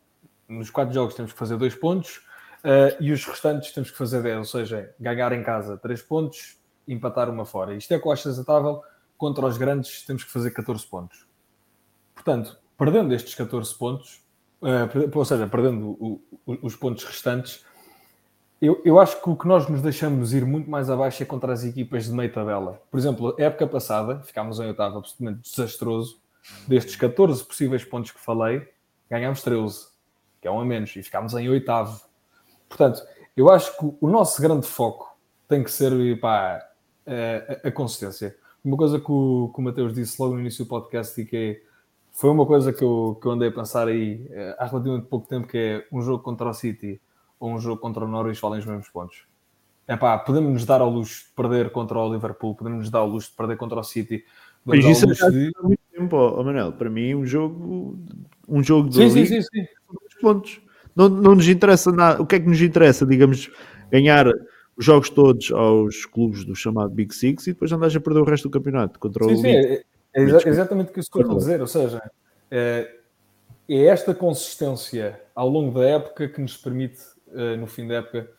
[0.48, 2.22] nos quatro jogos temos que fazer dois pontos
[2.64, 6.58] uh, e os restantes temos que fazer 10, ou seja, ganhar em casa três pontos,
[6.88, 7.76] empatar uma fora.
[7.76, 8.82] Isto é que eu acho aceitável.
[9.18, 11.26] Contra os grandes temos que fazer 14 pontos.
[12.14, 14.22] Portanto, perdendo estes 14 pontos,
[14.62, 17.66] uh, ou seja, perdendo os pontos restantes,
[18.62, 21.54] eu, eu acho que o que nós nos deixamos ir muito mais abaixo é contra
[21.54, 22.82] as equipas de meio tabela.
[22.90, 26.20] Por exemplo, época passada, ficámos em oitavo absolutamente desastroso.
[26.68, 28.68] Destes 14 possíveis pontos que falei,
[29.10, 29.98] ganhámos 13
[30.42, 32.02] que é um a menos, e ficámos em oitavo.
[32.70, 33.02] Portanto,
[33.36, 35.18] eu acho que o nosso grande foco
[35.48, 36.64] tem que ser pá,
[37.06, 38.36] a, a, consistência.
[38.68, 41.38] Uma coisa que o, que o Mateus disse logo no início do podcast e que
[41.38, 41.62] é,
[42.12, 45.26] foi uma coisa que eu, que eu andei a pensar aí eh, há relativamente pouco
[45.26, 47.00] tempo, que é um jogo contra o City
[47.40, 49.24] ou um jogo contra o Norwich valem os mesmos pontos.
[49.88, 53.00] É pá, podemos nos dar ao luxo de perder contra o Liverpool, podemos nos dar
[53.00, 54.26] ao luxo de perder contra o City.
[54.66, 55.50] Mas isso luxo de...
[55.56, 56.74] há muito tempo, ó, Manel.
[56.74, 57.98] Para mim, um jogo,
[58.50, 59.66] um jogo de Sim, sim, sim, sim.
[60.20, 60.60] pontos.
[60.94, 62.22] Não, não nos interessa nada.
[62.22, 63.06] O que é que nos interessa?
[63.06, 63.50] Digamos,
[63.90, 64.26] ganhar
[64.78, 68.24] os jogos todos aos clubes do chamado Big Six e depois andas a perder o
[68.24, 69.66] resto do campeonato contra o Sim, sim, Leeds.
[69.66, 69.84] é,
[70.14, 71.60] é exa- exatamente o que eu estou a dizer.
[71.62, 72.12] Ou seja,
[72.52, 72.96] é,
[73.68, 77.00] é esta consistência ao longo da época que nos permite,
[77.34, 78.30] eh, no fim da época,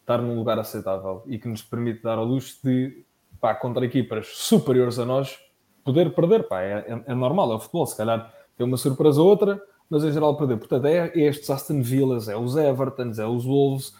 [0.00, 3.04] estar num lugar aceitável e que nos permite dar ao luxo de,
[3.40, 5.38] pá, contra equipas superiores a nós,
[5.84, 9.20] poder perder, pá, é, é, é normal, é o futebol, se calhar tem uma surpresa
[9.22, 10.58] ou outra, mas em geral perder.
[10.58, 13.94] Portanto, é, é estes Aston Villas, é os Evertons, é os Wolves,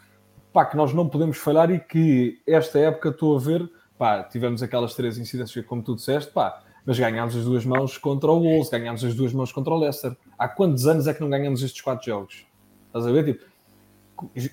[0.54, 3.68] pá, que nós não podemos falhar e que esta época estou a ver,
[3.98, 8.30] pá, tivemos aquelas três incidências, como tu disseste, pá, mas ganhámos as duas mãos contra
[8.30, 10.16] o Wolves, ganhámos as duas mãos contra o Leicester.
[10.38, 12.46] Há quantos anos é que não ganhamos estes quatro jogos?
[12.86, 13.24] Estás a ver?
[13.24, 13.44] Tipo,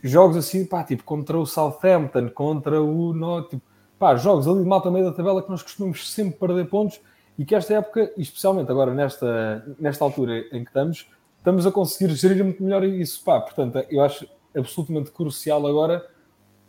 [0.04, 3.64] jogos assim, pá, tipo, contra o Southampton, contra o Not, tipo,
[4.00, 7.00] pá, jogos ali de malta meio da tabela que nós costumamos sempre perder pontos
[7.38, 11.08] e que esta época, especialmente agora nesta, nesta altura em que estamos,
[11.38, 16.08] estamos a conseguir gerir muito melhor isso, pá, portanto, eu acho absolutamente crucial agora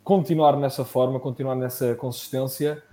[0.03, 2.83] continuar nessa forma, continuar nessa consistência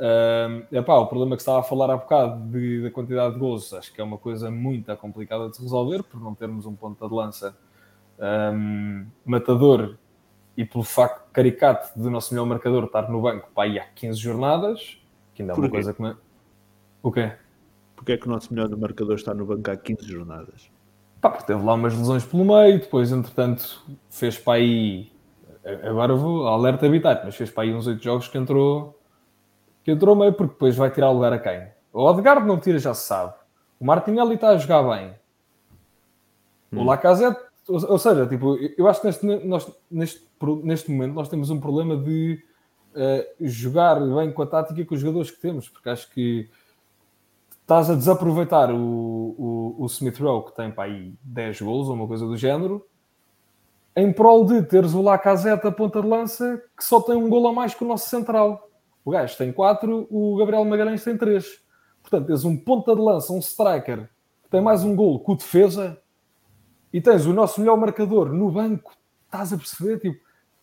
[0.00, 3.74] Uh, epá, o problema que estava a falar há bocado de, da quantidade de gols,
[3.74, 7.06] acho que é uma coisa muito complicada de se resolver por não termos um ponta
[7.06, 7.54] de lança
[8.18, 9.96] um, matador
[10.56, 14.98] e pelo facto caricato do nosso melhor marcador estar no banco pá, há 15 jornadas,
[15.34, 15.70] que ainda é uma Porquê?
[15.70, 16.00] coisa que.
[16.00, 16.16] Me...
[17.02, 17.32] O quê?
[17.94, 20.70] Porquê é que o nosso melhor marcador está no banco há 15 jornadas?
[21.20, 25.12] Pá, teve lá umas lesões pelo meio, depois, entretanto, fez para aí.
[25.82, 28.98] Agora vou alerta habitat, mas fez para aí uns 8 jogos que entrou
[29.82, 31.68] que entrou meio porque depois vai tirar lugar a quem?
[31.92, 33.34] O Odegaard não tira, já se sabe.
[33.78, 35.14] O Martinelli está a jogar bem.
[36.72, 36.80] Hum.
[36.80, 40.26] O Lacazette, ou, ou, seja, tipo, eu acho que neste, nós, neste,
[40.62, 42.42] neste momento nós temos um problema de
[42.94, 46.48] uh, jogar bem com a tática com os jogadores que temos, porque acho que
[47.70, 48.76] estás a desaproveitar o,
[49.38, 52.84] o, o Smith Rowe, que tem para aí 10 gols ou uma coisa do género,
[53.94, 57.46] em prol de teres o Lacazette a ponta de lança que só tem um gol
[57.46, 58.68] a mais que o nosso central.
[59.04, 61.46] O gajo tem 4, o Gabriel Magalhães tem 3.
[62.02, 64.08] Portanto, tens um ponta de lança, um striker,
[64.42, 65.96] que tem mais um golo com defesa,
[66.92, 68.92] e tens o nosso melhor marcador no banco.
[69.26, 70.00] Estás a perceber?
[70.00, 70.20] Tipo,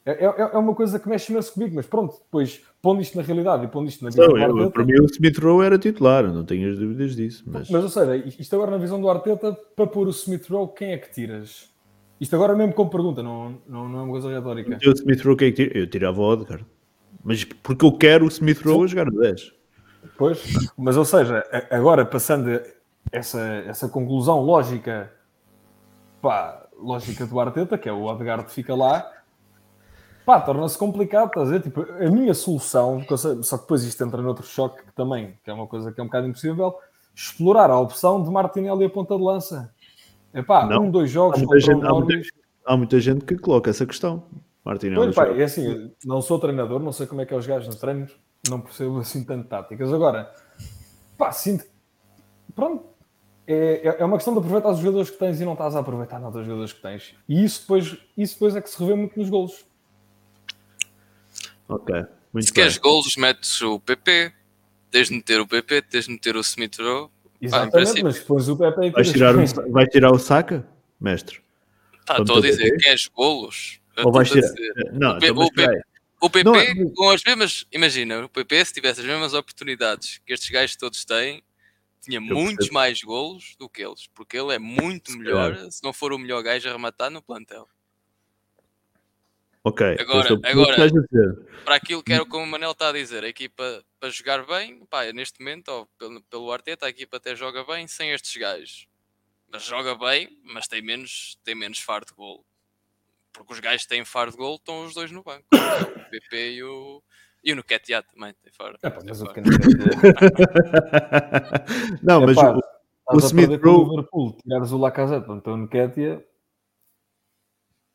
[0.08, 3.24] é, é, é uma coisa que mexe imenso comigo, mas pronto, depois pondo isto na
[3.24, 4.72] realidade e pondo isto na visão não, do Arteta...
[4.72, 7.44] Para mim o Smith Rowe era titular, não tenho as dúvidas disso.
[7.46, 7.70] Mas...
[7.70, 10.94] mas ou seja, isto agora na visão do Arteta, para pôr o Smith Rowe, quem
[10.94, 11.70] é que tiras?
[12.22, 14.78] Isto agora mesmo como pergunta, não, não, não é uma coisa retórica.
[14.78, 15.78] O Smith Rowe, quem é que tira?
[15.78, 16.66] Eu tirava o Odegaard.
[17.22, 19.54] Mas porque eu quero o Smith Rowe a jogar no 10.
[20.18, 20.42] Pois,
[20.78, 22.62] mas ou seja, agora passando
[23.12, 25.12] essa, essa conclusão lógica,
[26.22, 29.12] pá, lógica do Arteta, que é o Odegaard fica lá,
[30.28, 31.62] pá, torna-se complicado, estás a ver?
[31.62, 33.02] Tipo, a minha solução,
[33.42, 36.04] só que depois isto entra noutro choque que também, que é uma coisa que é
[36.04, 36.76] um bocado impossível,
[37.16, 39.74] explorar a opção de Martinelli a ponta de lança.
[40.34, 42.30] É pá, um, dois jogos contra gente, o há, muita,
[42.66, 44.22] há muita gente que coloca essa questão.
[44.66, 45.14] Martinelli.
[45.14, 47.78] Pois, é assim, não sou treinador, não sei como é que é os gajos nos
[47.78, 48.12] treinos,
[48.50, 49.94] não percebo assim tanto táticas.
[49.94, 50.30] Agora,
[51.18, 51.64] pá, sinto.
[52.54, 52.84] Pronto,
[53.48, 55.80] é, é, é uma questão de aproveitar os jogadores que tens e não estás a
[55.80, 57.16] aproveitar nada dos jogadores que tens.
[57.30, 59.66] E isso depois, isso depois é que se revê muito nos golos.
[61.68, 61.96] Ok.
[62.34, 62.64] Muito se bem.
[62.64, 64.32] queres golos, metes o PP,
[64.92, 67.10] tens de meter o PP, tens de meter o Smith Rowe.
[67.42, 68.92] Exatamente, mas depois o PP.
[68.92, 70.68] Vais tirar, vais tirar o Saka,
[71.00, 71.42] mestre?
[72.06, 73.80] Tá, estou a dizer, queres golos?
[74.04, 74.50] Ou vais tirar.
[74.94, 75.82] Não, o, P, o, PP,
[76.22, 77.66] o PP não, com as mesmas.
[77.72, 81.44] Imagina, o PP, se tivesse as mesmas oportunidades que estes gajos todos têm,
[82.02, 85.92] tinha muitos mais golos do que eles, porque ele é muito se melhor, se não
[85.92, 87.68] for o melhor gajo a rematar no plantel.
[89.68, 89.98] Ok.
[90.00, 90.76] Agora, agora
[91.66, 94.86] para aquilo que era como o Manel está a dizer, a equipa para jogar bem,
[94.90, 98.88] pá, neste momento, ou pelo, pelo Arteta, a equipa até joga bem sem estes gajos.
[99.52, 102.46] Mas joga bem, mas tem menos, tem menos faro de golo
[103.38, 105.46] porque os gajos têm faro de gol, estão os dois no banco.
[105.54, 107.04] o PP e o.
[107.44, 108.76] E o Nuketia também tem faro.
[108.82, 109.26] É, pá, mas o
[112.04, 112.60] Não, mas o,
[113.14, 113.90] o Smith Rowe.
[113.90, 116.26] Liverpool, tirares o Lacazette, então o Nuketia.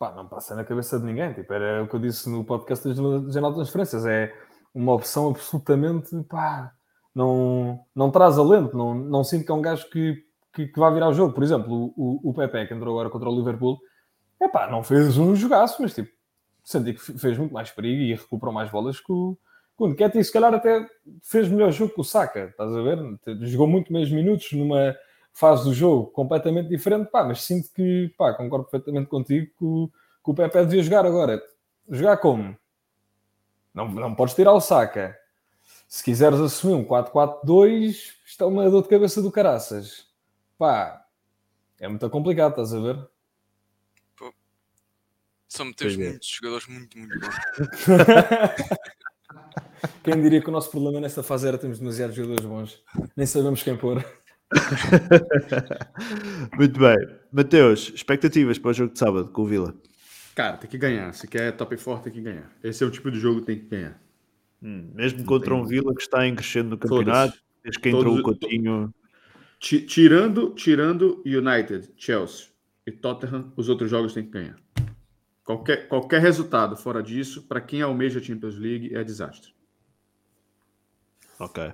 [0.02, 1.32] Pá, não passa na cabeça de ninguém.
[1.32, 2.96] Tipo, era o que eu disse no podcast das
[3.32, 4.04] Janela de Transferências.
[4.04, 4.34] É
[4.74, 6.10] uma opção absolutamente.
[6.24, 6.72] Pá,
[7.14, 8.76] não, não traz alento.
[8.76, 11.32] Não, não sinto que é um gajo que, que, que vai virar o jogo.
[11.32, 13.78] Por exemplo, o, o Pepe, que entrou agora contra o Liverpool
[14.40, 16.10] Epá, não fez um jogaço, mas tipo,
[16.64, 19.38] senti que fez muito mais perigo e recuperou mais bolas que o,
[19.96, 20.84] que e se calhar até
[21.22, 22.98] fez melhor jogo que o Saka, estás a ver?
[23.42, 24.96] Jogou muito menos minutos numa
[25.32, 29.90] fase do jogo completamente diferente, pá, mas sinto que, pá, concordo perfeitamente contigo que o,
[30.24, 31.42] que o Pepe devia jogar agora.
[31.88, 32.56] Jogar como?
[33.74, 35.16] Não, não podes tirar o Saka.
[35.88, 40.06] Se quiseres assumir um 4-4-2, isto é uma dor de cabeça do caraças.
[40.58, 41.04] Pá,
[41.80, 43.12] é muito complicado, estás a ver?
[45.52, 45.98] Só metemos é.
[45.98, 47.34] muitos jogadores muito, muito bons.
[50.02, 52.82] Quem diria que o nosso problema nesta fase era termos demasiados jogadores bons?
[53.14, 54.02] Nem sabemos quem pôr.
[56.56, 56.96] muito bem.
[57.32, 59.74] Mateus, expectativas para o jogo de sábado com o Vila?
[60.34, 61.12] Cara, tem que ganhar.
[61.12, 62.50] Se quer top 4, tem que ganhar.
[62.62, 64.00] Esse é o tipo de jogo que tem que ganhar.
[64.62, 68.20] Hum, mesmo contra um Vila que está em crescendo no campeonato, desde que entrou Todos-
[68.20, 68.94] o Coutinho.
[69.58, 72.46] Ti- Tirando, tirando United, Chelsea
[72.86, 74.56] e Tottenham, os outros jogos tem que ganhar.
[75.44, 79.52] Qualquer, qualquer resultado fora disso, para quem almeja a Champions League, é desastre.
[81.38, 81.72] Ok.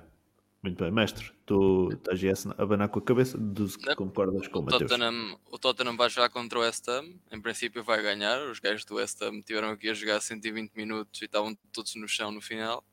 [0.63, 1.33] Muito bem, mestre.
[1.47, 4.91] Tu estás a abanar com a cabeça, deduzo que concordas com o O Mateus.
[4.91, 7.15] Tottenham, o Tottenham vai jogar contra o West Ham.
[7.31, 8.43] Em princípio vai ganhar.
[8.49, 12.09] Os gajos do West Ham tiveram aqui a jogar 120 minutos e estavam todos no
[12.09, 12.85] chão no final.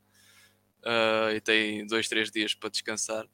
[0.84, 3.28] Ah, e têm dois, três dias para descansar.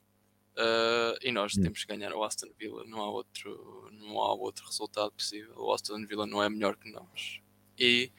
[0.56, 1.62] Ah, e nós Hum.
[1.62, 2.84] temos que ganhar o Aston Villa.
[2.86, 5.54] Não há outro, não há outro resultado possível.
[5.58, 7.40] O Aston Villa não é melhor que nós.
[7.78, 8.10] E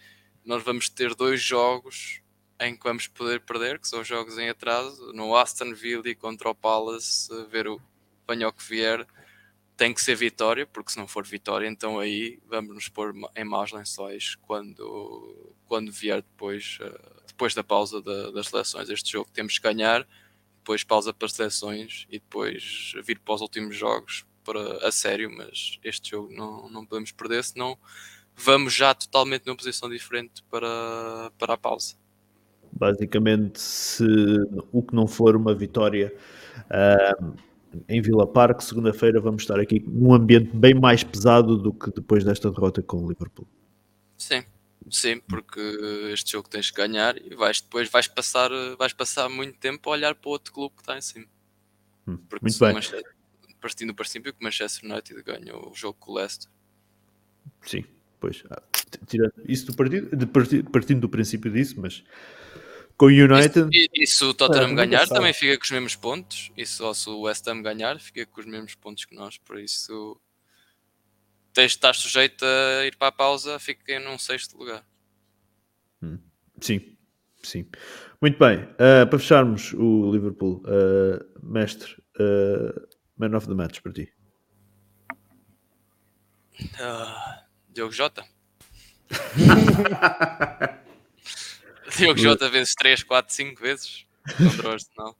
[0.45, 2.23] nós vamos ter dois jogos
[2.60, 5.12] em que vamos poder perder, que são jogos em atraso.
[5.14, 7.82] No Aston Villa e contra o Palace, ver o
[8.28, 9.06] venha o que vier,
[9.76, 13.44] tem que ser vitória, porque se não for vitória, então aí vamos nos pôr em
[13.44, 18.90] maus lençóis quando, quando vier depois, eh, depois da pausa da- das seleções.
[18.90, 20.08] Este jogo temos que ganhar,
[20.60, 25.30] depois pausa para as seleções e depois vir para os últimos jogos para, a sério,
[25.36, 27.78] mas este jogo não, não podemos perder, senão
[28.36, 31.96] vamos já totalmente numa posição diferente para, para a pausa.
[32.76, 34.04] Basicamente, se
[34.72, 36.14] o que não for uma vitória
[36.70, 37.16] ah,
[37.88, 42.24] em Vila Parque, segunda-feira vamos estar aqui num ambiente bem mais pesado do que depois
[42.24, 43.48] desta derrota com o Liverpool.
[44.18, 44.44] Sim,
[44.90, 45.60] sim, porque
[46.12, 49.94] este jogo tens que ganhar e vais depois vais passar, vais passar muito tempo a
[49.94, 51.26] olhar para outro clube que está em cima.
[52.08, 52.74] Hum, Porque Muito o bem.
[52.74, 53.04] Manchester-
[53.62, 56.52] partindo do princípio que o Manchester United ganha o jogo com o Leicester.
[57.62, 57.86] Sim,
[58.20, 58.44] pois.
[58.50, 58.62] ah,
[59.08, 60.26] Tirando isso do partido, de
[60.64, 62.04] partindo do princípio disso, mas
[62.98, 63.70] com o United.
[63.72, 65.14] E, e se o Tottenham nunca ganhar, sabe.
[65.14, 66.52] também fica com os mesmos pontos.
[66.56, 69.38] E só se o West Ham ganhar, fica com os mesmos pontos que nós.
[69.38, 70.20] Por isso,
[71.53, 74.84] tens de estar sujeito a ir para a pausa, fica num sexto lugar.
[76.60, 76.98] Sim,
[77.41, 77.65] sim.
[78.22, 78.68] Muito bem.
[78.80, 82.88] ah, para fecharmos o Liverpool, ah, mestre, ah,
[83.18, 84.14] man of the match para ti.
[86.80, 88.24] Ah, Diogo Jota.
[92.04, 94.06] Diogo Jota vezes 3, 4, 5 vezes
[94.38, 95.18] contra o Arsenal.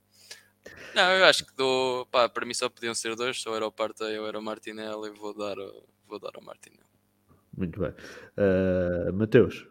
[0.96, 2.06] Não, eu acho que dou.
[2.08, 5.10] Pá, para mim só podiam ser dois, só era o Partey ou era o Martinelli.
[5.12, 6.84] Vou dar, ao- vou dar ao Martinelli.
[7.58, 7.94] Muito bem.
[8.38, 9.66] Ah, Mateus.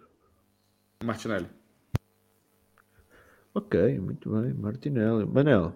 [1.05, 1.49] Martinelli.
[3.55, 4.53] Ok, muito bem.
[4.55, 5.25] Martinelli.
[5.27, 5.75] Manel.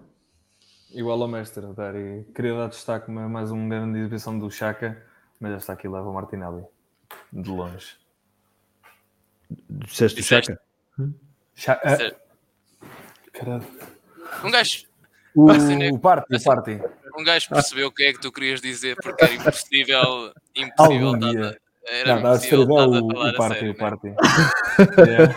[0.91, 5.05] Igual ao mestre, dar e queria dar destaque mais uma grande exibição do Chaka,
[5.39, 6.63] mas esta aqui leva o Martinelli
[7.31, 7.97] de longe.
[9.69, 10.23] Disseste o.
[10.23, 10.59] Chaka?
[11.57, 11.81] Cha-
[13.33, 13.65] caralho.
[14.43, 14.85] Um gajo,
[15.35, 15.89] O, Assim, né?
[15.91, 16.45] o Party, Assim.
[16.45, 16.79] Party.
[17.17, 20.31] um gajo percebeu o que é que tu querias dizer porque era impossível.
[20.55, 21.07] Impossível.
[21.07, 21.59] Algum dia.
[21.89, 22.61] Era Não, impossível.
[22.63, 23.79] escrever estás a o, falar o a Party, sério, o né?
[23.79, 24.07] Party.
[25.09, 25.35] Yeah.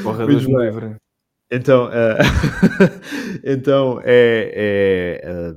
[0.02, 0.96] Porra, Deus me livre.
[1.50, 2.18] Então, ah,
[3.44, 5.56] então é, é, ah,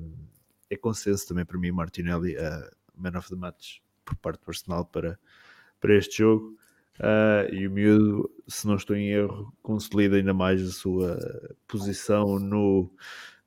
[0.70, 4.86] é consenso também para mim, Martinelli, ah, man of the match por parte do Arsenal
[4.86, 5.18] para,
[5.80, 6.58] para este jogo.
[7.00, 11.18] Ah, e o miúdo, se não estou em erro, consolida ainda mais a sua
[11.68, 12.92] posição no,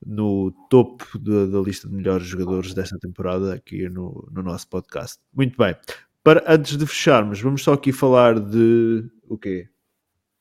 [0.05, 5.19] no topo da, da lista de melhores jogadores desta temporada aqui no, no nosso podcast.
[5.33, 5.77] Muito bem.
[6.23, 9.69] Para, antes de fecharmos, vamos só aqui falar de o quê?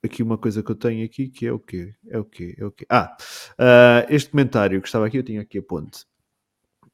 [0.04, 1.96] Aqui uma coisa que eu tenho aqui que é o quê?
[2.08, 2.56] É o quê?
[2.58, 2.86] É o quê?
[2.90, 3.16] Ah,
[3.58, 6.06] ah, este comentário que estava aqui, eu tinha aqui a ponte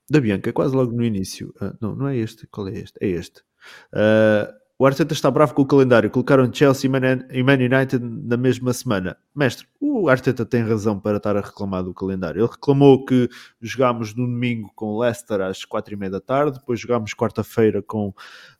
[0.10, 1.54] da Bianca, quase logo no início.
[1.62, 2.46] Ah, não, não é este.
[2.48, 2.98] Qual é este?
[3.00, 3.42] É este.
[3.94, 6.10] Ah, o Arteta está bravo com o calendário.
[6.10, 9.16] Colocaram Chelsea e Man, United na mesma semana.
[9.36, 12.42] Mestre, o Arteta tem razão para estar a reclamar do calendário.
[12.42, 13.30] Ele reclamou que
[13.62, 18.12] jogámos no domingo com Leicester às quatro e meia da tarde, depois jogámos quarta-feira com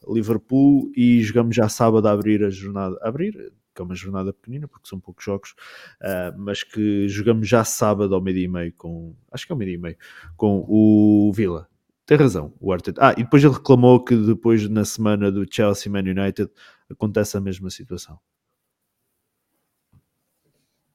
[0.08, 2.96] Liverpool e jogamos já sábado a abrir a jornada.
[3.02, 3.52] Abrir?
[3.74, 5.56] Que é uma jornada pequenina, porque são poucos jogos,
[6.04, 9.16] ah, mas que jogamos já sábado ao meio-dia e meio com.
[9.32, 9.98] Acho que é ao meio-dia e meio,
[10.38, 11.68] com o Vila.
[12.06, 13.00] Tem razão, o Arteta.
[13.10, 16.50] Ah, e depois ele reclamou que depois na semana do Chelsea Man United
[16.90, 18.20] acontece a mesma situação.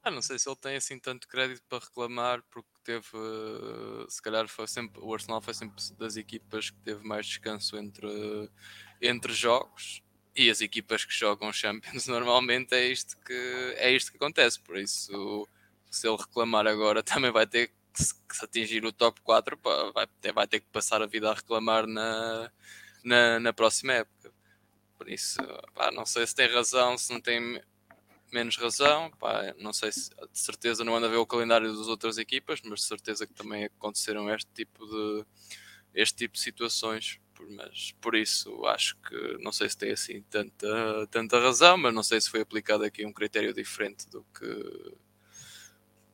[0.03, 4.23] Ah, não sei se ele tem assim tanto crédito para reclamar, porque teve, eh, se
[4.23, 8.09] calhar foi sempre, o Arsenal foi sempre das equipas que teve mais descanso entre,
[9.03, 10.05] entre jogos
[10.37, 13.33] e as equipas que jogam Champions normalmente é isto que,
[13.79, 15.49] é isto que acontece, por isso
[15.91, 19.57] se ele reclamar agora também vai ter que se, que se atingir o top 4
[19.57, 22.53] pá, vai, ter, vai ter que passar a vida a reclamar na,
[23.03, 24.33] na, na próxima época.
[24.99, 25.39] Por isso,
[25.75, 27.63] pá, não sei se tem razão, se não tem
[28.31, 29.11] menos razão.
[29.13, 32.61] Pá, não sei se de certeza não anda a ver o calendário das outras equipas,
[32.63, 35.25] mas de certeza que também aconteceram este tipo de
[35.95, 37.19] este tipo de situações.
[37.51, 42.03] mas por isso acho que não sei se tem assim tanta, tanta razão, mas não
[42.03, 44.97] sei se foi aplicado aqui um critério diferente do que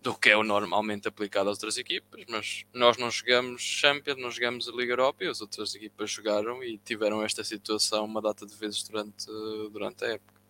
[0.03, 4.31] do que é o normalmente aplicado às outras equipas, mas nós não jogamos Champions, não
[4.31, 8.45] jogamos a Liga Europa e as outras equipas jogaram e tiveram esta situação uma data
[8.45, 9.27] de vezes durante,
[9.73, 10.41] durante a época.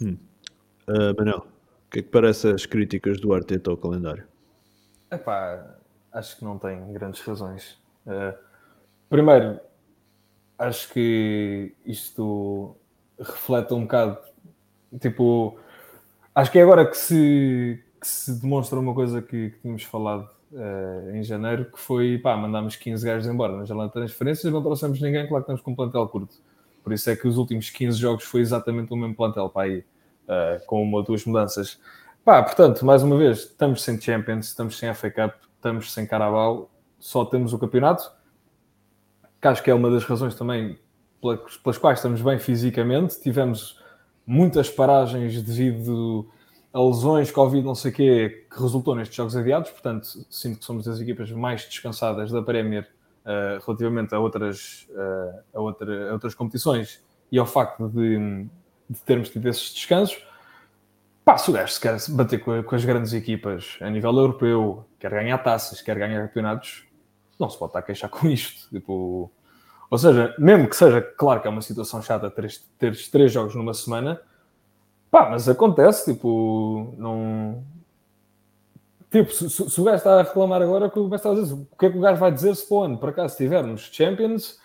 [0.00, 0.16] Hum.
[0.88, 4.26] Uh, Manel, o que é que parece as críticas do Arteta ao calendário?
[5.10, 5.76] Epá,
[6.12, 7.78] acho que não tem grandes razões.
[8.06, 8.38] Uh,
[9.10, 9.60] primeiro,
[10.58, 12.76] acho que isto
[13.18, 14.18] reflete um bocado,
[15.00, 15.58] tipo,
[16.34, 20.28] acho que é agora que se, que se demonstra uma coisa que, que tínhamos falado
[20.50, 24.60] uh, em janeiro, que foi, pá, mandámos 15 gajos embora nas janela de transferências, não
[24.60, 26.34] trouxemos ninguém, claro que estamos com um plantel curto.
[26.82, 29.78] Por isso é que os últimos 15 jogos foi exatamente o mesmo plantel, para aí,
[29.78, 31.80] uh, com uma ou duas mudanças.
[32.24, 36.68] Pá, portanto, mais uma vez, estamos sem Champions, estamos sem FA Cup, estamos sem Carabao,
[36.98, 38.10] só temos o campeonato,
[39.40, 40.76] que acho que é uma das razões também
[41.20, 43.20] pelas, pelas quais estamos bem fisicamente.
[43.20, 43.80] Tivemos
[44.26, 46.28] muitas paragens devido
[46.72, 49.70] a lesões, Covid, não sei o quê, que resultou nestes jogos adiados.
[49.70, 52.88] Portanto, sinto que somos das equipas mais descansadas da Premier
[53.24, 58.46] uh, relativamente a outras, uh, a, outra, a, outras competições e ao facto de,
[58.88, 60.24] de termos tido esses descansos.
[61.24, 64.84] Pá, se o gajo se quer bater com, com, as grandes equipas a nível europeu,
[64.98, 66.84] quer ganhar taças, quer ganhar campeonatos,
[67.38, 68.68] não se pode estar a queixar com isto.
[68.70, 69.30] Tipo,
[69.90, 73.54] ou seja, mesmo que seja, claro que é uma situação chata ter, ter três jogos
[73.54, 74.20] numa semana,
[75.12, 77.62] pá, mas acontece, tipo, não.
[79.10, 81.30] Tipo, se, se, se o gajo está a reclamar agora, o que o gajo está
[81.30, 81.54] a dizer?
[81.54, 83.82] O que é que o gajo vai dizer se para o ano, por acaso, tivermos
[83.92, 84.58] Champions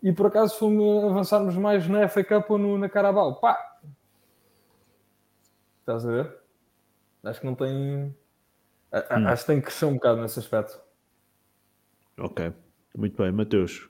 [0.00, 3.34] e por acaso fomos avançarmos mais na FA Cup ou no, na Carabao?
[3.34, 3.58] Pá,
[5.80, 6.36] Estás a ver?
[7.24, 7.74] Acho que não tem.
[7.74, 8.14] Hum.
[9.26, 10.80] Acho que tem que crescer um bocado nesse aspecto.
[12.16, 12.52] Ok.
[12.96, 13.88] Muito bem, Mateus.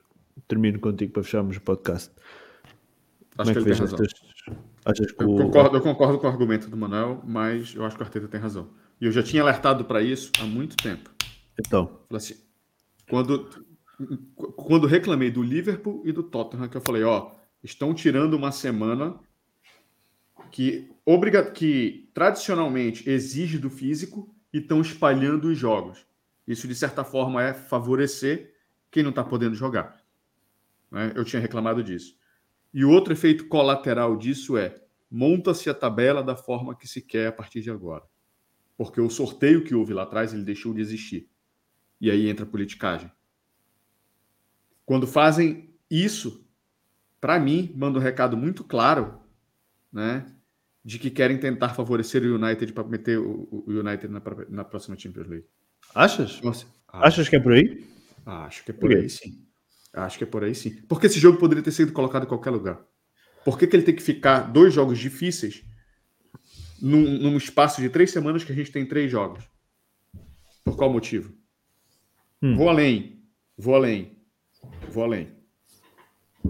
[0.49, 2.11] Termino contigo para fecharmos o podcast.
[3.37, 3.71] Acho Como é que, que.
[3.71, 4.30] Achas que
[4.87, 8.29] eu, concordo, eu concordo com o argumento do Manuel, mas eu acho que o Arteta
[8.29, 8.71] tem razão.
[9.01, 11.11] E eu já tinha alertado para isso há muito tempo.
[11.59, 12.01] Então.
[12.11, 12.37] Assim,
[13.09, 13.49] quando,
[14.57, 17.33] quando reclamei do Liverpool e do Tottenham, que eu falei, ó,
[17.63, 19.19] estão tirando uma semana
[20.51, 26.05] que, obriga que tradicionalmente exige do físico e estão espalhando os jogos.
[26.47, 28.55] Isso, de certa forma, é favorecer
[28.91, 29.97] quem não está podendo jogar.
[30.91, 31.13] Né?
[31.15, 32.19] Eu tinha reclamado disso.
[32.73, 34.81] E o outro efeito colateral disso é
[35.11, 38.05] monta-se a tabela da forma que se quer a partir de agora.
[38.77, 41.29] Porque o sorteio que houve lá atrás, ele deixou de existir.
[42.01, 43.11] E aí entra a politicagem.
[44.87, 46.47] Quando fazem isso,
[47.21, 49.21] para mim, manda um recado muito claro,
[49.93, 50.27] né?
[50.85, 55.29] de que querem tentar favorecer o United para meter o, United na, na, próxima Champions
[55.29, 55.47] League.
[55.95, 56.41] Achas?
[56.41, 57.87] Nossa, Achas que é por aí?
[58.25, 59.47] Acho que é por, por aí, sim.
[59.93, 60.81] Acho que é por aí, sim.
[60.89, 62.81] Porque esse jogo poderia ter sido colocado em qualquer lugar.
[63.45, 65.65] Por que, que ele tem que ficar dois jogos difíceis
[66.81, 69.45] num, num espaço de três semanas que a gente tem três jogos?
[70.65, 71.33] Por qual motivo?
[72.43, 72.57] Hum.
[72.57, 73.23] Vou além.
[73.57, 74.17] Vou além.
[74.91, 75.29] Vou além.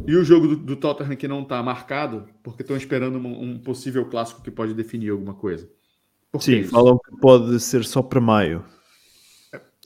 [0.07, 3.59] E o jogo do, do Tottenham que não está marcado, porque estão esperando um, um,
[3.59, 5.69] possível clássico que pode definir alguma coisa.
[6.39, 8.65] Sim, falam que pode ser só para maio.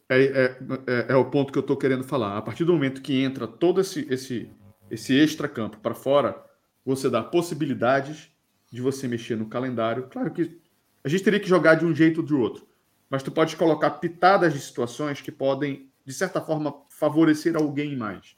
[0.09, 2.37] É, é, é, é, o ponto que eu estou querendo falar.
[2.37, 4.51] A partir do momento que entra todo esse, esse,
[4.91, 6.45] esse extra-campo para fora,
[6.85, 8.31] você dá possibilidades
[8.71, 10.09] de você mexer no calendário.
[10.11, 10.61] Claro que
[11.03, 12.67] a gente teria que jogar de um jeito ou de outro,
[13.09, 18.37] mas tu pode colocar pitadas de situações que podem, de certa forma, favorecer alguém mais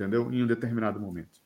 [0.00, 0.32] entendeu?
[0.32, 1.40] Em um determinado momento.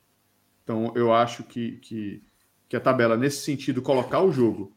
[0.63, 2.23] Então, eu acho que, que,
[2.69, 4.74] que a tabela, nesse sentido, colocar o jogo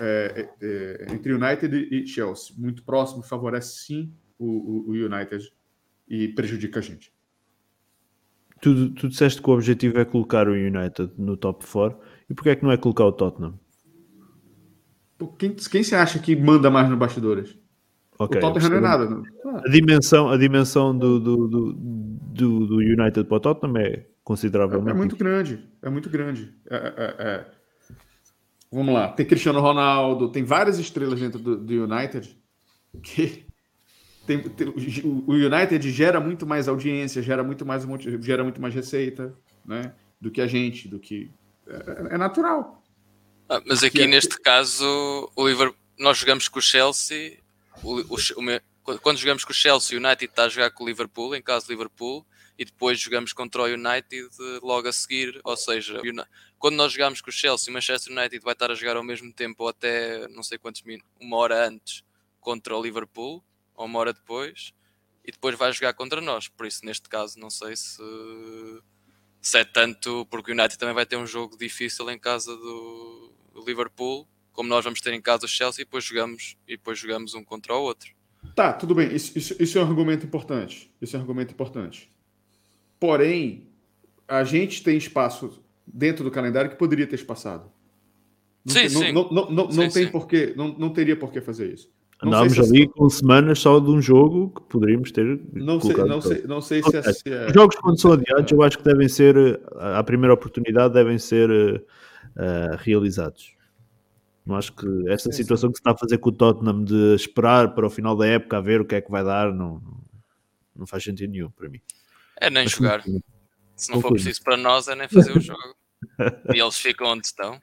[0.00, 5.52] é, é, é entre United e Chelsea muito próximo, favorece sim o, o, United
[6.08, 7.12] e prejudica a gente.
[8.60, 11.98] Tu, tu disseste que o objetivo é colocar o United no top 4
[12.30, 13.58] e porquê é que não é colocar o Tottenham?
[15.38, 17.56] Quem, quem se acha que manda mais no bastidores?
[18.18, 19.08] Okay, o Tottenham não é nada.
[19.08, 19.24] Não.
[19.58, 24.88] A dimensão, a dimensão do, do, do, do, do United para o Tottenham é consideravelmente.
[24.88, 25.68] É, é muito grande.
[25.82, 26.54] É muito grande.
[26.68, 27.46] É, é, é,
[28.76, 29.08] Vamos lá.
[29.08, 32.36] Tem Cristiano Ronaldo, tem várias estrelas dentro do, do United
[33.02, 33.46] que.
[34.26, 37.86] Tem, tem, o United gera muito mais audiência, gera muito mais,
[38.20, 39.34] gera muito mais receita,
[39.64, 39.94] né?
[40.20, 41.30] Do que a gente, do que.
[41.66, 42.82] É, é natural.
[43.48, 47.38] Ah, mas aqui neste caso, o Liverpool, nós jogamos com o Chelsea
[47.82, 50.86] o, o, o, quando jogamos com o Chelsea, o United está a jogar com o
[50.86, 52.26] Liverpool, em caso de Liverpool,
[52.58, 54.28] e depois jogamos contra o United
[54.62, 55.40] logo a seguir.
[55.44, 56.00] Ou seja,
[56.58, 59.32] quando nós jogamos com o Chelsea, o Manchester United vai estar a jogar ao mesmo
[59.32, 62.02] tempo, ou até não sei quantos minutos, uma hora antes
[62.40, 64.72] contra o Liverpool, ou uma hora depois.
[65.26, 66.46] e depois vai jogar contra nós.
[66.46, 68.00] Por isso, neste caso, não sei se,
[69.40, 73.34] se é tanto, porque o United também vai ter um jogo difícil em casa do
[73.66, 77.34] Liverpool, como nós vamos ter em casa o Chelsea, e depois jogamos, e depois jogamos
[77.34, 78.14] um contra o outro.
[78.54, 79.12] Tá, tudo bem.
[79.12, 80.88] Isso, isso, isso é um argumento importante.
[81.02, 82.08] Isso é um argumento importante.
[82.98, 83.68] Porém,
[84.26, 87.70] a gente tem espaço dentro do calendário que poderia ter espaçado.
[88.64, 89.12] Não Sim, tem, sim.
[89.12, 90.08] Não, não, não, não Sim, tem sim.
[90.08, 91.90] porquê, não, não teria por que fazer isso.
[92.22, 95.38] Sei se- ali com semanas só de um jogo que poderíamos ter.
[95.52, 98.50] Não sei, não sei, não sei se é, se é- Os jogos quando são adiados,
[98.50, 101.84] eu acho que devem ser, eh, à primeira oportunidade, devem ser
[102.38, 103.54] eh, realizados.
[104.46, 107.14] Não acho que esta Sim, situação que se está a fazer com o Tottenham de
[107.14, 109.82] esperar para o final da época a ver o que é que vai dar, não,
[110.74, 111.80] não faz sentido nenhum para mim.
[112.40, 113.02] É nem jogar.
[113.74, 115.76] Se não for preciso para nós, é nem fazer o jogo.
[116.54, 117.60] e eles ficam onde estão.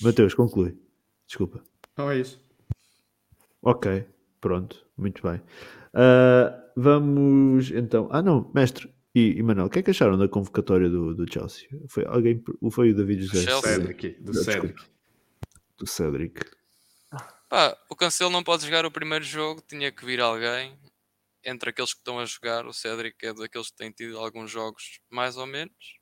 [0.00, 0.76] Mateus, conclui.
[1.26, 1.62] Desculpa.
[1.96, 2.40] Não é isso.
[3.62, 4.06] Ok,
[4.40, 5.40] pronto, muito bem.
[5.94, 8.08] Ah, vamos então.
[8.10, 11.32] Ah, não, mestre e, e Manuel, o que é que acharam da convocatória do, do
[11.32, 11.68] Chelsea?
[11.88, 12.42] Foi alguém,
[12.72, 13.74] foi o David José Chelsea?
[13.74, 14.52] Cedric, do Desculpa.
[14.52, 14.82] Cedric.
[15.78, 16.40] do Cedric.
[17.48, 20.76] Pá, o Cancelo não pode jogar o primeiro jogo, tinha que vir alguém.
[21.44, 25.00] Entre aqueles que estão a jogar, o Cédric é daqueles que têm tido alguns jogos
[25.10, 25.98] mais ou menos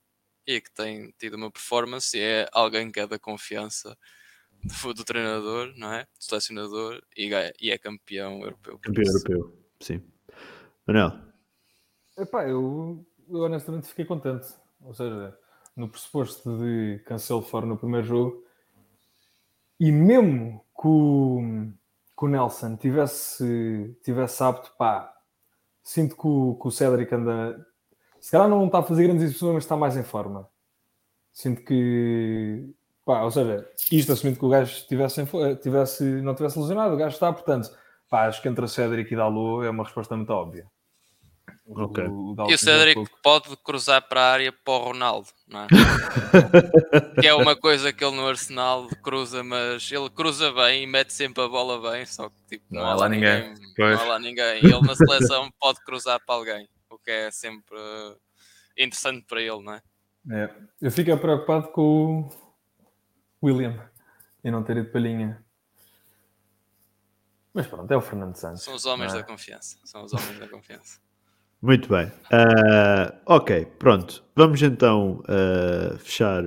[0.46, 2.16] e que tem tido uma performance.
[2.16, 3.96] E é alguém que é da confiança
[4.82, 6.04] do, do treinador, não é?
[6.04, 8.78] Do selecionador e, ganha- e é campeão europeu.
[8.78, 10.02] Campeão europeu, sim.
[10.86, 11.32] Manel,
[12.16, 14.46] Epá, eu, eu honestamente fiquei contente.
[14.80, 15.36] Ou seja,
[15.74, 18.44] no pressuposto de Cancelo fora no primeiro jogo,
[19.80, 21.40] e mesmo que o,
[22.18, 25.12] que o Nelson tivesse, tivesse apto, pá,
[25.82, 27.66] sinto que o, que o Cédric anda.
[28.20, 30.48] Se calhar não está a fazer grandes exibições, mas está mais em forma.
[31.32, 32.72] Sinto que.
[33.04, 36.96] Pá, ou seja, isto assumindo que o gajo tivesse, fo- tivesse, não tivesse lesionado, o
[36.96, 37.68] gajo está, portanto,
[38.08, 40.66] pá, acho que entre o Cédric e Dalot é uma resposta muito óbvia.
[41.74, 42.04] Ok.
[42.36, 43.18] Dalot E o pouco.
[43.22, 45.66] pode cruzar para a área para o Ronaldo, não é?
[47.20, 51.12] que é uma coisa que ele no Arsenal cruza, mas ele cruza bem e mete
[51.12, 53.54] sempre a bola bem, só que tipo, não, há lá ninguém.
[53.76, 53.96] Pois.
[53.96, 54.62] Não há lá ninguém.
[54.62, 57.76] E ele na seleção pode cruzar para alguém, o que é sempre
[58.76, 59.82] interessante para ele, não é?
[60.30, 60.54] É.
[60.80, 62.28] Eu fico preocupado com
[63.40, 63.88] o William
[64.44, 65.42] e não ter ido palhinha.
[67.54, 68.62] Mas pronto, é o Fernando Santos.
[68.62, 69.18] São os homens Ah.
[69.18, 69.78] da confiança.
[69.84, 71.00] São os homens da confiança.
[71.62, 72.10] Muito bem.
[72.30, 74.22] Ah, ok, pronto.
[74.34, 76.44] Vamos então ah, fechar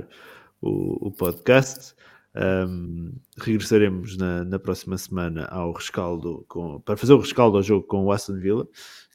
[0.61, 1.95] o, o podcast.
[2.37, 7.87] Ahm, regressaremos na, na próxima semana ao rescaldo com- para fazer o rescaldo ao jogo
[7.87, 8.67] com o Aston Villa,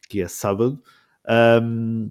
[0.09, 0.83] que é sábado.
[1.29, 2.09] Ahm,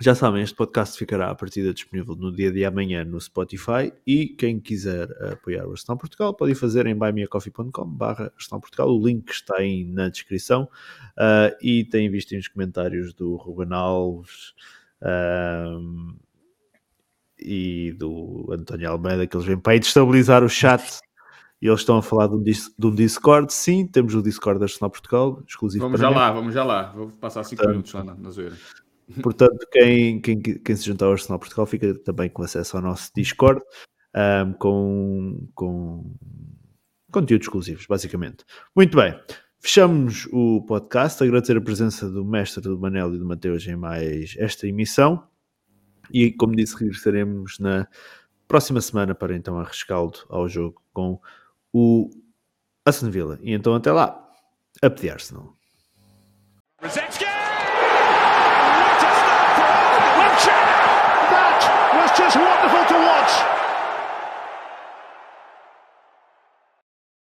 [0.00, 4.28] já sabem, este podcast ficará a partida disponível no dia de amanhã no Spotify e
[4.28, 9.28] quem quiser apoiar o Arsenal Portugal pode fazer em buymeacoffee.com barra Arsenal Portugal, o link
[9.30, 10.68] está aí na descrição
[11.16, 14.54] uh, e tem visto os comentários do Ruben Alves
[15.02, 16.14] um,
[17.38, 21.00] e do António Almeida que eles vêm para aí destabilizar o chat
[21.60, 24.66] e eles estão a falar de um, de um Discord, sim, temos o Discord da
[24.66, 26.28] Arsenal Portugal, exclusivo Vamos para já membros.
[26.28, 26.92] lá, vamos já lá.
[26.92, 28.56] Vou passar cinco Portanto, minutos lá na, na zoeira.
[29.22, 33.10] Portanto, quem, quem, quem se juntar ao Arsenal Portugal fica também com acesso ao nosso
[33.14, 33.62] Discord
[34.14, 36.14] ahm, com, com
[37.10, 38.44] conteúdos exclusivos, basicamente.
[38.76, 39.18] Muito bem,
[39.60, 41.22] fechamos o podcast.
[41.22, 45.26] Agradecer a presença do mestre do Manel e do Mateus em mais esta emissão.
[46.12, 47.86] E, como disse, regressaremos na
[48.46, 51.20] próxima semana para então a rescaldo ao jogo com
[51.72, 52.10] o
[52.84, 53.38] Aston Villa.
[53.42, 54.30] E então, até lá,
[54.82, 55.57] up the Arsenal.